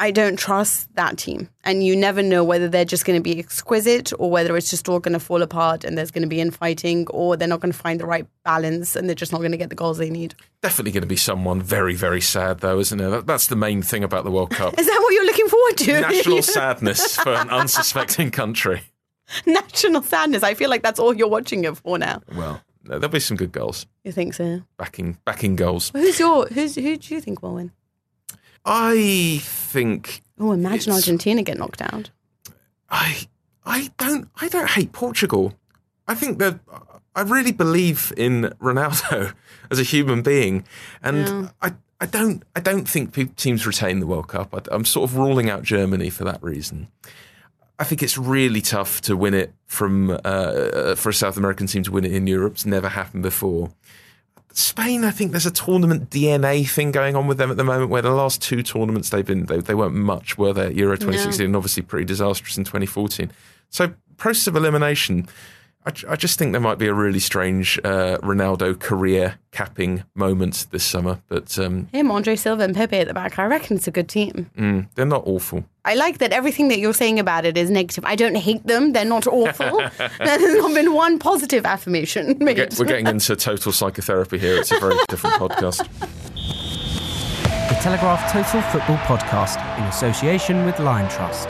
I 0.00 0.10
don't 0.12 0.36
trust 0.38 0.94
that 0.94 1.18
team. 1.18 1.48
And 1.64 1.84
you 1.84 1.96
never 1.96 2.22
know 2.22 2.44
whether 2.44 2.68
they're 2.68 2.84
just 2.84 3.04
going 3.04 3.18
to 3.18 3.22
be 3.22 3.38
exquisite 3.38 4.12
or 4.18 4.30
whether 4.30 4.56
it's 4.56 4.70
just 4.70 4.88
all 4.88 5.00
going 5.00 5.12
to 5.14 5.18
fall 5.20 5.42
apart 5.42 5.82
and 5.82 5.98
there's 5.98 6.12
going 6.12 6.22
to 6.22 6.28
be 6.28 6.40
infighting 6.40 7.06
or 7.08 7.36
they're 7.36 7.48
not 7.48 7.58
going 7.60 7.72
to 7.72 7.78
find 7.78 7.98
the 7.98 8.06
right 8.06 8.26
balance 8.44 8.94
and 8.94 9.08
they're 9.08 9.16
just 9.16 9.32
not 9.32 9.38
going 9.38 9.50
to 9.50 9.58
get 9.58 9.70
the 9.70 9.74
goals 9.74 9.98
they 9.98 10.08
need. 10.10 10.34
Definitely 10.62 10.92
going 10.92 11.02
to 11.02 11.08
be 11.08 11.16
someone 11.16 11.60
very, 11.60 11.94
very 11.94 12.20
sad, 12.20 12.60
though, 12.60 12.78
isn't 12.78 13.00
it? 13.00 13.08
That, 13.10 13.26
that's 13.26 13.48
the 13.48 13.56
main 13.56 13.82
thing 13.82 14.04
about 14.04 14.22
the 14.24 14.30
World 14.30 14.50
Cup. 14.50 14.74
Is 14.78 14.86
that 14.86 15.00
what 15.02 15.12
you're 15.14 15.26
looking 15.26 15.48
forward 15.48 15.76
to? 15.78 16.00
National 16.00 16.42
sadness 16.42 17.16
for 17.16 17.34
an 17.34 17.50
unsuspecting 17.50 18.30
country. 18.30 18.82
National 19.46 20.02
sadness. 20.02 20.42
I 20.42 20.54
feel 20.54 20.70
like 20.70 20.82
that's 20.82 21.00
all 21.00 21.12
you're 21.14 21.28
watching 21.28 21.64
it 21.64 21.76
for 21.76 21.98
now. 21.98 22.22
Well, 22.34 22.62
there'll 22.84 23.08
be 23.08 23.20
some 23.20 23.36
good 23.36 23.52
goals, 23.52 23.86
You 24.04 24.12
think 24.12 24.34
so? 24.34 24.62
backing 24.78 25.18
backing 25.24 25.56
goals. 25.56 25.90
Who's 25.92 26.18
your 26.18 26.46
who's 26.46 26.76
who 26.76 26.96
do 26.96 27.14
you 27.14 27.20
think 27.20 27.42
will 27.42 27.54
win? 27.54 27.72
I 28.64 29.40
think 29.42 30.22
Oh, 30.38 30.52
imagine 30.52 30.92
Argentina 30.92 31.42
get 31.42 31.58
knocked 31.58 31.82
out. 31.82 32.10
I 32.90 33.28
I 33.64 33.90
don't 33.98 34.28
I 34.40 34.48
don't 34.48 34.70
hate 34.70 34.92
Portugal. 34.92 35.54
I 36.06 36.14
think 36.14 36.38
that 36.38 36.60
I 37.14 37.22
really 37.22 37.52
believe 37.52 38.12
in 38.16 38.52
Ronaldo 38.60 39.34
as 39.70 39.78
a 39.80 39.82
human 39.82 40.22
being, 40.22 40.64
and 41.02 41.16
Yeah. 41.18 41.48
I. 41.62 41.74
I 42.00 42.06
don't. 42.06 42.44
I 42.54 42.60
don't 42.60 42.88
think 42.88 43.34
teams 43.34 43.66
retain 43.66 43.98
the 43.98 44.06
World 44.06 44.28
Cup. 44.28 44.54
I, 44.54 44.60
I'm 44.72 44.84
sort 44.84 45.10
of 45.10 45.16
ruling 45.16 45.50
out 45.50 45.64
Germany 45.64 46.10
for 46.10 46.22
that 46.22 46.40
reason. 46.40 46.86
I 47.76 47.82
think 47.82 48.04
it's 48.04 48.16
really 48.16 48.60
tough 48.60 49.00
to 49.00 49.16
win 49.16 49.34
it 49.34 49.52
from 49.66 50.16
uh, 50.24 50.94
for 50.94 51.08
a 51.08 51.12
South 51.12 51.36
American 51.36 51.66
team 51.66 51.82
to 51.82 51.90
win 51.90 52.04
it 52.04 52.12
in 52.12 52.28
Europe. 52.28 52.52
It's 52.52 52.64
never 52.64 52.88
happened 52.88 53.24
before. 53.24 53.72
Spain, 54.58 55.04
I 55.04 55.12
think 55.12 55.30
there's 55.30 55.46
a 55.46 55.52
tournament 55.52 56.10
DNA 56.10 56.68
thing 56.68 56.90
going 56.90 57.14
on 57.14 57.28
with 57.28 57.38
them 57.38 57.48
at 57.48 57.56
the 57.56 57.62
moment, 57.62 57.90
where 57.90 58.02
the 58.02 58.10
last 58.10 58.42
two 58.42 58.64
tournaments 58.64 59.10
they've 59.10 59.24
been 59.24 59.46
they, 59.46 59.58
they 59.60 59.74
weren't 59.74 59.94
much, 59.94 60.36
were 60.36 60.52
they? 60.52 60.72
Euro 60.72 60.96
2016 60.96 61.46
and 61.46 61.54
obviously 61.54 61.84
pretty 61.84 62.04
disastrous 62.04 62.58
in 62.58 62.64
2014. 62.64 63.30
So 63.70 63.92
process 64.16 64.48
of 64.48 64.56
elimination. 64.56 65.28
I, 65.88 66.12
I 66.12 66.16
just 66.16 66.38
think 66.38 66.52
there 66.52 66.60
might 66.60 66.78
be 66.78 66.86
a 66.86 66.94
really 66.94 67.18
strange 67.18 67.78
uh, 67.82 68.18
Ronaldo 68.18 68.78
career 68.78 69.38
capping 69.52 70.04
moment 70.14 70.66
this 70.70 70.84
summer, 70.84 71.20
but 71.28 71.58
um, 71.58 71.88
Him, 71.92 72.10
Andre 72.10 72.36
Silva, 72.36 72.62
and 72.64 72.74
Pepe 72.74 72.96
at 72.98 73.08
the 73.08 73.14
back. 73.14 73.38
I 73.38 73.46
reckon 73.46 73.76
it's 73.78 73.88
a 73.88 73.90
good 73.90 74.08
team. 74.08 74.50
mm, 74.56 74.86
they're 74.94 75.06
not 75.06 75.22
awful. 75.26 75.64
I 75.84 75.94
like 75.94 76.18
that 76.18 76.32
everything 76.32 76.68
that 76.68 76.78
you're 76.78 76.92
saying 76.92 77.18
about 77.18 77.46
it 77.46 77.56
is 77.56 77.70
negative. 77.70 78.04
I 78.04 78.14
don't 78.14 78.36
hate 78.36 78.66
them. 78.66 78.92
They're 78.92 79.06
not 79.06 79.26
awful. 79.26 79.78
There's 80.18 80.56
not 80.58 80.74
been 80.74 80.92
one 80.92 81.18
positive 81.18 81.64
affirmation 81.64 82.36
made. 82.38 82.56
Get- 82.56 82.78
we're 82.78 82.84
getting 82.84 83.06
into 83.14 83.34
total 83.36 83.72
psychotherapy 83.72 84.38
here. 84.38 84.56
It's 84.58 84.70
a 84.70 84.78
very 84.78 84.96
different 85.08 85.36
podcast. 85.36 85.78
The 87.68 87.74
Telegraph 87.82 88.30
Total 88.32 88.60
Football 88.62 88.96
Podcast 88.98 89.56
in 89.78 89.84
association 89.84 90.64
with 90.66 90.74
Liontrust. 90.76 91.48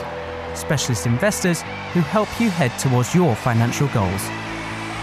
Specialist 0.55 1.05
investors 1.05 1.61
who 1.93 2.01
help 2.01 2.29
you 2.39 2.49
head 2.49 2.77
towards 2.79 3.13
your 3.13 3.35
financial 3.35 3.87
goals. 3.89 4.23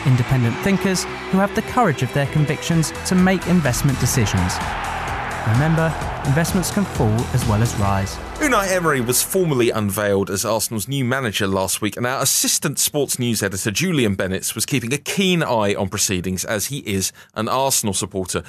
Independent 0.07 0.57
thinkers 0.59 1.05
who 1.31 1.39
have 1.39 1.55
the 1.55 1.63
courage 1.63 2.03
of 2.03 2.13
their 2.15 2.27
convictions 2.29 2.93
to 3.07 3.15
make 3.15 3.47
investment 3.47 3.99
decisions. 4.01 4.55
Remember, 5.49 5.95
investments 6.27 6.73
can 6.73 6.85
fall 6.85 7.21
as 7.33 7.47
well 7.47 7.63
as 7.63 7.73
rise. 7.77 8.17
Unai 8.39 8.69
Emery 8.73 9.01
was 9.01 9.23
formally 9.23 9.71
unveiled 9.71 10.29
as 10.29 10.45
Arsenal's 10.45 10.89
new 10.89 11.05
manager 11.05 11.47
last 11.47 11.81
week, 11.81 11.97
and 11.97 12.05
our 12.05 12.21
assistant 12.21 12.81
sports 12.81 13.19
news 13.19 13.45
editor, 13.45 13.71
Julian 13.71 14.17
Bennetts, 14.17 14.57
was 14.57 14.67
keeping 14.67 14.93
a 14.93 14.99
keen 14.99 15.45
eye 15.45 15.75
on 15.75 15.89
proceedings 15.89 16.45
as 16.45 16.67
he 16.67 16.79
is 16.79 17.13
an 17.35 17.49
Arsenal 17.49 17.95
supporter. 17.95 18.43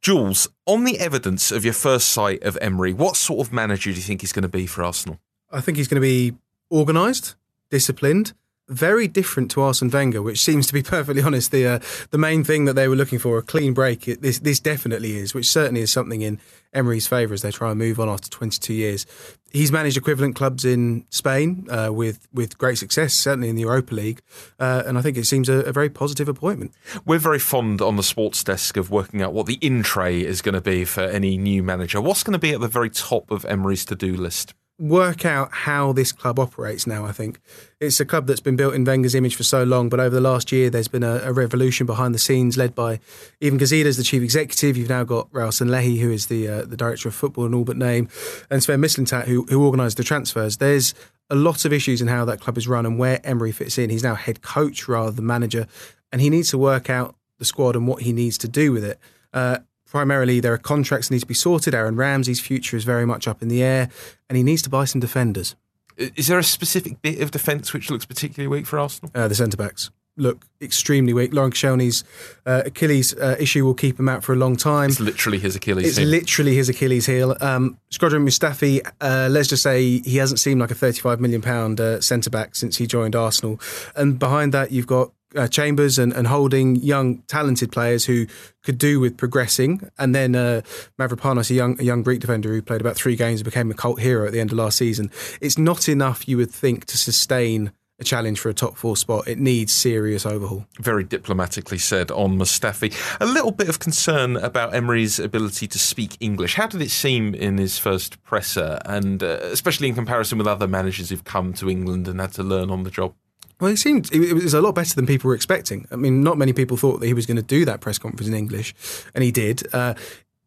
Jules, 0.00 0.46
on 0.64 0.84
the 0.84 1.00
evidence 1.00 1.50
of 1.50 1.64
your 1.64 1.74
first 1.74 2.08
sight 2.08 2.42
of 2.44 2.56
Emery, 2.60 2.92
what 2.92 3.16
sort 3.16 3.44
of 3.44 3.52
manager 3.52 3.90
do 3.90 3.96
you 3.96 4.02
think 4.02 4.20
he's 4.20 4.32
going 4.32 4.44
to 4.44 4.48
be 4.48 4.66
for 4.66 4.84
Arsenal? 4.84 5.18
I 5.50 5.60
think 5.60 5.76
he's 5.76 5.88
going 5.88 6.00
to 6.00 6.06
be 6.06 6.36
organised, 6.70 7.34
disciplined, 7.70 8.32
very 8.68 9.06
different 9.06 9.50
to 9.50 9.60
Arsene 9.60 9.90
Wenger, 9.90 10.22
which 10.22 10.40
seems 10.40 10.66
to 10.66 10.72
be 10.72 10.82
perfectly 10.96 11.22
honest 11.22 11.50
the 11.50 11.66
uh, 11.66 11.78
the 12.10 12.18
main 12.18 12.44
thing 12.44 12.64
that 12.64 12.74
they 12.74 12.88
were 12.88 12.96
looking 12.96 13.18
for 13.18 13.38
a 13.38 13.42
clean 13.42 13.74
break. 13.74 14.08
It, 14.08 14.22
this 14.22 14.38
this 14.38 14.60
definitely 14.60 15.16
is, 15.16 15.34
which 15.34 15.48
certainly 15.48 15.82
is 15.82 15.92
something 15.92 16.22
in 16.22 16.40
Emery's 16.72 17.06
favour 17.06 17.34
as 17.34 17.42
they 17.42 17.50
try 17.50 17.70
and 17.70 17.78
move 17.78 18.00
on 18.00 18.08
after 18.08 18.28
22 18.30 18.72
years. 18.72 19.06
He's 19.52 19.70
managed 19.70 19.96
equivalent 19.96 20.34
clubs 20.34 20.64
in 20.64 21.04
Spain 21.10 21.66
uh, 21.70 21.92
with 21.92 22.26
with 22.32 22.58
great 22.58 22.78
success, 22.78 23.14
certainly 23.14 23.48
in 23.48 23.56
the 23.56 23.62
Europa 23.62 23.94
League, 23.94 24.22
uh, 24.58 24.82
and 24.86 24.98
I 24.98 25.02
think 25.02 25.16
it 25.16 25.26
seems 25.26 25.48
a, 25.48 25.60
a 25.60 25.72
very 25.72 25.90
positive 25.90 26.28
appointment. 26.28 26.72
We're 27.04 27.18
very 27.18 27.38
fond 27.38 27.80
on 27.80 27.96
the 27.96 28.02
sports 28.02 28.42
desk 28.42 28.76
of 28.76 28.90
working 28.90 29.22
out 29.22 29.32
what 29.32 29.46
the 29.46 29.58
in 29.60 29.82
tray 29.82 30.24
is 30.24 30.42
going 30.42 30.54
to 30.54 30.60
be 30.60 30.84
for 30.84 31.02
any 31.02 31.36
new 31.36 31.62
manager. 31.62 32.00
What's 32.00 32.22
going 32.22 32.32
to 32.32 32.38
be 32.38 32.52
at 32.52 32.60
the 32.60 32.68
very 32.68 32.90
top 32.90 33.30
of 33.30 33.44
Emery's 33.44 33.84
to 33.86 33.94
do 33.94 34.16
list? 34.16 34.54
Work 34.76 35.24
out 35.24 35.52
how 35.52 35.92
this 35.92 36.10
club 36.10 36.40
operates 36.40 36.84
now. 36.84 37.04
I 37.04 37.12
think 37.12 37.40
it's 37.80 38.00
a 38.00 38.04
club 38.04 38.26
that's 38.26 38.40
been 38.40 38.56
built 38.56 38.74
in 38.74 38.84
Wenger's 38.84 39.14
image 39.14 39.36
for 39.36 39.44
so 39.44 39.62
long, 39.62 39.88
but 39.88 40.00
over 40.00 40.12
the 40.12 40.20
last 40.20 40.50
year, 40.50 40.68
there's 40.68 40.88
been 40.88 41.04
a, 41.04 41.18
a 41.18 41.32
revolution 41.32 41.86
behind 41.86 42.12
the 42.12 42.18
scenes, 42.18 42.56
led 42.56 42.74
by 42.74 42.98
Ivan 43.40 43.60
Gazidis 43.60 43.84
as 43.84 43.96
the 43.98 44.02
chief 44.02 44.20
executive. 44.20 44.76
You've 44.76 44.88
now 44.88 45.04
got 45.04 45.30
Raul 45.30 45.52
Sanllehi, 45.52 46.00
who 46.00 46.10
is 46.10 46.26
the 46.26 46.48
uh, 46.48 46.62
the 46.62 46.76
director 46.76 47.08
of 47.08 47.14
football 47.14 47.46
in 47.46 47.54
all 47.54 47.62
but 47.62 47.76
name, 47.76 48.08
and 48.50 48.64
Sven 48.64 48.80
Mislintat, 48.80 49.26
who 49.26 49.44
who 49.44 49.64
organised 49.64 49.96
the 49.96 50.02
transfers. 50.02 50.56
There's 50.56 50.92
a 51.30 51.36
lot 51.36 51.64
of 51.64 51.72
issues 51.72 52.02
in 52.02 52.08
how 52.08 52.24
that 52.24 52.40
club 52.40 52.58
is 52.58 52.66
run 52.66 52.84
and 52.84 52.98
where 52.98 53.24
Emery 53.24 53.52
fits 53.52 53.78
in. 53.78 53.90
He's 53.90 54.02
now 54.02 54.16
head 54.16 54.42
coach 54.42 54.88
rather 54.88 55.12
than 55.12 55.24
manager, 55.24 55.68
and 56.10 56.20
he 56.20 56.30
needs 56.30 56.50
to 56.50 56.58
work 56.58 56.90
out 56.90 57.14
the 57.38 57.44
squad 57.44 57.76
and 57.76 57.86
what 57.86 58.02
he 58.02 58.12
needs 58.12 58.38
to 58.38 58.48
do 58.48 58.72
with 58.72 58.84
it. 58.84 58.98
Uh, 59.32 59.58
primarily, 59.94 60.40
there 60.40 60.52
are 60.52 60.58
contracts 60.58 61.06
that 61.08 61.14
need 61.14 61.20
to 61.20 61.26
be 61.26 61.34
sorted. 61.34 61.72
Aaron 61.72 61.94
Ramsey's 61.94 62.40
future 62.40 62.76
is 62.76 62.82
very 62.82 63.06
much 63.06 63.28
up 63.28 63.42
in 63.42 63.48
the 63.48 63.62
air, 63.62 63.88
and 64.28 64.36
he 64.36 64.42
needs 64.42 64.60
to 64.62 64.68
buy 64.68 64.86
some 64.86 65.00
defenders. 65.00 65.54
Is 65.96 66.26
there 66.26 66.40
a 66.40 66.42
specific 66.42 67.00
bit 67.00 67.20
of 67.20 67.30
defence 67.30 67.72
which 67.72 67.92
looks 67.92 68.04
particularly 68.04 68.48
weak 68.48 68.66
for 68.66 68.80
Arsenal? 68.80 69.12
Uh, 69.14 69.28
the 69.28 69.36
centre 69.36 69.56
backs 69.56 69.92
look 70.16 70.46
extremely 70.60 71.12
weak. 71.12 71.32
Laurent 71.32 71.54
Koscielny's 71.54 72.02
uh, 72.44 72.62
Achilles 72.66 73.14
uh, 73.14 73.36
issue 73.38 73.64
will 73.64 73.74
keep 73.74 73.98
him 74.00 74.08
out 74.08 74.24
for 74.24 74.32
a 74.32 74.36
long 74.36 74.56
time. 74.56 74.90
It's 74.90 74.98
literally 74.98 75.38
his 75.38 75.54
Achilles 75.54 75.86
It's 75.86 75.96
heel. 75.96 76.08
literally 76.08 76.56
his 76.56 76.68
Achilles 76.68 77.06
heel. 77.06 77.36
Um, 77.40 77.78
Shkodran 77.92 78.24
Mustafi, 78.26 78.80
uh, 79.00 79.28
let's 79.30 79.48
just 79.48 79.62
say 79.62 80.00
he 80.00 80.16
hasn't 80.16 80.40
seemed 80.40 80.60
like 80.60 80.72
a 80.72 80.74
£35 80.74 81.20
million 81.20 81.40
uh, 81.80 82.00
centre 82.00 82.30
back 82.30 82.56
since 82.56 82.78
he 82.78 82.88
joined 82.88 83.14
Arsenal. 83.14 83.60
And 83.94 84.18
behind 84.18 84.52
that, 84.54 84.72
you've 84.72 84.88
got 84.88 85.12
uh, 85.34 85.48
Chambers 85.48 85.98
and, 85.98 86.12
and 86.12 86.26
Holding, 86.26 86.76
young, 86.76 87.18
talented 87.22 87.72
players 87.72 88.04
who 88.04 88.26
could 88.62 88.78
do 88.78 89.00
with 89.00 89.16
progressing. 89.16 89.88
And 89.98 90.14
then 90.14 90.34
uh, 90.34 90.62
Mavropanos, 90.98 91.50
a 91.50 91.54
young, 91.54 91.80
a 91.80 91.84
young 91.84 92.02
Greek 92.02 92.20
defender 92.20 92.50
who 92.50 92.62
played 92.62 92.80
about 92.80 92.96
three 92.96 93.16
games 93.16 93.40
and 93.40 93.44
became 93.44 93.70
a 93.70 93.74
cult 93.74 94.00
hero 94.00 94.26
at 94.26 94.32
the 94.32 94.40
end 94.40 94.52
of 94.52 94.58
last 94.58 94.78
season. 94.78 95.10
It's 95.40 95.58
not 95.58 95.88
enough, 95.88 96.28
you 96.28 96.36
would 96.36 96.50
think, 96.50 96.84
to 96.86 96.98
sustain 96.98 97.72
a 98.00 98.04
challenge 98.04 98.40
for 98.40 98.48
a 98.48 98.54
top 98.54 98.76
four 98.76 98.96
spot. 98.96 99.28
It 99.28 99.38
needs 99.38 99.72
serious 99.72 100.26
overhaul. 100.26 100.66
Very 100.80 101.04
diplomatically 101.04 101.78
said 101.78 102.10
on 102.10 102.36
Mustafi. 102.36 102.92
A 103.20 103.26
little 103.26 103.52
bit 103.52 103.68
of 103.68 103.78
concern 103.78 104.36
about 104.36 104.74
Emery's 104.74 105.20
ability 105.20 105.68
to 105.68 105.78
speak 105.78 106.16
English. 106.20 106.54
How 106.54 106.66
did 106.66 106.82
it 106.82 106.90
seem 106.90 107.34
in 107.34 107.58
his 107.58 107.78
first 107.78 108.22
presser, 108.24 108.80
and 108.84 109.22
uh, 109.22 109.38
especially 109.42 109.88
in 109.88 109.94
comparison 109.94 110.38
with 110.38 110.46
other 110.48 110.66
managers 110.66 111.10
who've 111.10 111.24
come 111.24 111.52
to 111.54 111.70
England 111.70 112.08
and 112.08 112.20
had 112.20 112.32
to 112.32 112.42
learn 112.42 112.70
on 112.70 112.82
the 112.82 112.90
job? 112.90 113.14
Well, 113.60 113.70
it 113.70 113.78
seemed 113.78 114.12
it 114.12 114.34
was 114.34 114.54
a 114.54 114.60
lot 114.60 114.74
better 114.74 114.94
than 114.94 115.06
people 115.06 115.28
were 115.28 115.34
expecting. 115.34 115.86
I 115.90 115.96
mean, 115.96 116.22
not 116.22 116.38
many 116.38 116.52
people 116.52 116.76
thought 116.76 117.00
that 117.00 117.06
he 117.06 117.14
was 117.14 117.26
going 117.26 117.36
to 117.36 117.42
do 117.42 117.64
that 117.64 117.80
press 117.80 117.98
conference 117.98 118.28
in 118.28 118.34
English, 118.34 118.74
and 119.14 119.22
he 119.22 119.30
did. 119.30 119.62
Uh, 119.72 119.94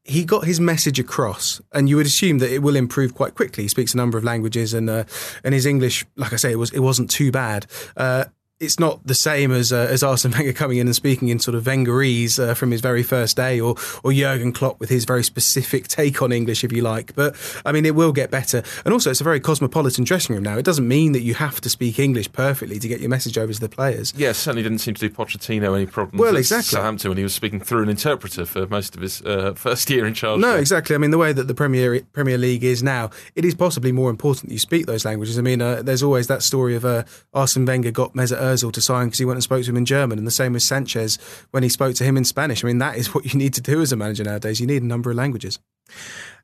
he 0.03 0.23
got 0.23 0.45
his 0.45 0.59
message 0.59 0.99
across, 0.99 1.61
and 1.73 1.89
you 1.89 1.97
would 1.97 2.05
assume 2.05 2.39
that 2.39 2.51
it 2.51 2.59
will 2.59 2.77
improve 2.77 3.13
quite 3.13 3.35
quickly. 3.35 3.63
He 3.63 3.67
speaks 3.67 3.93
a 3.93 3.97
number 3.97 4.17
of 4.17 4.23
languages, 4.23 4.73
and 4.73 4.89
uh, 4.89 5.03
and 5.43 5.53
his 5.53 5.65
English, 5.65 6.05
like 6.15 6.33
I 6.33 6.37
say, 6.37 6.51
it 6.51 6.57
was 6.57 6.71
it 6.71 6.79
wasn't 6.79 7.09
too 7.09 7.31
bad. 7.31 7.65
Uh, 7.95 8.25
it's 8.59 8.79
not 8.79 9.05
the 9.05 9.13
same 9.13 9.51
as 9.51 9.71
uh, 9.71 9.87
as 9.89 10.01
Arsene 10.01 10.31
Wenger 10.31 10.53
coming 10.53 10.77
in 10.77 10.87
and 10.87 10.95
speaking 10.95 11.27
in 11.27 11.39
sort 11.39 11.55
of 11.55 11.65
Wengerese 11.65 12.39
uh, 12.39 12.53
from 12.55 12.71
his 12.71 12.81
very 12.81 13.03
first 13.03 13.37
day, 13.37 13.59
or 13.59 13.75
or 14.03 14.11
Jurgen 14.11 14.51
Klopp 14.51 14.79
with 14.79 14.89
his 14.89 15.05
very 15.05 15.23
specific 15.23 15.87
take 15.87 16.21
on 16.21 16.31
English, 16.31 16.63
if 16.63 16.71
you 16.71 16.81
like. 16.81 17.13
But 17.15 17.35
I 17.65 17.71
mean, 17.71 17.85
it 17.85 17.93
will 17.93 18.11
get 18.11 18.31
better. 18.31 18.63
And 18.83 18.93
also, 18.93 19.11
it's 19.11 19.21
a 19.21 19.23
very 19.23 19.39
cosmopolitan 19.39 20.05
dressing 20.05 20.33
room 20.33 20.43
now. 20.43 20.57
It 20.57 20.65
doesn't 20.65 20.87
mean 20.87 21.11
that 21.11 21.21
you 21.21 21.35
have 21.35 21.61
to 21.61 21.69
speak 21.69 21.99
English 21.99 22.31
perfectly 22.31 22.79
to 22.79 22.87
get 22.87 22.99
your 22.99 23.09
message 23.09 23.37
over 23.37 23.53
to 23.53 23.59
the 23.59 23.69
players. 23.69 24.13
Yeah, 24.17 24.31
certainly 24.31 24.63
didn't 24.63 24.79
seem 24.79 24.95
to 24.95 25.07
do 25.07 25.13
Pochettino 25.13 25.75
any 25.75 25.85
problems. 25.85 26.19
Well, 26.19 26.35
exactly. 26.35 26.77
Southampton 26.77 27.09
when 27.11 27.17
he 27.17 27.23
was 27.23 27.35
speaking 27.35 27.59
through 27.59 27.83
an 27.83 27.89
interpreter 27.89 28.45
for 28.45 28.65
most 28.67 28.95
of 28.95 29.01
his 29.01 29.21
uh, 29.21 29.53
first 29.53 29.89
year 29.89 30.05
in 30.05 30.15
charge. 30.15 30.39
No, 30.39 30.55
exactly. 30.55 30.95
I 30.95 30.97
mean, 30.97 31.11
the 31.11 31.17
way 31.19 31.31
that 31.31 31.47
the 31.47 31.55
Premier 31.55 32.01
Premier 32.13 32.39
League 32.39 32.63
is 32.63 32.81
now, 32.81 33.11
it 33.35 33.45
is 33.45 33.53
possibly 33.53 33.91
more 33.91 34.09
important 34.09 34.49
that 34.49 34.53
you 34.53 34.59
speak 34.59 34.87
those 34.87 35.05
languages. 35.05 35.37
I 35.37 35.43
mean, 35.43 35.61
uh, 35.61 35.83
there's 35.83 36.01
always 36.01 36.25
that 36.27 36.41
story 36.41 36.75
of 36.75 36.85
uh, 36.85 37.03
Arsene 37.35 37.65
Wenger 37.65 37.91
got 37.91 38.13
Mesut 38.13 38.46
Ozil 38.47 38.71
to 38.73 38.81
sign 38.81 39.07
because 39.07 39.19
he 39.19 39.25
went 39.25 39.37
and 39.37 39.43
spoke 39.43 39.63
to 39.63 39.69
him 39.69 39.77
in 39.77 39.85
German, 39.85 40.17
and 40.17 40.27
the 40.27 40.31
same 40.31 40.53
with 40.53 40.63
Sanchez 40.63 41.17
when 41.51 41.63
he 41.63 41.69
spoke 41.69 41.95
to 41.95 42.03
him 42.03 42.17
in 42.17 42.25
Spanish. 42.25 42.63
I 42.63 42.67
mean, 42.67 42.79
that 42.79 42.97
is 42.97 43.13
what 43.13 43.31
you 43.31 43.37
need 43.37 43.53
to 43.55 43.61
do 43.61 43.81
as 43.81 43.91
a 43.91 43.95
manager 43.95 44.23
nowadays. 44.23 44.59
You 44.59 44.67
need 44.67 44.83
a 44.83 44.85
number 44.85 45.11
of 45.11 45.17
languages. 45.17 45.59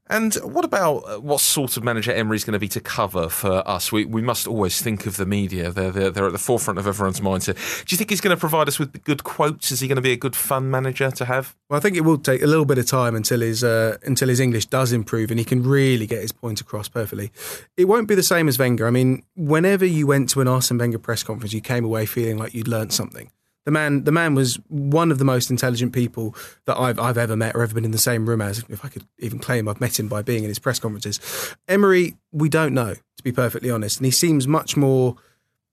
And 0.08 0.34
what 0.36 0.66
about 0.66 0.98
uh, 1.08 1.20
what 1.20 1.40
sort 1.40 1.78
of 1.78 1.84
manager 1.84 2.12
Emery's 2.12 2.44
going 2.44 2.54
to 2.54 2.60
be 2.60 2.68
to 2.70 2.82
cover 2.82 3.30
for 3.30 3.66
us? 3.68 3.90
We, 3.92 4.04
we 4.04 4.22
must 4.22 4.48
always 4.48 4.82
think 4.82 5.06
of 5.06 5.16
the 5.16 5.26
media. 5.26 5.72
They're, 5.72 5.92
they're, 5.92 6.10
they're 6.10 6.26
at 6.28 6.34
the 6.34 6.38
forefront 6.38 6.78
of 6.78 6.88
everyone's 6.88 7.22
minds. 7.22 7.46
here. 7.46 7.56
Do 7.56 7.94
you 7.94 7.98
think 7.98 8.10
he's 8.10 8.20
going 8.20 8.36
to 8.36 8.40
provide 8.40 8.68
us 8.68 8.78
with 8.78 9.02
good 9.06 9.24
quotes? 9.24 9.72
Is 9.72 9.80
he 9.80 9.88
going 9.88 9.96
to 9.96 10.02
be 10.02 10.12
a 10.12 10.18
good 10.18 10.36
fun 10.36 10.70
manager 10.70 11.10
to 11.10 11.26
have? 11.26 11.56
Well, 11.70 11.78
I 11.78 11.82
think 11.82 11.96
it 11.96 12.02
will 12.02 12.18
take 12.18 12.42
a 12.42 12.48
little 12.48 12.66
bit 12.66 12.78
of 12.78 12.86
time 12.86 13.16
until 13.16 13.40
his 13.40 13.64
uh, 13.64 13.98
until 14.04 14.28
his 14.28 14.42
English 14.42 14.66
does 14.66 14.92
improve 14.92 15.32
and 15.32 15.40
he 15.40 15.46
can 15.46 15.64
really 15.64 16.06
get 16.06 16.22
his 16.22 16.34
point 16.34 16.60
across 16.60 16.90
perfectly. 16.90 17.32
It 17.78 17.86
won't 17.86 18.10
be 18.10 18.16
the 18.16 18.24
same 18.24 18.50
as 18.50 18.60
Wenger. 18.60 18.86
I 18.86 18.92
mean, 18.92 19.24
whenever 19.36 19.86
you 19.86 20.06
went 20.06 20.30
to 20.32 20.42
an 20.42 20.50
Arsene 20.50 20.78
Wenger 20.78 21.00
press 21.00 21.24
conference, 21.24 21.54
you 21.54 21.62
came 21.62 21.86
away 21.86 22.06
feeling 22.06 22.38
like 22.38 22.54
you'd 22.54 22.68
learnt 22.68 22.92
something. 22.92 23.32
The 23.66 23.72
man, 23.72 24.04
the 24.04 24.12
man 24.12 24.36
was 24.36 24.56
one 24.68 25.12
of 25.12 25.20
the 25.20 25.26
most 25.26 25.50
intelligent 25.50 25.94
people 25.94 26.36
that 26.66 26.78
I've 26.78 27.00
I've 27.00 27.18
ever 27.18 27.36
met 27.36 27.56
or 27.56 27.64
ever 27.64 27.74
been 27.74 27.86
in 27.86 27.92
the 27.92 27.98
same 27.98 28.28
room 28.28 28.42
as. 28.42 28.64
If 28.70 28.84
I 28.84 28.90
could 28.90 29.06
even 29.20 29.40
claim 29.40 29.68
I've 29.68 29.80
met 29.80 30.00
him 30.00 30.08
by 30.08 30.22
being 30.22 30.44
in 30.44 30.50
his 30.50 30.60
press 30.60 30.80
conferences. 30.80 31.20
Emery, 31.68 32.18
we 32.32 32.50
don't 32.50 32.74
know 32.74 32.94
to 32.94 33.24
be 33.24 33.32
perfectly 33.32 33.70
honest, 33.70 34.00
and 34.00 34.06
he 34.06 34.12
seems 34.12 34.48
much 34.48 34.76
more 34.76 35.16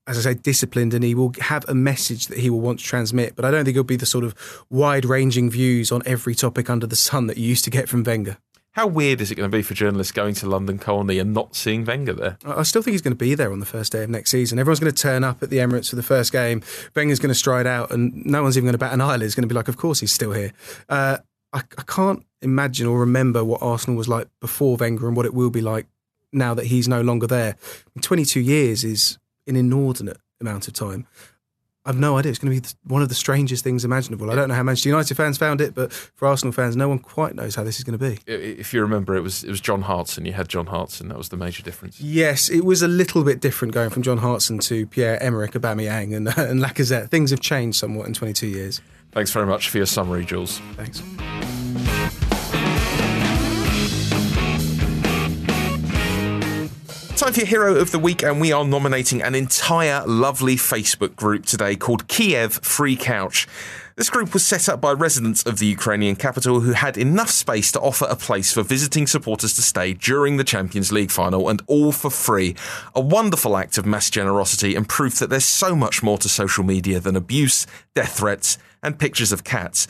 as 0.07 0.18
I 0.18 0.32
say, 0.32 0.34
disciplined 0.34 0.93
and 0.93 1.05
he 1.05 1.14
will 1.14 1.32
have 1.41 1.64
a 1.68 1.74
message 1.74 2.26
that 2.26 2.38
he 2.38 2.51
will 2.51 2.61
want 2.61 2.80
to 2.80 2.84
transmit. 2.84 3.36
But 3.36 3.45
I 3.45 3.51
don't 3.53 3.64
think 3.64 3.76
it'll 3.76 3.84
be 3.84 3.97
the 3.97 4.07
sort 4.07 4.24
of 4.24 4.34
wide 4.68 5.05
ranging 5.05 5.51
views 5.51 5.93
on 5.93 6.03
every 6.05 6.34
topic 6.34 6.68
under 6.68 6.86
the 6.86 6.97
sun 6.97 7.28
that 7.28 7.36
you 7.36 7.47
used 7.47 7.64
to 7.64 7.70
get 7.70 7.88
from 7.88 8.03
Wenger. 8.03 8.38
How 8.75 8.87
weird 8.87 9.21
is 9.21 9.33
it 9.33 9.35
going 9.35 9.51
to 9.51 9.57
be 9.57 9.62
for 9.62 9.75
journalists 9.75 10.12
going 10.12 10.35
to 10.35 10.49
London 10.49 10.79
Colney 10.79 11.18
and 11.18 11.35
not 11.35 11.57
seeing 11.57 11.85
Wenger 11.85 12.12
there? 12.12 12.39
I 12.45 12.62
still 12.62 12.83
think 12.83 12.93
he's 12.93 13.03
going 13.03 13.12
to 13.12 13.18
be 13.18 13.35
there 13.35 13.51
on 13.51 13.59
the 13.59 13.66
first 13.66 13.91
day 13.91 14.05
of 14.05 14.11
next 14.11 14.31
season. 14.31 14.61
Everyone's 14.61 14.79
going 14.79 14.93
to 14.93 15.03
turn 15.03 15.25
up 15.25 15.43
at 15.43 15.51
the 15.51 15.59
Emirates 15.59 15.91
for 15.91 15.97
the 15.97 16.05
first 16.05 16.31
game. 16.31 16.62
Wenger's 16.95 17.18
going 17.18 17.31
to 17.31 17.35
stride 17.35 17.66
out, 17.66 17.91
and 17.91 18.25
no 18.25 18.45
one's 18.45 18.57
even 18.57 18.66
going 18.66 18.75
to 18.75 18.79
bat 18.79 18.93
an 18.93 19.01
eyelid. 19.01 19.23
It's 19.23 19.35
going 19.35 19.43
to 19.43 19.49
be 19.49 19.57
like, 19.57 19.66
of 19.66 19.77
course 19.77 19.99
he's 19.99 20.12
still 20.12 20.33
here. 20.33 20.53
Uh, 20.89 21.18
I, 21.53 21.62
I 21.79 21.83
can't 21.83 22.25
imagine 22.43 22.87
or 22.87 23.01
remember 23.01 23.45
what 23.45 23.61
Arsenal 23.61 23.97
was 23.97 24.09
like 24.09 24.29
before 24.41 24.77
Wenger 24.77 25.09
and 25.09 25.16
what 25.16 25.27
it 25.27 25.35
will 25.35 25.51
be 25.51 25.61
like 25.61 25.87
now 26.33 26.55
that 26.55 26.66
he's 26.66 26.87
no 26.87 27.01
longer 27.01 27.27
there. 27.27 27.57
22 28.01 28.39
years 28.39 28.85
is 28.85 29.18
an 29.49 29.57
inordinate 29.57 30.18
amount 30.41 30.68
of 30.68 30.75
time. 30.75 31.07
I've 31.91 31.99
no 31.99 32.16
idea. 32.16 32.30
It's 32.30 32.38
going 32.38 32.55
to 32.55 32.62
be 32.62 32.68
one 32.84 33.03
of 33.03 33.09
the 33.09 33.16
strangest 33.16 33.64
things 33.64 33.84
imaginable. 33.84 34.30
I 34.30 34.36
don't 34.36 34.49
know 34.49 34.55
how 34.55 34.62
Manchester 34.62 34.91
United 34.91 35.16
fans 35.16 35.36
found 35.38 35.61
it, 35.61 35.74
but 35.74 35.93
for 35.93 36.28
Arsenal 36.28 36.53
fans, 36.53 36.76
no 36.76 36.88
one 36.88 37.01
quite 37.01 37.34
knows 37.34 37.57
how 37.57 37.64
this 37.64 37.78
is 37.78 37.84
going 37.84 37.99
to 37.99 38.11
be. 38.11 38.20
If 38.32 38.72
you 38.72 38.80
remember, 38.80 39.16
it 39.16 39.22
was 39.22 39.43
it 39.43 39.51
was 39.51 39.61
John 39.61 39.82
Hartson. 39.82 40.24
You 40.24 40.32
had 40.32 40.49
John 40.49 40.66
Hartson. 40.66 41.09
That 41.09 41.18
was 41.18 41.30
the 41.30 41.36
major 41.36 41.64
difference. 41.64 42.01
Yes, 42.01 42.49
it 42.49 42.64
was 42.64 42.80
a 42.80 42.88
little 42.88 43.24
bit 43.24 43.41
different 43.41 43.74
going 43.74 43.91
from 43.91 44.03
John 44.03 44.18
Hartson 44.18 44.61
to 44.61 44.86
Pierre 44.86 45.20
Emerick, 45.20 45.53
Aubameyang, 45.53 46.16
and, 46.16 46.28
and 46.38 46.61
Lacazette. 46.61 47.11
Things 47.11 47.32
have 47.32 47.41
changed 47.41 47.78
somewhat 47.78 48.07
in 48.07 48.14
22 48.14 48.47
years. 48.47 48.80
Thanks 49.11 49.32
very 49.32 49.47
much 49.47 49.68
for 49.68 49.78
your 49.78 49.86
summary, 49.86 50.24
Jules. 50.24 50.61
Thanks. 50.76 51.03
Time 57.21 57.35
for 57.35 57.41
your 57.41 57.49
hero 57.49 57.75
of 57.75 57.91
the 57.91 57.99
week, 57.99 58.23
and 58.23 58.41
we 58.41 58.51
are 58.51 58.64
nominating 58.64 59.21
an 59.21 59.35
entire 59.35 60.03
lovely 60.07 60.57
Facebook 60.57 61.16
group 61.16 61.45
today 61.45 61.77
called 61.77 62.09
Kiev 62.09 62.55
Free 62.62 62.97
Couch. 62.97 63.47
This 63.97 64.09
group 64.09 64.33
was 64.33 64.47
set 64.47 64.71
up 64.71 64.81
by 64.81 64.93
residents 64.93 65.43
of 65.43 65.59
the 65.59 65.66
Ukrainian 65.66 66.16
capital 66.16 66.61
who 66.61 66.73
had 66.73 66.97
enough 66.97 67.29
space 67.29 67.71
to 67.73 67.81
offer 67.81 68.07
a 68.09 68.16
place 68.16 68.55
for 68.55 68.62
visiting 68.62 69.07
supporters 69.07 69.53
to 69.57 69.61
stay 69.61 69.93
during 69.93 70.39
the 70.39 70.45
Champions 70.45 70.93
League 70.93 71.11
final 71.11 71.51
and 71.51 71.61
all 71.66 71.93
for 71.93 72.09
free. 72.09 72.57
A 72.95 73.03
wonderful 73.03 73.55
act 73.55 73.77
of 73.77 73.85
mass 73.85 74.09
generosity 74.09 74.75
and 74.75 74.89
proof 74.89 75.18
that 75.18 75.29
there's 75.29 75.45
so 75.45 75.77
much 75.77 76.03
more 76.03 76.16
to 76.16 76.29
social 76.31 76.64
media 76.64 77.01
than 77.01 77.16
abuse, 77.16 77.66
death 77.95 78.16
threats, 78.16 78.57
and 78.83 78.99
pictures 78.99 79.31
of 79.31 79.45
cats. 79.45 79.87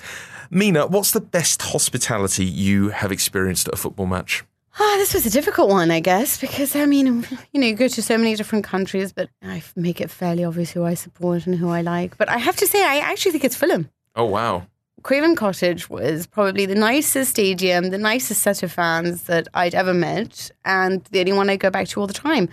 Mina, 0.50 0.88
what's 0.88 1.12
the 1.12 1.20
best 1.20 1.62
hospitality 1.62 2.44
you 2.44 2.88
have 2.88 3.12
experienced 3.12 3.68
at 3.68 3.74
a 3.74 3.76
football 3.76 4.06
match? 4.06 4.42
Ah, 4.82 4.94
this 4.96 5.12
was 5.12 5.26
a 5.26 5.30
difficult 5.30 5.68
one, 5.68 5.90
I 5.90 6.00
guess, 6.00 6.40
because 6.40 6.74
I 6.74 6.86
mean, 6.86 7.26
you 7.52 7.60
know, 7.60 7.66
you 7.66 7.74
go 7.74 7.86
to 7.86 8.02
so 8.02 8.16
many 8.16 8.34
different 8.34 8.64
countries, 8.64 9.12
but 9.12 9.28
I 9.42 9.62
make 9.76 10.00
it 10.00 10.10
fairly 10.10 10.42
obvious 10.42 10.70
who 10.70 10.86
I 10.86 10.94
support 10.94 11.46
and 11.46 11.54
who 11.54 11.68
I 11.68 11.82
like. 11.82 12.16
But 12.16 12.30
I 12.30 12.38
have 12.38 12.56
to 12.56 12.66
say, 12.66 12.82
I 12.82 12.96
actually 12.96 13.32
think 13.32 13.44
it's 13.44 13.54
Fulham. 13.54 13.90
Oh, 14.16 14.24
wow. 14.24 14.66
Craven 15.02 15.36
Cottage 15.36 15.90
was 15.90 16.26
probably 16.26 16.64
the 16.64 16.74
nicest 16.74 17.30
stadium, 17.32 17.90
the 17.90 17.98
nicest 17.98 18.40
set 18.40 18.62
of 18.62 18.72
fans 18.72 19.24
that 19.24 19.48
I'd 19.52 19.74
ever 19.74 19.92
met, 19.92 20.50
and 20.64 21.04
the 21.10 21.20
only 21.20 21.34
one 21.34 21.50
I 21.50 21.56
go 21.56 21.68
back 21.68 21.88
to 21.88 22.00
all 22.00 22.06
the 22.06 22.14
time. 22.14 22.48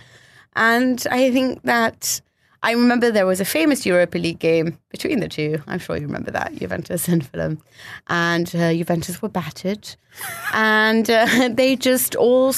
And 0.54 1.06
I 1.10 1.30
think 1.30 1.62
that 1.62 2.20
I 2.62 2.72
remember 2.72 3.10
there 3.10 3.26
was 3.26 3.40
a 3.40 3.44
famous 3.44 3.86
Europa 3.86 4.18
League 4.18 4.40
game 4.40 4.78
between 4.90 5.20
the 5.20 5.28
two. 5.28 5.62
I'm 5.66 5.78
sure 5.78 5.96
you 5.96 6.06
remember 6.06 6.30
that, 6.32 6.54
Juventus 6.56 7.06
and 7.08 7.24
Fulham. 7.24 7.62
And 8.08 8.54
uh, 8.54 8.72
Juventus 8.74 9.22
were 9.22 9.28
battered. 9.28 9.94
and 10.52 11.08
uh, 11.08 11.48
they 11.52 11.76
just 11.76 12.16
all 12.16 12.52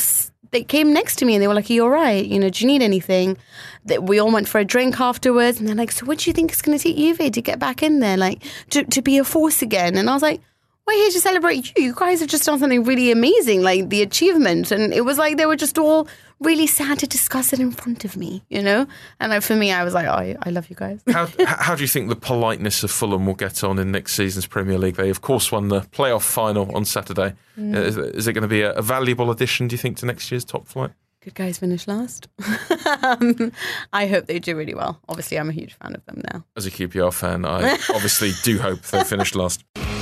they 0.53 0.65
came 0.65 0.93
next 0.93 1.17
to 1.17 1.25
me 1.25 1.35
and 1.35 1.43
they 1.43 1.49
were 1.49 1.55
like, 1.55 1.71
you're 1.71 1.91
right? 1.91 2.25
You 2.25 2.39
know, 2.39 2.51
do 2.51 2.65
you 2.65 2.67
need 2.67 2.83
anything? 2.83 3.37
That 3.85 4.05
we 4.05 4.19
all 4.19 4.33
went 4.33 4.49
for 4.49 4.59
a 4.59 4.65
drink 4.65 5.01
afterwards 5.01 5.59
and 5.59 5.69
they're 5.69 5.77
like, 5.77 5.93
So 5.93 6.07
what 6.07 6.19
do 6.19 6.31
you 6.31 6.35
think 6.35 6.51
it's 6.53 6.63
gonna 6.63 6.79
take 6.79 6.97
Juve 6.97 7.33
to 7.33 7.43
get 7.43 7.59
back 7.59 7.83
in 7.83 8.01
there? 8.01 8.17
Like 8.17 8.43
to, 8.71 8.85
to 8.85 9.03
be 9.03 9.19
a 9.19 9.25
force 9.25 9.63
again? 9.63 9.97
And 9.97 10.11
I 10.11 10.15
was 10.15 10.23
like, 10.23 10.41
we're 10.87 10.95
here 10.95 11.11
to 11.11 11.21
celebrate 11.21 11.79
you. 11.79 11.85
You 11.85 11.95
guys 11.95 12.21
have 12.21 12.29
just 12.29 12.45
done 12.47 12.59
something 12.59 12.85
really 12.85 13.11
amazing, 13.13 13.63
like 13.63 13.91
the 13.91 14.03
achievement. 14.03 14.73
And 14.73 14.93
it 14.93 15.03
was 15.03 15.19
like 15.19 15.37
they 15.37 15.47
were 15.47 15.57
just 15.57 15.79
all 15.79 16.09
really 16.41 16.67
sad 16.67 16.99
to 16.99 17.07
discuss 17.07 17.53
it 17.53 17.61
in 17.61 17.71
front 17.71 18.05
of 18.05 18.17
me, 18.17 18.43
you 18.49 18.63
know? 18.63 18.87
And 19.21 19.31
like, 19.31 19.43
for 19.43 19.55
me, 19.55 19.73
I 19.73 19.85
was 19.85 19.95
like, 19.95 20.07
oh, 20.07 20.13
I, 20.13 20.37
I 20.43 20.51
love 20.51 20.71
you 20.71 20.77
guys. 20.77 21.03
how, 21.11 21.29
how 21.47 21.75
do 21.75 21.83
you 21.83 21.89
think 21.89 22.09
the 22.09 22.17
politeness 22.17 22.83
of 22.83 22.91
Fulham 22.91 23.27
will 23.27 23.35
get 23.35 23.63
on 23.63 23.79
in 23.79 23.93
next 23.93 24.15
season's 24.15 24.47
Premier 24.47 24.79
League? 24.79 24.97
They, 24.97 25.11
of 25.11 25.21
course, 25.21 25.53
won 25.53 25.69
the 25.69 25.83
playoff 25.83 26.23
final 26.23 26.75
on 26.75 26.85
Saturday. 26.85 27.35
Mm. 27.59 27.77
Is, 27.77 27.97
is 27.97 28.27
it 28.27 28.33
going 28.33 28.43
to 28.43 28.49
be 28.49 28.63
a, 28.63 28.73
a 28.73 28.83
valuable 28.83 29.31
addition, 29.31 29.69
do 29.69 29.75
you 29.75 29.79
think, 29.79 29.99
to 29.99 30.07
next 30.07 30.31
year's 30.31 30.45
top 30.45 30.67
flight? 30.67 30.91
Good 31.23 31.35
guys 31.35 31.59
finish 31.59 31.87
last. 31.87 32.29
um, 33.03 33.53
I 33.93 34.07
hope 34.07 34.25
they 34.25 34.39
do 34.39 34.57
really 34.57 34.75
well. 34.75 34.99
Obviously, 35.07 35.39
I'm 35.39 35.51
a 35.51 35.53
huge 35.53 35.75
fan 35.75 35.95
of 35.95 36.03
them 36.07 36.23
now. 36.33 36.47
As 36.57 36.65
a 36.65 36.71
QPR 36.71 37.13
fan, 37.13 37.45
I 37.45 37.73
obviously 37.95 38.33
do 38.43 38.59
hope 38.59 38.81
they 38.83 39.05
finish 39.05 39.35
last. 39.35 39.63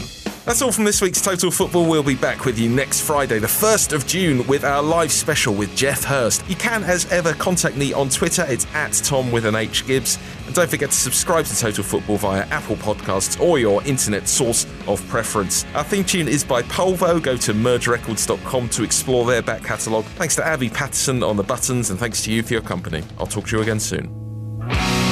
That's 0.48 0.62
all 0.62 0.72
from 0.72 0.84
this 0.84 1.02
week's 1.02 1.20
Total 1.20 1.50
Football. 1.50 1.86
We'll 1.90 2.02
be 2.02 2.14
back 2.14 2.46
with 2.46 2.58
you 2.58 2.70
next 2.70 3.02
Friday, 3.02 3.38
the 3.38 3.46
1st 3.46 3.92
of 3.92 4.06
June, 4.06 4.46
with 4.46 4.64
our 4.64 4.82
live 4.82 5.12
special 5.12 5.54
with 5.54 5.76
Geoff 5.76 6.04
Hurst. 6.04 6.42
You 6.48 6.56
can, 6.56 6.82
as 6.84 7.04
ever, 7.12 7.34
contact 7.34 7.76
me 7.76 7.92
on 7.92 8.08
Twitter. 8.08 8.46
It's 8.48 8.66
at 8.72 8.94
Tom 9.04 9.30
with 9.30 9.44
an 9.44 9.54
H 9.54 9.86
Gibbs. 9.86 10.18
And 10.46 10.54
don't 10.54 10.70
forget 10.70 10.88
to 10.88 10.96
subscribe 10.96 11.44
to 11.44 11.54
Total 11.54 11.84
Football 11.84 12.16
via 12.16 12.46
Apple 12.46 12.76
Podcasts 12.76 13.38
or 13.38 13.58
your 13.58 13.84
internet 13.84 14.26
source 14.26 14.66
of 14.86 15.06
preference. 15.08 15.66
Our 15.74 15.84
theme 15.84 16.02
tune 16.02 16.28
is 16.28 16.44
by 16.44 16.62
Polvo. 16.62 17.22
Go 17.22 17.36
to 17.36 17.52
mergerecords.com 17.52 18.70
to 18.70 18.82
explore 18.84 19.26
their 19.26 19.42
back 19.42 19.62
catalogue. 19.62 20.06
Thanks 20.16 20.34
to 20.36 20.46
Abby 20.46 20.70
Patterson 20.70 21.22
on 21.22 21.36
the 21.36 21.44
buttons, 21.44 21.90
and 21.90 22.00
thanks 22.00 22.24
to 22.24 22.32
you 22.32 22.42
for 22.42 22.54
your 22.54 22.62
company. 22.62 23.02
I'll 23.18 23.26
talk 23.26 23.48
to 23.48 23.56
you 23.58 23.62
again 23.62 23.80
soon. 23.80 25.07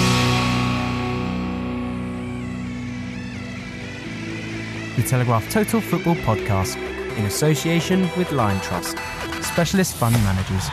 The 4.97 5.03
Telegraph 5.03 5.51
Total 5.51 5.79
Football 5.79 6.15
Podcast 6.17 6.77
in 7.19 7.27
association 7.27 8.09
with 8.17 8.29
Liontrust, 8.29 8.97
specialist 9.45 9.95
fund 9.95 10.15
managers. 10.25 10.71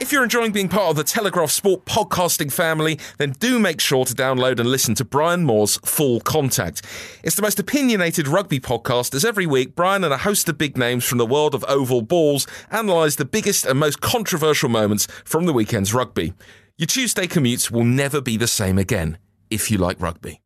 If 0.00 0.10
you're 0.10 0.24
enjoying 0.24 0.50
being 0.50 0.68
part 0.68 0.90
of 0.90 0.96
the 0.96 1.04
Telegraph 1.04 1.52
Sport 1.52 1.84
podcasting 1.84 2.52
family, 2.52 2.98
then 3.18 3.36
do 3.38 3.60
make 3.60 3.80
sure 3.80 4.04
to 4.04 4.12
download 4.12 4.58
and 4.58 4.68
listen 4.68 4.96
to 4.96 5.04
Brian 5.04 5.44
Moore's 5.44 5.76
Full 5.84 6.18
Contact. 6.18 6.82
It's 7.22 7.36
the 7.36 7.42
most 7.42 7.60
opinionated 7.60 8.26
rugby 8.26 8.58
podcast, 8.58 9.14
as 9.14 9.24
every 9.24 9.46
week, 9.46 9.76
Brian 9.76 10.02
and 10.02 10.12
a 10.12 10.18
host 10.18 10.48
of 10.48 10.58
big 10.58 10.76
names 10.76 11.04
from 11.04 11.18
the 11.18 11.26
world 11.26 11.54
of 11.54 11.64
oval 11.68 12.02
balls 12.02 12.44
analyse 12.72 13.14
the 13.14 13.24
biggest 13.24 13.66
and 13.66 13.78
most 13.78 14.00
controversial 14.00 14.68
moments 14.68 15.06
from 15.24 15.46
the 15.46 15.52
weekend's 15.52 15.94
rugby. 15.94 16.34
Your 16.76 16.88
Tuesday 16.88 17.28
commutes 17.28 17.70
will 17.70 17.84
never 17.84 18.20
be 18.20 18.36
the 18.36 18.48
same 18.48 18.78
again 18.78 19.18
if 19.48 19.70
you 19.70 19.78
like 19.78 20.00
rugby. 20.00 20.41